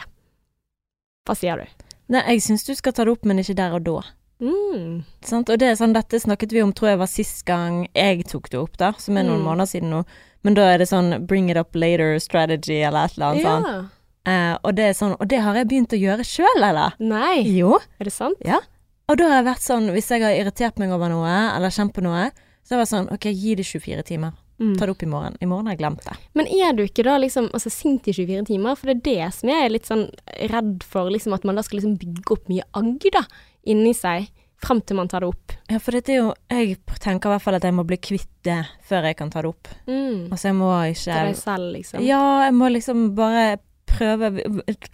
Hva 1.28 1.36
sier 1.38 1.60
du? 1.60 1.86
Nei, 2.10 2.24
jeg 2.34 2.42
syns 2.42 2.66
du 2.66 2.72
skal 2.74 2.96
ta 2.96 3.06
det 3.06 3.14
opp, 3.14 3.28
men 3.28 3.42
ikke 3.42 3.58
der 3.58 3.76
og 3.76 3.84
da. 3.86 3.98
Mm. 4.40 5.04
Sant? 5.22 5.50
Og 5.52 5.58
det 5.60 5.68
er 5.68 5.76
sånn, 5.78 5.92
dette 5.94 6.20
snakket 6.20 6.52
vi 6.52 6.62
om, 6.64 6.72
tror 6.72 6.90
jeg 6.94 6.98
var 7.02 7.10
sist 7.12 7.44
gang 7.48 7.86
jeg 7.94 8.24
tok 8.30 8.48
det 8.50 8.58
opp, 8.60 8.76
da, 8.80 8.92
som 8.98 9.16
er 9.16 9.24
noen 9.28 9.40
Mm. 9.42 9.46
måneder 9.48 9.68
siden 9.68 9.90
nå. 9.90 10.04
Men 10.42 10.54
da 10.54 10.62
er 10.72 10.78
det 10.78 10.88
sånn 10.88 11.26
bring 11.26 11.50
it 11.50 11.56
up 11.56 11.74
later 11.74 12.18
strategy, 12.18 12.80
eller 12.82 13.04
et 13.04 13.16
eller 13.18 13.26
annet 13.26 13.44
sånt. 13.44 13.66
Ja. 13.66 13.84
Eh, 14.26 14.58
og 14.64 14.74
det 14.76 14.84
er 14.84 14.92
sånn, 14.92 15.16
og 15.20 15.28
det 15.28 15.40
har 15.40 15.54
jeg 15.54 15.68
begynt 15.68 15.92
å 15.92 16.00
gjøre 16.00 16.24
sjøl, 16.24 16.62
eller? 16.64 16.92
Nei, 16.98 17.42
Jo. 17.44 17.78
er 18.00 18.04
det 18.04 18.12
sant? 18.12 18.36
Ja. 18.44 18.60
Og 19.08 19.16
da 19.18 19.24
har 19.28 19.42
jeg 19.42 19.54
vært 19.54 19.62
sånn, 19.66 19.90
hvis 19.92 20.08
jeg 20.08 20.22
har 20.22 20.30
irritert 20.32 20.78
meg 20.78 20.90
over 20.90 21.08
noe, 21.08 21.26
eller 21.56 21.68
kjent 21.68 21.92
på 21.92 22.02
noe, 22.02 22.30
så 22.64 22.74
har 22.76 22.78
jeg 22.78 22.86
vært 22.86 22.94
sånn, 22.94 23.12
ok, 23.12 23.24
gi 23.34 23.54
det 23.56 23.64
24 23.66 24.02
timer. 24.04 24.32
Mm. 24.60 24.76
Ta 24.76 24.84
det 24.84 24.90
opp 24.92 25.02
i 25.02 25.06
morgen. 25.06 25.36
I 25.40 25.46
morgen 25.46 25.66
har 25.66 25.72
jeg 25.74 25.80
glemt 25.80 26.04
det. 26.04 26.16
Men 26.34 26.46
er 26.46 26.72
du 26.76 26.82
ikke 26.84 27.02
da 27.02 27.16
liksom 27.18 27.48
altså, 27.50 27.70
sint 27.72 28.06
i 28.08 28.12
24 28.12 28.44
timer? 28.44 28.76
For 28.76 28.92
det 28.92 28.96
er 28.98 29.00
det 29.24 29.32
som 29.34 29.48
jeg 29.48 29.64
er 29.64 29.70
litt 29.70 29.86
sånn 29.88 30.10
redd 30.50 30.82
for, 30.84 31.08
liksom 31.10 31.32
at 31.32 31.44
man 31.44 31.56
da 31.56 31.62
skal 31.62 31.80
liksom 31.80 31.96
bygge 31.98 32.30
opp 32.30 32.46
mye 32.52 32.62
agg 32.74 33.00
da, 33.10 33.22
inni 33.64 33.92
seg, 33.94 34.28
frem 34.60 34.80
til 34.84 34.96
man 34.96 35.08
tar 35.08 35.20
det 35.24 35.28
opp. 35.32 35.52
Ja, 35.70 35.78
for 35.80 35.92
dette 35.96 36.12
er 36.12 36.18
jo, 36.20 36.34
jeg 36.52 36.76
tenker 37.00 37.30
i 37.30 37.32
hvert 37.34 37.42
fall 37.42 37.54
at 37.56 37.64
jeg 37.64 37.72
må 37.74 37.84
bli 37.88 37.96
kvitt 37.96 38.28
det 38.44 38.58
før 38.88 39.06
jeg 39.08 39.16
kan 39.16 39.30
ta 39.32 39.40
det 39.42 39.48
opp. 39.54 39.68
Mm. 39.88 40.28
Altså, 40.32 40.48
jeg 40.50 40.56
må 40.58 40.70
ikke... 40.90 41.14
Til 41.16 41.30
deg 41.30 41.36
selv, 41.40 41.72
liksom. 41.78 42.04
Ja, 42.04 42.20
jeg 42.44 42.54
må 42.54 42.68
liksom 42.72 43.06
bare 43.16 43.58
prøve 43.90 44.28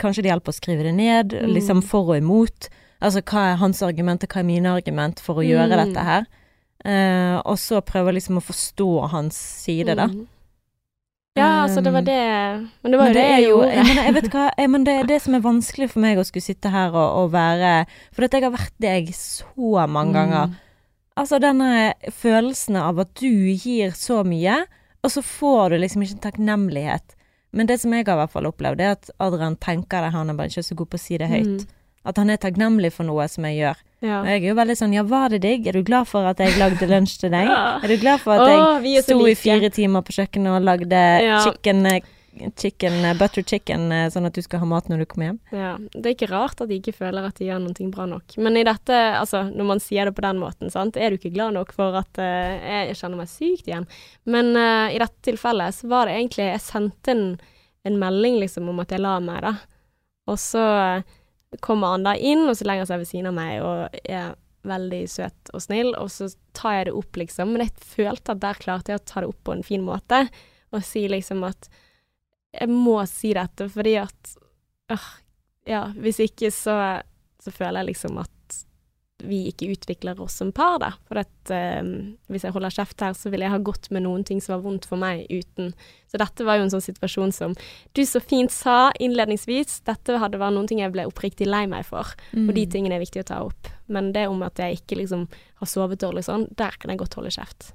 Kanskje 0.01 0.23
det 0.25 0.31
hjelper 0.31 0.55
å 0.55 0.57
skrive 0.57 0.83
det 0.87 0.95
ned, 0.97 1.35
Mm. 1.35 1.51
liksom 1.53 1.83
for 1.85 2.15
og 2.15 2.17
imot. 2.23 2.69
Altså 3.03 3.21
hva 3.23 3.53
er 3.53 3.57
hans 3.61 3.83
argument, 3.83 4.23
og 4.25 4.29
hva 4.33 4.41
er 4.41 4.49
mine 4.49 4.67
argument 4.73 5.21
for 5.21 5.37
å 5.43 5.45
gjøre 5.45 5.69
Mm. 5.77 5.83
dette 5.85 6.05
her. 6.07 6.27
Uh, 6.87 7.43
og 7.45 7.57
så 7.59 7.81
prøve 7.83 8.13
liksom 8.15 8.39
å 8.39 8.45
forstå 8.47 9.09
hans 9.11 9.35
side, 9.37 9.97
da. 9.97 10.07
Mm. 11.37 11.43
Ja, 11.43 11.49
altså 11.67 11.83
det 11.85 11.93
var 11.93 12.01
Um, 12.01 12.07
det 12.07 12.21
Men 12.83 12.93
det 12.93 12.99
var 12.99 13.05
Men 13.05 13.15
det, 13.15 13.21
det 13.21 13.25
jeg 13.29 13.37
er 13.37 13.43
jo 13.45 13.57
gjorde. 13.57 13.73
jeg 13.73 13.97
jeg 14.07 14.15
vet 14.15 14.29
hva, 14.33 14.45
jeg, 14.59 14.71
men 14.73 14.85
det 14.87 14.95
er 14.95 15.09
det 15.13 15.19
som 15.23 15.35
er 15.37 15.43
vanskelig 15.45 15.91
for 15.93 16.01
meg 16.01 16.19
å 16.19 16.25
skulle 16.25 16.47
sitte 16.47 16.73
her 16.73 16.95
og, 16.97 17.09
og 17.21 17.33
være 17.35 17.73
For 18.17 18.25
at 18.25 18.37
jeg 18.37 18.47
har 18.47 18.55
vært 18.55 18.79
deg 18.81 19.11
så 19.15 19.87
mange 19.87 20.17
ganger. 20.17 20.47
Mm. 20.49 20.57
Altså 21.17 21.39
denne 21.41 21.93
følelsen 22.13 22.77
av 22.81 22.99
at 23.05 23.13
du 23.21 23.29
gir 23.53 23.93
så 23.97 24.23
mye, 24.25 24.63
og 25.05 25.13
så 25.13 25.23
får 25.25 25.73
du 25.73 25.79
liksom 25.81 26.03
ikke 26.05 26.17
en 26.19 26.25
takknemlighet. 26.27 27.15
Men 27.57 27.69
det 27.71 27.79
som 27.81 27.93
jeg 27.95 28.05
har 28.05 28.19
i 28.19 28.21
hvert 28.21 28.33
fall 28.35 28.49
opplevd, 28.51 28.81
er 28.85 28.97
at 28.99 29.09
Adrian 29.23 29.57
tenker 29.57 30.05
det, 30.05 30.13
han 30.13 30.29
er 30.29 30.37
bare 30.37 30.53
ikke 30.53 30.67
så 30.67 30.77
god 30.77 30.91
på 30.93 30.99
å 30.99 31.01
si 31.01 31.17
det 31.21 31.31
høyt. 31.31 31.63
Mm. 31.65 31.77
At 32.07 32.21
han 32.21 32.31
er 32.31 32.41
takknemlig 32.43 32.93
for 32.93 33.09
noe 33.09 33.25
som 33.33 33.47
jeg 33.49 33.63
gjør. 33.63 33.81
Ja. 34.07 34.23
Og 34.23 34.31
jeg 34.31 34.43
er 34.45 34.49
jo 34.53 34.57
veldig 34.59 34.77
sånn, 34.79 34.95
ja, 34.95 35.03
var 35.11 35.33
det 35.35 35.43
digg? 35.45 35.67
Er 35.67 35.77
du 35.77 35.83
glad 35.87 36.07
for 36.11 36.27
at 36.31 36.41
jeg 36.43 36.55
lagde 36.61 36.87
lunsj 36.91 37.17
til 37.25 37.33
deg? 37.35 37.51
Er 37.85 37.89
du 37.91 37.97
glad 38.01 38.23
for 38.23 38.39
at 38.39 38.47
Åh, 38.47 38.85
jeg 38.87 39.03
sto 39.07 39.17
like. 39.19 39.35
i 39.35 39.41
fire 39.41 39.71
timer 39.75 40.05
på 40.07 40.15
kjøkkenet 40.21 40.55
og 40.55 40.63
lagde 40.67 41.01
Ja. 41.25 41.41
chicken, 41.45 41.87
eh, 41.91 42.05
chicken, 42.61 42.99
eh, 43.05 43.17
butter 43.17 43.43
chicken, 43.43 43.91
eh, 43.93 44.07
sånn 44.13 44.27
at 44.29 44.37
du 44.37 44.43
skal 44.45 44.61
ha 44.63 44.69
mat 44.69 44.89
når 44.93 45.03
du 45.03 45.07
kommer 45.11 45.31
hjem? 45.31 45.39
Ja, 45.57 45.73
det 45.95 46.05
er 46.05 46.15
ikke 46.15 46.31
rart 46.31 46.61
at 46.61 46.69
de 46.69 46.79
ikke 46.79 46.95
føler 46.97 47.27
at 47.27 47.39
de 47.41 47.49
gjør 47.49 47.63
noe 47.65 47.91
bra 47.95 48.07
nok. 48.11 48.37
Men 48.39 48.57
i 48.61 48.65
dette, 48.69 48.93
altså 48.93 49.47
når 49.51 49.71
man 49.73 49.83
sier 49.83 50.09
det 50.09 50.15
på 50.17 50.25
den 50.27 50.41
måten, 50.43 50.71
sant, 50.73 50.97
er 50.97 51.11
du 51.11 51.19
ikke 51.19 51.35
glad 51.35 51.57
nok 51.57 51.73
for 51.77 51.97
at 51.97 52.21
uh, 52.21 52.87
jeg 52.87 52.99
kjenner 53.01 53.23
meg 53.23 53.31
sykt 53.33 53.71
igjen. 53.71 53.87
Men 54.27 54.53
uh, 54.57 54.89
i 54.93 55.01
dette 55.03 55.17
tilfellet 55.25 55.75
så 55.75 55.89
var 55.89 56.07
det 56.07 56.19
egentlig 56.19 56.51
Jeg 56.53 56.61
sendte 56.61 57.15
en, 57.15 57.25
en 57.89 57.99
melding 57.99 58.39
liksom 58.43 58.69
om 58.69 58.85
at 58.85 58.93
jeg 58.93 59.01
la 59.01 59.19
meg, 59.25 59.41
da. 59.43 59.57
Og 60.27 60.39
så 60.43 60.63
kommer 61.61 61.95
han 61.95 62.07
da 62.07 62.17
inn, 62.17 62.47
og 62.49 62.57
så 62.59 62.67
legger 62.67 62.85
han 62.85 62.91
seg 62.91 63.03
ved 63.03 63.11
siden 63.11 63.31
av 63.31 63.37
meg 63.37 63.63
og 63.65 64.01
er 64.03 64.35
veldig 64.67 65.03
søt 65.11 65.53
og 65.55 65.63
snill, 65.63 65.93
og 65.95 66.11
så 66.11 66.29
tar 66.57 66.81
jeg 66.81 66.89
det 66.89 66.97
opp, 66.99 67.19
liksom. 67.21 67.53
Men 67.55 67.67
jeg 67.67 67.89
følte 67.97 68.35
at 68.35 68.43
der 68.43 68.63
klarte 68.63 68.93
jeg 68.93 69.03
å 69.03 69.07
ta 69.07 69.23
det 69.23 69.31
opp 69.31 69.43
på 69.47 69.55
en 69.55 69.67
fin 69.67 69.85
måte, 69.87 70.25
og 70.75 70.83
si 70.85 71.07
liksom 71.11 71.45
at 71.47 71.69
jeg 72.57 72.73
må 72.73 72.99
si 73.09 73.35
dette 73.37 73.69
fordi 73.69 73.95
at 74.01 74.33
øh, 74.93 75.09
ja, 75.69 75.83
hvis 76.01 76.23
ikke 76.25 76.51
så, 76.55 76.77
så 77.43 77.53
føler 77.53 77.83
jeg 77.83 77.93
liksom 77.93 78.19
at 78.23 78.33
vi 79.25 79.47
ikke 79.51 79.71
utvikler 79.73 80.19
oss 80.21 80.37
som 80.41 80.51
par, 80.53 80.77
da. 80.83 80.91
For 81.09 81.21
at 81.23 81.53
eh, 81.55 81.81
hvis 82.33 82.45
jeg 82.45 82.55
holder 82.55 82.75
kjeft 82.75 83.01
her, 83.05 83.15
så 83.17 83.33
vil 83.33 83.45
jeg 83.45 83.53
ha 83.53 83.61
gått 83.65 83.89
med 83.95 84.05
noen 84.05 84.27
ting 84.29 84.43
som 84.45 84.57
var 84.57 84.65
vondt 84.67 84.89
for 84.89 85.01
meg 85.01 85.25
uten. 85.33 85.73
Så 86.11 86.21
dette 86.21 86.47
var 86.47 86.59
jo 86.59 86.67
en 86.67 86.75
sånn 86.75 86.85
situasjon 86.85 87.33
som 87.35 87.57
du 87.97 88.03
så 88.09 88.21
fint 88.21 88.53
sa 88.53 88.93
innledningsvis, 89.03 89.81
dette 89.89 90.21
hadde 90.21 90.41
vært 90.43 90.57
noen 90.57 90.69
ting 90.71 90.83
jeg 90.85 90.93
ble 90.95 91.09
oppriktig 91.09 91.49
lei 91.49 91.65
meg 91.71 91.89
for, 91.89 92.13
og 92.37 92.53
de 92.57 92.67
tingene 92.71 92.99
er 92.99 93.05
viktig 93.05 93.25
å 93.25 93.31
ta 93.33 93.41
opp. 93.47 93.73
Men 93.93 94.13
det 94.15 94.27
om 94.31 94.45
at 94.47 94.61
jeg 94.61 94.81
ikke 94.81 95.01
liksom 95.01 95.27
har 95.61 95.71
sovet 95.71 96.03
dårlig 96.03 96.27
sånn, 96.29 96.49
der 96.57 96.77
kan 96.79 96.93
jeg 96.93 97.03
godt 97.03 97.19
holde 97.19 97.35
kjeft. 97.35 97.73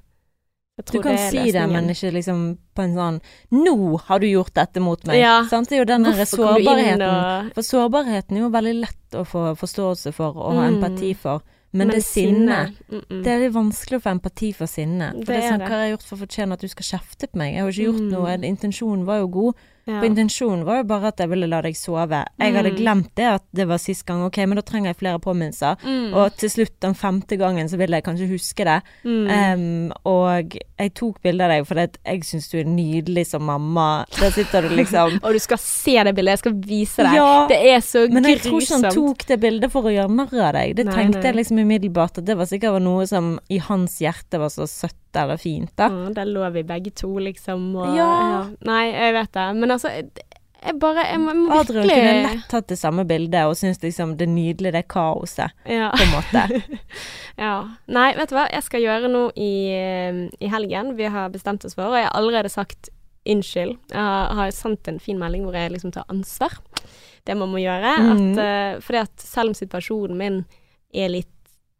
Du 0.80 1.02
kan 1.02 1.12
det 1.12 1.30
si 1.30 1.52
det, 1.52 1.66
men 1.68 1.90
ikke 1.92 2.10
liksom 2.14 2.56
på 2.74 2.82
en 2.82 2.94
sånn 2.96 3.18
'Nå 3.52 4.00
har 4.06 4.18
du 4.20 4.26
gjort 4.26 4.54
dette 4.54 4.80
mot 4.80 5.02
meg'. 5.04 5.20
Ja. 5.20 5.44
Sant? 5.44 5.68
Det 5.68 5.76
er 5.76 5.78
jo 5.80 5.84
den 5.84 6.02
der 6.02 6.12
Hvorfor 6.12 6.36
kom 6.36 6.54
du 6.54 6.60
inn 6.60 6.66
sårbarheten. 6.66 7.46
og 7.46 7.54
For 7.54 7.62
sårbarheten 7.62 8.36
er 8.36 8.40
jo 8.40 8.48
veldig 8.50 8.80
lett 8.80 9.10
å 9.12 9.24
få 9.26 9.54
forståelse 9.54 10.12
for 10.14 10.32
og 10.36 10.54
ha 10.54 10.70
Mm. 10.70 10.78
empati 10.82 11.14
for. 11.14 11.42
Men, 11.74 11.88
det 11.88 12.02
sinnet 12.04 12.72
mm 12.90 13.00
-mm. 13.08 13.22
Det 13.22 13.26
er 13.32 13.38
litt 13.40 13.52
vanskelig 13.54 13.96
å 13.98 14.02
få 14.02 14.10
empati 14.20 14.52
for 14.54 14.66
sinne. 14.66 15.10
For 15.12 15.18
Det 15.20 15.26
det 15.26 15.36
er 15.44 15.50
sånn. 15.52 15.60
Hva 15.60 15.68
har 15.68 15.84
jeg 15.84 15.92
gjort 15.98 16.02
for 16.02 16.16
å 16.16 16.20
fortjene 16.26 16.52
at 16.52 16.60
du 16.60 16.68
skal 16.68 16.98
kjefte 16.98 17.26
på 17.28 17.36
meg? 17.36 17.52
Jeg 17.54 17.60
har 17.62 17.70
jo 17.70 17.82
ikke 17.82 17.92
gjort 17.92 18.00
Mm. 18.02 18.10
noe. 18.10 18.38
Intensjonen 18.48 19.04
var 19.04 19.18
jo 19.20 19.26
god, 19.28 19.54
Ja. 19.86 19.98
For 19.98 20.06
intensjonen 20.06 20.64
var 20.64 20.76
jo 20.78 20.84
bare 20.84 21.08
at 21.10 21.18
jeg 21.18 21.28
ville 21.32 21.48
la 21.50 21.60
deg 21.60 21.74
sove. 21.74 22.24
Jeg 22.38 22.54
hadde 22.54 22.70
Mm. 22.72 22.76
glemt 22.78 23.08
det 23.16 23.24
at 23.26 23.42
det 23.52 23.66
var 23.66 23.78
sist 23.78 24.04
gang, 24.06 24.22
ok, 24.22 24.36
men 24.46 24.54
da 24.56 24.62
trenger 24.62 24.90
jeg 24.92 24.96
flere 25.00 25.18
påminnelser. 25.18 25.76
Mm. 25.82 26.14
Og 26.14 26.36
til 26.36 26.48
slutt, 26.50 26.78
den 26.80 26.94
femte 26.94 27.36
gangen, 27.36 27.68
så 27.68 27.76
ville 27.76 27.96
jeg 27.98 28.04
kanskje 28.04 28.28
huske 28.30 28.64
det. 28.64 28.82
Mm. 29.04 29.26
Um, 29.26 29.92
og 30.06 30.54
jeg 30.78 30.94
tok 30.94 31.20
bilde 31.22 31.42
av 31.44 31.50
deg 31.50 31.66
fordi 31.66 31.88
jeg 32.06 32.22
syns 32.24 32.48
du 32.52 32.58
er 32.60 32.64
nydelig 32.64 33.26
som 33.26 33.42
mamma. 33.42 34.04
Der 34.20 34.30
sitter 34.30 34.62
du 34.62 34.68
liksom 34.76 35.18
Og 35.24 35.32
du 35.32 35.38
skal 35.38 35.58
se 35.58 35.98
det 36.04 36.14
bildet, 36.14 36.32
jeg 36.38 36.38
skal 36.44 36.54
vise 36.54 37.02
deg. 37.02 37.14
Ja, 37.18 37.46
Det 37.48 37.58
er 37.74 37.80
så 37.80 38.06
grusomt. 38.06 38.12
men 38.14 38.24
jeg 38.24 38.40
tror 38.46 38.60
ikke 38.62 38.78
han 38.82 38.90
tok 38.94 39.26
det 39.26 39.40
bildet 39.40 39.72
for 39.72 39.82
å 39.82 39.92
gjøre 39.92 40.10
narr 40.14 40.38
av 40.48 40.52
deg. 40.54 40.76
Det 40.76 40.86
Nei, 40.86 40.94
tenkte 40.94 41.18
nei. 41.22 41.26
jeg 41.32 41.34
liksom 41.42 41.58
umiddelbart 41.58 42.18
at 42.18 42.24
det 42.24 42.36
var 42.38 42.46
sikkert 42.46 42.82
noe 42.82 43.06
som 43.06 43.38
i 43.50 43.58
hans 43.58 43.98
hjerte 43.98 44.38
var 44.38 44.48
så 44.48 44.66
søtt 44.70 44.94
eller 45.16 45.40
fint, 45.40 45.72
da. 45.76 45.88
Ja, 45.92 46.12
der 46.16 46.28
lå 46.28 46.48
vi 46.54 46.62
begge 46.66 46.90
to, 46.90 47.18
liksom. 47.18 47.74
Og, 47.76 47.96
Ja. 47.96 48.46
Nei, 48.60 48.84
jeg 48.92 49.16
vet 49.18 49.32
det. 49.32 49.48
Men 49.56 49.70
altså, 49.70 49.90
jeg 50.62 50.78
bare 50.78 51.04
Jeg 51.08 51.18
må, 51.20 51.32
jeg 51.32 51.40
må 51.40 51.58
Adrian 51.58 51.82
virkelig 51.82 51.98
kunne 51.98 52.30
lett 52.30 52.48
tatt 52.50 52.68
det 52.70 52.78
samme 52.78 53.04
bildet 53.04 53.50
og 53.50 53.56
syntes 53.58 53.82
liksom 53.82 54.16
det 54.16 54.28
er 54.28 54.32
nydelig, 54.32 54.72
det 54.72 54.84
kaoset, 54.88 55.50
ja. 55.66 55.90
på 55.90 56.04
en 56.04 56.12
måte. 56.14 56.62
ja. 57.44 57.54
Nei, 57.86 58.08
vet 58.18 58.30
du 58.30 58.36
hva. 58.38 58.46
Jeg 58.52 58.66
skal 58.68 58.84
gjøre 58.84 59.10
noe 59.10 59.32
i, 59.34 59.52
eh, 59.74 60.24
i 60.38 60.50
helgen 60.52 60.94
vi 60.98 61.10
har 61.10 61.32
bestemt 61.34 61.66
oss 61.66 61.74
for, 61.74 61.90
og 61.90 61.98
jeg 61.98 62.06
har 62.06 62.18
allerede 62.18 62.52
sagt 62.52 62.92
unnskyld. 63.28 63.76
Jeg 63.90 63.98
har, 63.98 64.34
har 64.38 64.54
sendt 64.54 64.88
en 64.90 65.02
fin 65.02 65.18
melding 65.18 65.46
hvor 65.46 65.58
jeg 65.58 65.74
liksom 65.74 65.94
tar 65.94 66.06
ansvar. 66.12 66.58
Det 67.26 67.36
man 67.38 67.52
må 67.52 67.60
gjøre. 67.62 67.92
Mm. 68.02 68.12
At, 68.12 68.40
uh, 68.42 68.82
fordi 68.82 69.02
at 69.02 69.22
selv 69.22 69.52
om 69.52 69.54
situasjonen 69.54 70.18
min 70.18 70.40
er 70.92 71.12
litt 71.12 71.31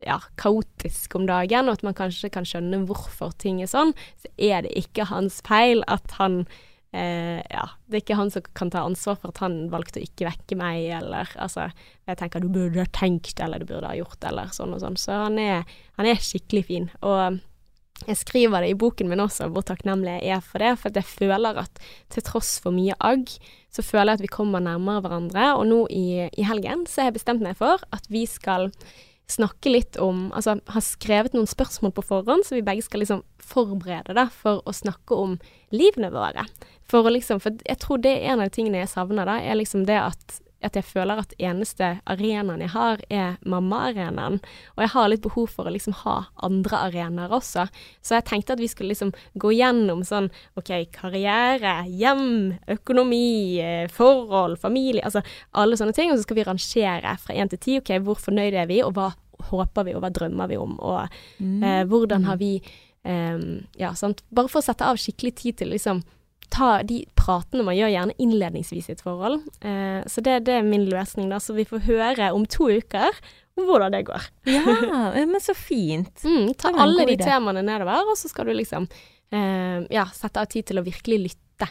ja, 0.06 0.18
kaotisk 0.40 1.16
om 1.18 1.26
dagen, 1.28 1.68
og 1.68 1.78
at 1.78 1.86
man 1.86 1.96
kanskje 1.98 2.32
kan 2.32 2.46
skjønne 2.48 2.84
hvorfor 2.88 3.34
ting 3.42 3.62
er 3.62 3.70
sånn, 3.70 3.94
så 4.20 4.30
er 4.36 4.66
det 4.66 4.74
ikke 4.78 5.08
hans 5.10 5.40
feil 5.46 5.84
at 5.90 6.18
han 6.18 6.42
eh, 6.92 7.40
Ja, 7.52 7.68
det 7.86 7.98
er 7.98 8.04
ikke 8.04 8.18
han 8.18 8.32
som 8.32 8.44
kan 8.58 8.72
ta 8.72 8.84
ansvar 8.86 9.18
for 9.20 9.32
at 9.32 9.42
han 9.44 9.64
valgte 9.72 10.00
å 10.00 10.06
ikke 10.06 10.28
vekke 10.28 10.58
meg, 10.60 10.88
eller 10.98 11.30
altså 11.36 11.70
Jeg 12.08 12.20
tenker 12.20 12.42
du 12.42 12.50
burde 12.52 12.84
ha 12.84 12.90
tenkt, 12.92 13.38
eller 13.40 13.62
du 13.62 13.68
burde 13.70 13.88
ha 13.90 13.96
gjort, 13.98 14.20
eller 14.28 14.52
sånn 14.54 14.74
og 14.76 14.82
sånn. 14.82 14.98
Så 15.00 15.24
han 15.26 15.40
er, 15.40 15.64
han 15.98 16.08
er 16.08 16.20
skikkelig 16.20 16.66
fin. 16.68 16.90
Og 17.00 17.40
jeg 18.08 18.18
skriver 18.18 18.64
det 18.64 18.72
i 18.72 18.78
boken 18.78 19.10
min 19.10 19.22
også, 19.22 19.48
hvor 19.54 19.64
takknemlig 19.66 20.16
jeg 20.24 20.36
er 20.36 20.42
for 20.44 20.62
det. 20.62 20.72
For 20.80 20.98
jeg 20.98 21.06
føler 21.06 21.60
at 21.62 21.82
til 22.12 22.24
tross 22.26 22.56
for 22.62 22.74
mye 22.74 22.96
agg, 22.98 23.30
så 23.72 23.84
føler 23.86 24.12
jeg 24.12 24.20
at 24.20 24.26
vi 24.26 24.34
kommer 24.34 24.64
nærmere 24.64 25.04
hverandre. 25.04 25.46
Og 25.60 25.64
nå 25.70 25.80
i, 25.94 26.26
i 26.26 26.46
helgen 26.48 26.86
så 26.88 27.02
har 27.02 27.12
jeg 27.12 27.20
bestemt 27.20 27.44
meg 27.44 27.58
for 27.60 27.82
at 27.94 28.08
vi 28.12 28.24
skal 28.28 28.70
snakke 29.30 29.70
litt 29.70 29.96
om 30.02 30.26
Altså 30.36 30.58
har 30.66 30.84
skrevet 30.84 31.34
noen 31.36 31.48
spørsmål 31.48 31.94
på 31.96 32.04
forhånd, 32.04 32.46
så 32.46 32.56
vi 32.58 32.64
begge 32.66 32.84
skal 32.84 33.02
liksom 33.02 33.22
forberede 33.42 34.16
da, 34.16 34.28
for 34.32 34.62
å 34.68 34.74
snakke 34.76 35.16
om 35.16 35.36
livene 35.74 36.12
våre. 36.12 36.46
For 36.88 37.08
liksom 37.10 37.40
For 37.42 37.56
jeg 37.66 37.80
tror 37.82 38.02
det 38.02 38.16
er 38.18 38.32
en 38.32 38.42
av 38.42 38.50
de 38.50 38.56
tingene 38.56 38.82
jeg 38.82 38.92
savner, 38.92 39.28
da, 39.28 39.38
er 39.40 39.58
liksom 39.58 39.86
det 39.88 40.00
at 40.00 40.40
at 40.66 40.76
jeg 40.78 40.86
føler 40.86 41.20
at 41.22 41.34
eneste 41.42 41.88
arenaen 42.10 42.62
jeg 42.64 42.72
har, 42.74 43.00
er 43.12 43.38
mamma-arenaen. 43.48 44.38
Og 44.76 44.84
jeg 44.84 44.92
har 44.94 45.10
litt 45.10 45.24
behov 45.24 45.50
for 45.54 45.68
å 45.68 45.72
liksom 45.74 45.96
ha 46.02 46.16
andre 46.46 46.84
arenaer 46.88 47.34
også. 47.34 47.66
Så 48.04 48.16
jeg 48.16 48.26
tenkte 48.30 48.56
at 48.56 48.62
vi 48.62 48.70
skulle 48.70 48.92
liksom 48.92 49.12
gå 49.42 49.52
gjennom 49.56 50.04
sånn 50.06 50.30
OK, 50.60 50.70
karriere, 50.94 51.80
hjem, 51.90 52.54
økonomi, 52.76 53.58
eh, 53.62 53.88
forhold, 53.92 54.60
familie. 54.62 55.04
Altså 55.08 55.24
alle 55.58 55.78
sånne 55.80 55.96
ting. 55.96 56.12
Og 56.12 56.20
så 56.20 56.26
skal 56.26 56.40
vi 56.40 56.46
rangere 56.48 57.16
fra 57.22 57.36
én 57.36 57.50
til 57.52 57.62
ti. 57.62 57.76
OK, 57.82 57.94
hvor 58.06 58.20
fornøyde 58.20 58.62
er 58.62 58.70
vi, 58.70 58.80
og 58.86 58.94
hva 58.98 59.10
håper 59.50 59.88
vi, 59.88 59.96
og 59.96 60.04
hva 60.04 60.12
drømmer 60.14 60.50
vi 60.50 60.58
om? 60.60 60.78
Og 60.78 61.02
eh, 61.42 61.84
hvordan 61.90 62.30
har 62.30 62.40
vi 62.42 62.56
eh, 62.58 63.38
Ja, 63.80 63.94
sant. 63.98 64.24
Bare 64.30 64.50
for 64.52 64.62
å 64.62 64.66
sette 64.66 64.86
av 64.86 65.00
skikkelig 65.00 65.36
tid 65.42 65.62
til 65.62 65.74
liksom 65.74 66.04
ta 66.52 66.72
de 66.86 67.02
pratene 67.16 67.64
man 67.66 67.76
gjør 67.76 67.92
gjerne 67.94 68.16
innledningsvis 68.20 68.90
i 68.90 68.96
et 68.96 69.04
forhold. 69.04 69.40
Eh, 69.64 70.02
så 70.10 70.24
det, 70.24 70.42
det 70.48 70.58
er 70.58 70.66
min 70.66 70.84
løsning, 70.90 71.30
da. 71.32 71.40
Så 71.40 71.56
vi 71.56 71.64
får 71.68 71.86
høre 71.86 72.32
om 72.36 72.44
to 72.48 72.68
uker 72.72 73.16
hvordan 73.56 73.92
det 73.94 74.04
går. 74.08 74.28
Ja, 74.52 75.26
men 75.28 75.40
så 75.40 75.54
fint. 75.56 76.24
Mm, 76.24 76.52
ta 76.60 76.72
alle 76.72 77.06
de 77.08 77.16
idé. 77.16 77.24
temaene 77.24 77.64
nedover, 77.64 78.12
og 78.12 78.18
så 78.18 78.30
skal 78.30 78.48
du 78.48 78.54
liksom 78.56 78.88
eh, 79.32 79.84
ja, 79.92 80.06
sette 80.14 80.40
av 80.40 80.48
tid 80.52 80.68
til 80.68 80.80
å 80.80 80.86
virkelig 80.86 81.20
lytte. 81.26 81.68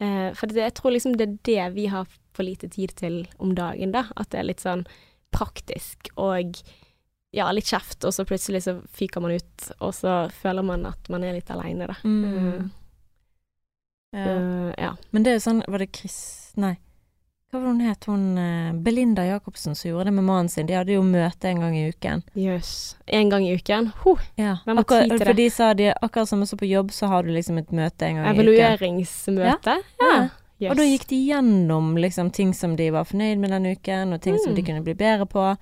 Eh, 0.00 0.30
for 0.36 0.48
det, 0.50 0.62
jeg 0.66 0.76
tror 0.78 0.96
liksom 0.96 1.16
det 1.18 1.28
er 1.28 1.38
det 1.48 1.68
vi 1.76 1.86
har 1.92 2.08
for 2.36 2.46
lite 2.46 2.70
tid 2.72 2.94
til 2.98 3.22
om 3.42 3.54
dagen, 3.56 3.92
da. 3.96 4.06
At 4.16 4.32
det 4.32 4.42
er 4.42 4.50
litt 4.50 4.64
sånn 4.64 4.86
praktisk 5.34 6.08
og 6.16 6.60
ja, 7.36 7.50
litt 7.52 7.68
kjeft, 7.68 8.00
og 8.08 8.14
så 8.16 8.24
plutselig 8.24 8.62
så 8.64 8.78
fyker 8.96 9.20
man 9.20 9.36
ut, 9.36 9.70
og 9.84 9.92
så 9.92 10.22
føler 10.32 10.64
man 10.64 10.86
at 10.88 11.10
man 11.12 11.26
er 11.26 11.36
litt 11.36 11.50
aleine, 11.52 11.90
da. 11.90 11.98
Mm. 12.08 12.70
Eh, 14.14 14.74
Ja. 14.78 14.96
Men 15.10 15.22
det 15.22 15.30
er 15.32 15.34
jo 15.38 15.50
sånn, 15.50 15.62
var 15.68 15.78
det 15.78 15.90
Chris 15.96 16.52
Nei. 16.56 16.76
Hva 17.50 17.60
var 17.60 17.66
det 17.66 17.72
hun 17.72 17.80
het? 17.80 18.04
Hun 18.04 18.38
eh, 18.38 18.72
Belinda 18.84 19.22
Jacobsen 19.24 19.74
som 19.74 19.88
gjorde 19.90 20.04
det 20.04 20.12
med 20.12 20.24
mannen 20.24 20.48
sin. 20.52 20.66
De 20.66 20.74
hadde 20.74 20.92
jo 20.92 21.02
møte 21.02 21.44
en 21.48 21.60
gang 21.60 21.76
i 21.76 21.86
uken. 21.92 22.22
Jøss. 22.36 22.96
En 23.06 23.28
gang 23.30 23.44
i 23.46 23.54
uken. 23.56 23.92
Huh, 24.04 24.18
Ja. 24.36 24.58
Hvem 24.66 24.76
har 24.76 24.84
tid 24.84 25.10
til 25.16 25.24
for 25.26 25.32
de 25.34 25.48
sa 25.50 25.72
de, 25.74 25.92
akkurat 26.02 26.28
som 26.28 26.42
på 26.42 26.68
jobb, 26.68 26.90
så 26.92 27.06
har 27.08 27.22
du 27.22 27.30
liksom 27.32 27.58
et 27.58 27.70
møte 27.72 28.02
en 28.02 28.16
gang 28.16 28.26
i 28.26 28.28
uken. 28.28 28.38
evalueringsmøte. 28.38 29.78
Ja. 30.00 30.28
Yes. 30.60 30.70
Og 30.72 30.76
da 30.76 30.82
gikk 30.82 31.06
de 31.06 31.16
gjennom 31.28 31.96
liksom 31.96 32.32
ting 32.34 32.52
som 32.52 32.74
de 32.76 32.90
var 32.90 33.04
fornøyd 33.04 33.38
med 33.38 33.50
den 33.50 33.66
uken, 33.76 34.12
og 34.12 34.20
ting 34.20 34.36
som 34.38 34.54
de 34.54 34.62
Mm. 34.62 34.66
kunne 34.66 34.82
bli 34.84 34.94
bedre 34.94 35.24
på. 35.26 35.56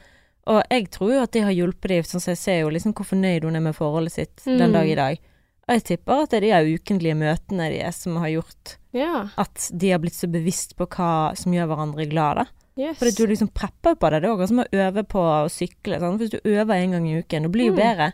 Og 0.47 0.63
jeg 0.71 0.91
tror 0.91 1.13
jo 1.13 1.23
at 1.23 1.31
det 1.33 1.43
har 1.43 1.51
hjulpet 1.53 1.89
dem, 1.89 2.03
sånn 2.03 2.21
som 2.21 2.31
jeg 2.31 2.39
ser 2.39 2.61
jo 2.61 2.71
liksom 2.71 2.95
hvor 2.95 3.05
fornøyd 3.05 3.45
hun 3.45 3.57
er 3.57 3.61
med 3.61 3.75
forholdet 3.77 4.13
sitt 4.13 4.37
den 4.45 4.71
Mm. 4.71 4.73
dag 4.73 4.89
i 4.89 4.95
dag. 4.95 5.19
Og 5.69 5.75
jeg 5.75 5.83
tipper 5.85 6.23
at 6.23 6.31
det 6.31 6.37
er 6.39 6.45
de 6.47 6.53
her 6.55 6.69
ukentlige 6.79 7.17
møtene 7.19 7.71
deres 7.73 7.97
som 8.05 8.17
har 8.23 8.29
gjort 8.31 8.77
Ja. 8.95 9.29
at 9.37 9.71
de 9.75 9.91
har 9.91 9.99
blitt 9.99 10.15
så 10.15 10.29
bevisst 10.31 10.77
på 10.79 10.87
hva 10.87 11.35
som 11.37 11.53
gjør 11.53 11.67
hverandre 11.73 12.07
glade. 12.09 12.47
Yes. 12.79 12.99
For 13.01 13.11
du 13.11 13.27
liksom 13.27 13.49
prepper 13.53 13.97
på 13.97 14.11
det. 14.13 14.21
Det 14.23 14.29
er 14.29 14.35
akkurat 14.35 14.49
som 14.53 14.61
å 14.63 14.69
øve 14.73 15.03
på 15.09 15.19
å 15.19 15.49
sykle. 15.51 15.99
Sant? 15.99 16.21
Hvis 16.21 16.31
du 16.31 16.41
øver 16.45 16.75
en 16.77 16.93
gang 16.93 17.07
i 17.09 17.19
uken, 17.23 17.43
det 17.43 17.53
blir 17.53 17.67
jo 17.71 17.73
Mm. 17.73 17.81
bedre. 17.81 18.13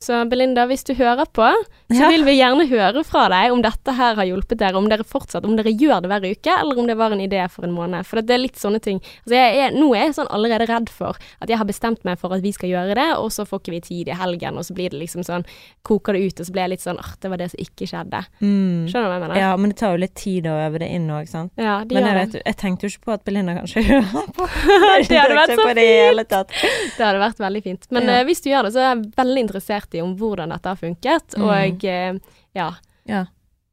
Så 0.00 0.16
Belinda, 0.30 0.62
hvis 0.64 0.80
du 0.88 0.94
hører 0.96 1.26
på, 1.28 1.44
så 1.92 2.06
vil 2.08 2.22
vi 2.24 2.38
gjerne 2.38 2.64
høre 2.70 3.02
fra 3.04 3.26
deg 3.28 3.52
om 3.52 3.60
dette 3.60 3.92
her 3.98 4.14
har 4.16 4.24
hjulpet 4.24 4.56
dere, 4.62 4.78
om 4.80 4.86
dere 4.88 5.04
fortsatt, 5.04 5.44
om 5.44 5.58
dere 5.58 5.74
gjør 5.76 5.98
det 6.00 6.08
hver 6.08 6.24
uke, 6.24 6.54
eller 6.56 6.78
om 6.80 6.86
det 6.88 6.94
var 6.96 7.12
en 7.12 7.20
idé 7.20 7.42
for 7.52 7.66
en 7.66 7.74
måned. 7.76 8.06
For 8.08 8.22
det 8.24 8.32
er 8.32 8.40
litt 8.40 8.56
sånne 8.56 8.80
ting. 8.80 9.02
Altså 9.26 9.36
er, 9.36 9.74
nå 9.76 9.90
er 9.92 10.06
jeg 10.06 10.14
sånn 10.16 10.30
allerede 10.32 10.64
redd 10.70 10.88
for 10.88 11.18
at 11.20 11.52
jeg 11.52 11.60
har 11.60 11.68
bestemt 11.68 12.00
meg 12.08 12.16
for 12.22 12.32
at 12.32 12.40
vi 12.40 12.52
skal 12.56 12.72
gjøre 12.72 12.96
det, 12.96 13.04
og 13.20 13.28
så 13.34 13.44
får 13.44 13.60
ikke 13.60 13.74
vi 13.74 13.80
tid 13.90 14.08
i 14.08 14.16
helgen, 14.16 14.56
og 14.56 14.64
så 14.64 14.78
blir 14.78 14.88
det 14.94 15.02
liksom 15.02 15.26
sånn, 15.26 15.44
koker 15.84 16.16
det 16.16 16.24
ut, 16.30 16.40
og 16.40 16.48
så 16.48 16.56
blir 16.56 16.64
jeg 16.64 16.72
litt 16.78 16.86
sånn, 16.86 17.02
ah, 17.04 17.12
det 17.20 17.32
var 17.34 17.42
det 17.44 17.50
som 17.52 17.60
ikke 17.66 17.90
skjedde. 17.92 18.22
Mm. 18.40 18.88
Skjønner 18.88 19.04
du 19.04 19.10
hva 19.12 19.18
jeg 19.18 19.24
mener? 19.26 19.42
Ja, 19.42 19.52
men 19.60 19.74
det 19.74 19.78
tar 19.82 19.98
jo 19.98 20.00
litt 20.06 20.16
tid 20.16 20.48
å 20.48 20.56
øve 20.64 20.80
det 20.80 20.88
inn 20.96 21.12
òg, 21.12 21.28
sant. 21.28 21.52
Ja, 21.60 21.76
de 21.84 22.00
Men 22.00 22.08
jeg, 22.08 22.18
vet, 22.22 22.38
jeg 22.40 22.60
tenkte 22.64 22.88
jo 22.88 22.94
ikke 22.96 23.10
på 23.10 23.16
at 23.18 23.28
Belinda 23.28 23.58
kanskje 23.60 23.84
hører 23.92 24.32
på. 24.40 24.48
Det 25.10 25.20
hadde 25.20 25.36
vært 25.36 25.52
så 25.52 25.60
fint. 25.60 25.76
det. 25.76 26.66
Det 26.96 27.04
hadde 27.04 27.20
vært 27.26 27.44
veldig 27.44 27.64
fint. 27.68 27.86
Men 27.92 28.08
Ja. 28.08 28.18
uh, 28.22 28.24
hvis 28.30 28.40
du 28.40 28.48
gjør 28.48 28.64
det, 28.70 28.72
så 28.72 28.80
er 28.80 28.88
jeg 28.94 29.06
veldig 29.20 29.44
interessert 29.44 29.89
i 29.94 30.00
om 30.04 30.16
hvordan 30.16 30.50
dette 30.54 30.68
har 30.68 30.76
funket, 30.76 31.36
Mm. 31.36 31.42
og 31.44 31.84
eh, 31.84 32.18
ja, 32.54 32.70
Ja. 33.06 33.24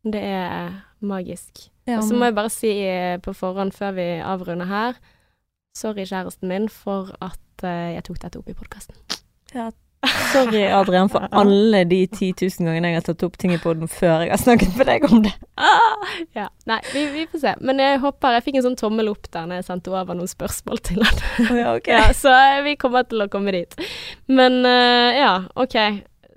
det 0.04 0.24
er 0.24 0.82
magisk. 1.02 1.70
Ja, 1.88 1.98
Og 1.98 2.04
så 2.04 2.16
må 2.18 2.26
jeg 2.26 2.36
bare 2.36 2.50
si 2.50 2.72
eh, 2.84 3.18
på 3.18 3.34
forhånd 3.34 3.72
før 3.74 3.94
vi 3.96 4.08
avrunder 4.22 4.66
her, 4.68 4.94
sorry 5.76 6.06
kjæresten 6.06 6.48
min 6.50 6.70
for 6.70 7.16
at 7.22 7.40
eh, 7.64 7.94
jeg 7.96 8.04
tok 8.04 8.20
dette 8.20 8.38
opp 8.40 8.50
i 8.50 8.54
podkasten. 8.54 8.96
Sorry, 10.32 10.64
Adrian, 10.72 11.10
for 11.12 11.28
alle 11.32 11.84
de 11.90 12.02
10 12.08 12.34
000 12.42 12.68
gangene 12.68 12.92
jeg 12.92 13.02
har 13.02 13.08
tatt 13.08 13.26
opp 13.28 13.38
ting 13.40 13.54
i 13.56 13.60
poden 13.62 13.90
før 13.92 14.26
jeg 14.26 14.34
har 14.34 14.42
snakket 14.42 14.76
med 14.80 14.90
deg 14.90 15.08
om 15.10 15.24
det. 15.26 15.34
Ja, 16.38 16.50
nei, 16.70 16.80
vi, 16.94 17.06
vi 17.14 17.24
får 17.32 17.42
se. 17.42 17.54
Men 17.66 17.82
jeg 17.82 18.02
håper 18.04 18.38
Jeg 18.38 18.46
fikk 18.46 18.60
en 18.60 18.68
sånn 18.68 18.78
tommel 18.80 19.10
opp 19.12 19.30
der 19.34 19.48
når 19.50 19.62
jeg 19.62 19.70
sendte 19.70 19.94
over 19.94 20.18
noen 20.18 20.30
spørsmål 20.30 20.84
til 20.86 21.02
han. 21.06 21.24
ja, 21.62 21.72
okay. 21.74 21.96
Ja, 21.98 22.12
så 22.16 22.34
eh, 22.34 22.62
vi 22.68 22.76
kommer 22.80 23.08
til 23.10 23.24
å 23.26 23.32
komme 23.32 23.56
dit. 23.56 23.74
Men 24.30 24.62
uh, 24.66 25.10
ja, 25.18 25.34
OK. 25.58 25.78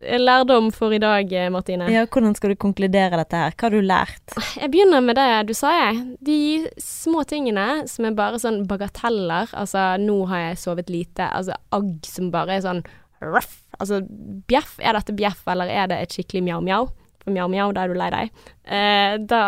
Lærdom 0.01 0.71
for 0.73 0.95
i 0.97 0.99
dag, 0.99 1.33
eh, 1.33 1.51
Martine. 1.53 1.91
Ja, 1.93 2.07
hvordan 2.09 2.33
skal 2.35 2.55
du 2.55 2.57
konkludere 2.57 3.19
dette 3.21 3.37
her? 3.37 3.53
Hva 3.53 3.67
har 3.69 3.75
du 3.75 3.85
lært? 3.85 4.37
Jeg 4.57 4.71
begynner 4.73 5.05
med 5.05 5.19
det 5.21 5.29
du 5.51 5.53
sa, 5.57 5.75
jeg. 5.77 6.01
De 6.25 6.39
små 6.81 7.27
tingene 7.29 7.85
som 7.91 8.09
er 8.09 8.17
bare 8.17 8.41
sånn 8.41 8.63
bagateller. 8.71 9.53
Altså, 9.53 9.91
nå 10.01 10.23
har 10.33 10.47
jeg 10.47 10.63
sovet 10.63 10.89
lite. 10.93 11.29
Altså, 11.29 11.59
agg 11.77 12.09
som 12.09 12.33
bare 12.33 12.57
er 12.57 12.65
sånn 12.65 12.83
ruff. 13.21 13.60
Altså, 13.81 14.01
bjeff. 14.47 14.79
Er 14.81 14.93
dette 14.99 15.15
bjeff, 15.17 15.43
eller 15.49 15.67
er 15.73 15.87
det 15.89 15.99
et 16.05 16.11
skikkelig 16.17 16.43
mjau-mjau? 16.47 16.89
For 17.25 17.33
mjau-mjau, 17.35 17.73
da 17.77 17.85
er 17.85 17.89
du 17.89 17.95
lei 18.01 18.11
deg. 18.11 18.31
Eh, 18.65 19.17
da, 19.27 19.41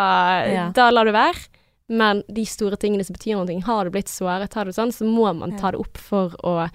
Ja. 0.50 0.70
da 0.72 0.90
lar 0.90 1.04
du 1.04 1.12
være. 1.12 1.48
Men 1.88 2.22
de 2.32 2.44
store 2.48 2.76
tingene 2.80 3.04
som 3.04 3.14
betyr 3.16 3.36
noe, 3.36 3.60
har 3.66 3.84
du 3.84 3.90
blitt 3.90 4.08
såret, 4.08 4.54
har 4.54 4.64
du 4.64 4.70
sånn, 4.72 4.92
så 4.92 5.04
må 5.04 5.28
man 5.36 5.56
ta 5.58 5.70
det 5.72 5.80
opp 5.80 5.98
for 5.98 6.30
å 6.42 6.70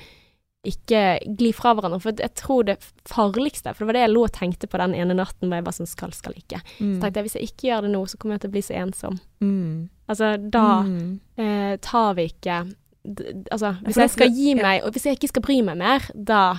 ikke 0.68 1.02
gli 1.38 1.52
fra 1.56 1.72
hverandre. 1.78 2.00
For 2.04 2.12
jeg 2.18 2.34
tror 2.36 2.66
det 2.68 2.76
farligste, 3.08 3.72
for 3.74 3.86
det 3.86 3.88
var 3.88 3.94
det 3.98 4.02
jeg 4.04 4.14
lå 4.16 4.24
og 4.28 4.34
tenkte 4.36 4.68
på 4.68 4.78
den 4.82 4.96
ene 5.00 5.16
natten 5.16 5.48
hvor 5.48 5.56
jeg 5.62 5.64
bare 5.68 5.78
sånn 5.78 5.88
skal, 5.90 6.12
skal 6.12 6.34
ikke. 6.36 6.60
Så 6.78 7.00
tenkte 7.02 7.22
jeg 7.22 7.28
hvis 7.30 7.38
jeg 7.40 7.48
ikke 7.52 7.70
gjør 7.70 7.86
det 7.88 7.92
nå, 7.94 8.02
så 8.12 8.18
kommer 8.20 8.36
jeg 8.36 8.42
til 8.42 8.50
å 8.52 8.56
bli 8.58 8.66
så 8.68 8.76
ensom. 8.82 9.20
Mm. 9.42 9.90
Altså, 10.10 10.34
da 10.52 10.66
Mm. 10.84 11.20
eh, 11.38 11.78
tar 11.78 12.14
vi 12.16 12.28
ikke 12.34 12.74
Altså, 13.08 13.70
hvis 13.86 13.96
jeg 13.96 14.10
skal 14.10 14.30
gi 14.36 14.54
meg, 14.56 14.84
og 14.84 14.92
hvis 14.92 15.04
jeg 15.06 15.16
ikke 15.16 15.30
skal 15.30 15.42
bry 15.42 15.62
meg 15.64 15.78
mer, 15.78 16.02
da 16.14 16.56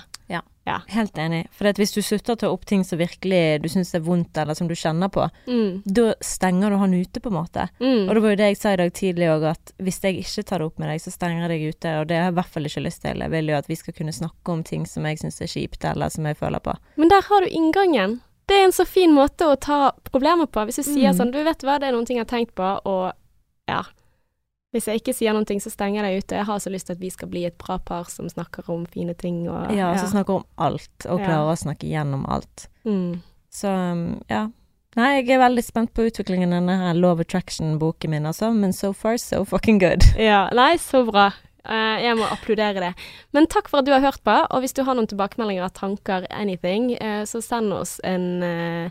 Ja. 0.68 0.80
Helt 0.92 1.16
enig. 1.16 1.46
For 1.56 1.64
hvis 1.72 1.94
du 1.96 2.02
slutter 2.04 2.34
å 2.36 2.38
ta 2.42 2.48
opp 2.52 2.66
ting 2.68 2.82
som 2.84 2.98
virkelig 3.00 3.62
du 3.64 3.68
syns 3.72 3.94
er 3.96 4.02
vondt, 4.04 4.36
eller 4.36 4.54
som 4.58 4.68
du 4.68 4.74
kjenner 4.76 5.08
på, 5.08 5.24
Mm. 5.48 5.82
da 5.88 6.12
stenger 6.20 6.70
du 6.70 6.76
han 6.76 6.92
ute, 6.94 7.20
på 7.24 7.30
en 7.32 7.38
måte. 7.38 7.68
Mm. 7.80 8.04
Og 8.08 8.14
det 8.14 8.22
var 8.22 8.30
jo 8.34 8.36
det 8.42 8.48
jeg 8.52 8.56
sa 8.60 8.72
i 8.74 8.76
dag 8.82 8.92
tidlig 8.92 9.30
òg, 9.32 9.46
at 9.50 9.72
hvis 9.80 10.00
jeg 10.04 10.18
ikke 10.20 10.44
tar 10.44 10.58
det 10.58 10.66
opp 10.68 10.78
med 10.78 10.88
deg, 10.92 11.00
så 11.00 11.10
stenger 11.14 11.48
jeg 11.48 11.50
deg 11.54 11.68
ute, 11.74 11.94
og 12.00 12.06
det 12.08 12.16
har 12.20 12.24
jeg 12.28 12.32
i 12.32 12.38
hvert 12.42 12.52
fall 12.52 12.68
ikke 12.68 12.84
lyst 12.84 13.02
til. 13.02 13.18
Jeg 13.24 13.30
vil 13.30 13.46
jo 13.48 13.56
at 13.56 13.66
vi 13.68 13.74
skal 13.80 13.94
kunne 13.94 14.12
snakke 14.12 14.52
om 14.52 14.62
ting 14.62 14.84
som 14.86 15.04
jeg 15.08 15.18
syns 15.18 15.40
er 15.40 15.46
kjipt, 15.46 15.84
eller 15.90 16.08
som 16.10 16.24
jeg 16.28 16.36
føler 16.36 16.60
på. 16.60 16.76
Men 16.96 17.08
der 17.08 17.22
har 17.22 17.40
du 17.40 17.48
inngangen. 17.48 18.20
Det 18.48 18.56
er 18.56 18.64
en 18.64 18.72
så 18.72 18.84
fin 18.86 19.10
måte 19.12 19.44
å 19.48 19.56
ta 19.60 19.92
problemer 20.04 20.46
på. 20.46 20.64
Hvis 20.68 20.76
du 20.76 20.82
sier 20.82 21.12
Mm. 21.12 21.16
sånn 21.18 21.32
Du 21.32 21.42
vet 21.44 21.58
hva, 21.64 21.78
det 21.80 21.88
er 21.88 21.92
noen 21.92 22.06
ting 22.06 22.16
jeg 22.18 22.26
har 22.28 22.38
tenkt 22.38 22.54
på, 22.54 22.80
og 22.84 23.12
ja. 23.68 23.82
Hvis 24.74 24.84
jeg 24.90 25.00
ikke 25.00 25.14
sier 25.16 25.32
noen 25.32 25.46
ting, 25.48 25.60
så 25.64 25.70
stenger 25.72 26.04
jeg 26.04 26.12
deg 26.18 26.24
ute. 26.26 26.36
Jeg 26.36 26.44
har 26.44 26.58
så 26.60 26.70
lyst 26.70 26.86
til 26.90 26.92
at 26.98 27.00
vi 27.00 27.08
skal 27.10 27.28
bli 27.32 27.46
et 27.48 27.56
bra 27.56 27.78
par 27.80 28.04
som 28.12 28.28
snakker 28.28 28.66
om 28.68 28.84
fine 28.92 29.14
ting 29.16 29.46
og 29.48 29.70
Ja, 29.72 29.94
som 29.96 30.10
snakker 30.12 30.42
om 30.42 30.44
alt, 30.58 31.06
og 31.06 31.20
Ja. 31.20 31.24
klarer 31.26 31.52
å 31.54 31.56
snakke 31.56 31.88
gjennom 31.88 32.26
alt. 32.28 32.68
Mm. 32.84 33.22
Så 33.50 33.72
ja. 34.28 34.48
Nei, 34.96 35.20
jeg 35.22 35.30
er 35.30 35.38
veldig 35.48 35.62
spent 35.64 35.94
på 35.94 36.04
utviklingen 36.10 36.52
av 36.52 36.60
denne 36.60 36.76
her 36.82 36.94
Love 36.94 37.20
Attraction-boken 37.24 38.10
min, 38.10 38.26
altså. 38.26 38.52
Men 38.52 38.72
so 38.72 38.92
far, 38.92 39.16
so 39.16 39.44
fucking 39.44 39.78
good. 39.78 40.02
Ja, 40.18 40.48
nei, 40.52 40.74
så 40.76 41.04
bra. 41.06 41.30
Eh, 41.64 42.02
jeg 42.04 42.16
må 42.16 42.24
applaudere 42.28 42.80
det. 42.80 42.94
Men 43.32 43.46
takk 43.46 43.68
for 43.68 43.78
at 43.78 43.86
du 43.86 43.92
har 43.92 44.00
hørt 44.00 44.22
på, 44.24 44.34
og 44.50 44.60
hvis 44.60 44.72
du 44.74 44.82
har 44.84 44.94
noen 44.96 45.06
tilbakemeldinger, 45.08 45.68
tanker, 45.76 46.26
anything, 46.30 46.92
eh, 47.00 47.24
så 47.24 47.40
send 47.44 47.72
oss 47.72 48.00
en 48.04 48.42
uh, 48.42 48.90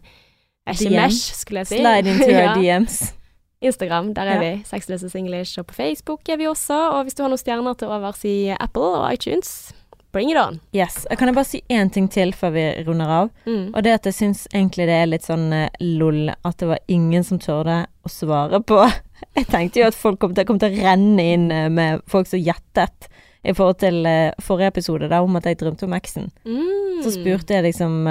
DM. 0.68 0.74
SMS, 0.74 1.22
skulle 1.42 1.60
jeg 1.66 1.68
si. 1.68 1.80
Slide 1.82 2.08
into 2.13 2.30
Ja. 2.34 2.50
our 2.52 2.62
DMs. 2.62 3.13
Instagram, 3.62 4.13
der 4.13 4.22
er 4.22 4.38
Ja. 4.38 4.39
vi. 4.39 4.63
Sexless 4.65 5.15
English. 5.15 5.60
Og 5.60 5.67
på 5.67 5.74
Facebook 5.74 6.30
er 6.30 6.38
vi 6.38 6.46
også. 6.46 6.91
Og 6.91 7.04
hvis 7.06 7.15
du 7.15 7.24
har 7.24 7.30
noen 7.30 7.38
stjerner 7.41 7.78
til 7.78 7.88
overs 7.88 8.24
i 8.26 8.56
Apple 8.60 8.82
og 9.02 9.13
iTunes, 9.13 9.74
bring 10.12 10.32
it 10.32 10.38
on. 10.38 10.60
Yes. 10.76 11.06
Kan 11.17 11.28
jeg 11.28 11.36
bare 11.36 11.46
si 11.46 11.62
én 11.70 11.91
ting 11.91 12.08
til 12.10 12.34
før 12.34 12.54
vi 12.56 12.65
runder 12.88 13.08
av? 13.08 13.30
Mm. 13.46 13.72
Og 13.76 13.84
det 13.84 13.93
at 13.93 14.06
jeg 14.06 14.13
syns 14.13 14.48
egentlig 14.54 14.88
det 14.89 14.96
er 14.98 15.10
litt 15.10 15.28
sånn 15.28 15.52
eh, 15.54 15.70
lol 15.82 16.30
at 16.30 16.58
det 16.58 16.67
var 16.67 16.80
ingen 16.88 17.24
som 17.24 17.39
tørde 17.39 17.86
å 17.86 18.10
svare 18.10 18.62
på 18.63 18.80
Jeg 19.38 19.48
tenkte 19.50 19.82
jo 19.82 19.88
at 19.88 19.98
folk 19.98 20.20
kom 20.22 20.34
til, 20.38 20.46
kom 20.46 20.60
til 20.62 20.74
å 20.74 20.84
renne 20.86 21.24
inn 21.34 21.52
eh, 21.52 21.70
med 21.70 22.02
folk 22.10 22.30
som 22.30 22.39
gjettet 22.39 23.10
i 23.48 23.54
forhold 23.54 23.78
til 23.80 24.02
uh, 24.04 24.34
forrige 24.43 24.74
episode, 24.74 25.08
da, 25.08 25.22
om 25.24 25.36
at 25.39 25.46
jeg 25.46 25.60
drømte 25.62 25.86
om 25.86 25.93
eksen. 25.96 26.26
Mm. 26.43 26.98
Så 27.06 27.13
spurte 27.13 27.54
jeg 27.54 27.63
liksom 27.63 28.02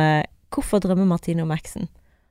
hvorfor 0.54 0.80
drømmer 0.80 1.04
Martine 1.04 1.42
om 1.42 1.50
eksen? 1.52 1.90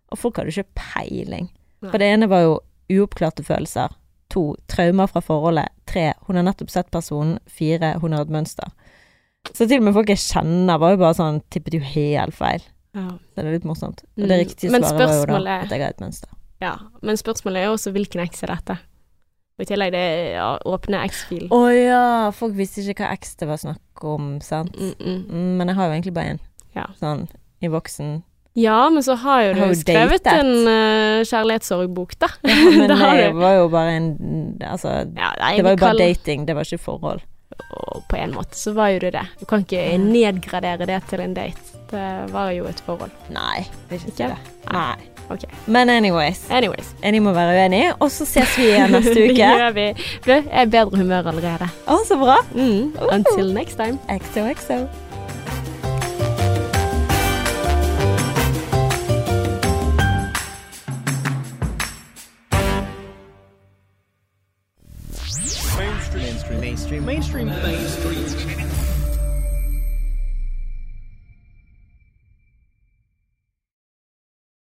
Og 0.09 0.17
folk 0.17 0.39
hadde 0.39 0.49
jo 0.49 0.63
ikke 0.63 0.79
peiling. 0.79 1.51
Nei. 1.83 1.91
For 1.91 2.01
det 2.01 2.07
ene 2.15 2.29
var 2.31 2.41
jo 2.41 2.55
uoppklarte 2.91 3.43
følelser. 3.43 3.93
To, 4.33 4.55
traumer 4.67 5.07
fra 5.07 5.21
forholdet. 5.21 5.69
Tre, 5.87 6.13
hun 6.27 6.35
har 6.35 6.43
nettopp 6.47 6.69
sett 6.73 6.89
personen. 6.91 7.37
Fire, 7.47 7.93
hun 8.01 8.11
har 8.13 8.21
et 8.25 8.29
mønster. 8.33 8.71
Så 9.53 9.67
til 9.69 9.77
og 9.77 9.83
med 9.83 9.93
folk 9.93 10.09
jeg 10.09 10.17
kjenner, 10.17 10.79
var 10.81 10.95
jo 10.95 10.97
bare 11.03 11.13
sånn 11.13 11.41
Tippet 11.53 11.73
jo 11.77 11.79
helt 11.79 12.33
feil. 12.33 12.63
Ja. 12.95 13.09
Så 13.11 13.35
det 13.43 13.45
er 13.45 13.51
litt 13.59 13.67
morsomt. 13.69 14.01
Og 14.17 14.23
Mm. 14.23 14.27
det 14.27 14.39
riktige 14.39 14.69
svaret 14.71 15.27
var 15.27 15.37
jo 15.39 15.43
da 15.45 15.55
at 15.61 15.69
jeg 15.69 15.81
har 15.81 15.89
et 15.89 15.99
mønster. 16.01 16.29
ja. 16.61 16.75
Men 17.03 17.15
spørsmålet 17.17 17.57
er 17.61 17.65
jo 17.65 17.73
også 17.73 17.91
hvilken 17.91 18.21
X 18.29 18.43
er 18.43 18.47
dette? 18.55 18.77
Og 19.57 19.61
i 19.61 19.65
tillegg 19.65 19.91
det 19.91 19.99
er 19.99 20.33
ja, 20.35 20.57
åpne 20.65 21.03
X-fil. 21.07 21.47
Å 21.49 21.61
ja, 21.71 22.31
folk 22.31 22.55
visste 22.55 22.81
ikke 22.81 23.05
hva 23.05 23.13
X 23.13 23.35
det 23.35 23.47
var 23.47 23.57
snakk 23.57 24.03
om, 24.03 24.41
sant? 24.41 24.75
Mm 24.77 24.93
-mm. 24.99 25.29
Mm, 25.31 25.57
men 25.57 25.67
jeg 25.67 25.75
har 25.75 25.85
jo 25.85 25.91
egentlig 25.93 26.13
bare 26.13 26.25
én. 26.33 26.39
Ja. 26.75 26.85
Sånn 26.99 27.27
i 27.61 27.67
voksen. 27.67 28.23
Ja, 28.55 28.89
men 28.89 29.03
så 29.03 29.15
har 29.19 29.41
jo 29.49 29.53
du 29.53 29.59
har 29.59 29.67
jo 29.73 29.75
skrevet 29.81 30.23
datet. 30.23 30.39
en 30.45 30.67
uh, 30.67 31.23
kjærlighetssorgbok, 31.27 32.13
da. 32.23 32.29
Ja, 32.47 32.55
men 32.71 32.87
Det 32.93 32.97
det 32.97 33.31
var 33.35 33.53
jo 33.57 33.65
bare 33.73 33.95
en 33.97 34.09
Altså, 34.63 34.93
Ja, 35.15 35.31
nei, 35.41 35.55
det 35.57 35.65
var 35.65 35.75
jo 35.75 35.81
bare 35.81 35.89
kaller- 35.89 36.13
dating, 36.15 36.45
det 36.47 36.55
var 36.55 36.63
ikke 36.63 36.79
forhold. 36.85 37.21
Og 37.75 38.03
på 38.09 38.15
en 38.19 38.31
måte 38.35 38.55
så 38.57 38.73
var 38.75 38.89
jo 38.95 38.99
det 38.99 39.11
det. 39.15 39.25
Du 39.39 39.45
kan 39.45 39.61
ikke 39.63 39.97
nedgradere 40.01 40.85
det 40.87 41.01
til 41.09 41.19
en 41.23 41.33
date. 41.35 41.75
Det 41.91 42.07
var 42.31 42.49
jo 42.55 42.65
et 42.67 42.79
forhold. 42.85 43.11
Nei, 43.31 43.65
det 43.89 43.99
ikke 44.01 44.07
Ikke? 44.15 44.31
det. 44.33 44.71
Nei. 44.73 44.95
Okay. 45.29 45.49
Men 45.67 45.89
anyways. 45.89 46.43
Anyways. 46.51 46.91
Enig 47.03 47.21
må 47.25 47.31
være 47.33 47.55
uenig, 47.57 47.83
og 47.99 48.11
så 48.13 48.25
ses 48.29 48.57
vi 48.59 48.67
igjen 48.69 48.91
neste 48.95 49.13
Det 49.15 49.29
uke. 49.31 49.39
gjør 49.41 49.71
vi. 49.73 49.85
Du, 50.25 50.31
jeg 50.31 50.43
er 50.51 50.67
i 50.67 50.69
bedre 50.69 50.99
humør 51.01 51.31
allerede. 51.31 51.69
Å, 51.89 51.97
så 52.05 52.17
bra. 52.21 52.35
Mm. 52.53 52.93
Until 53.11 53.49
next 53.55 53.79
time. 53.81 53.97
XOXO. 54.07 54.83
mainstream 67.05 67.49
thing 67.61 67.84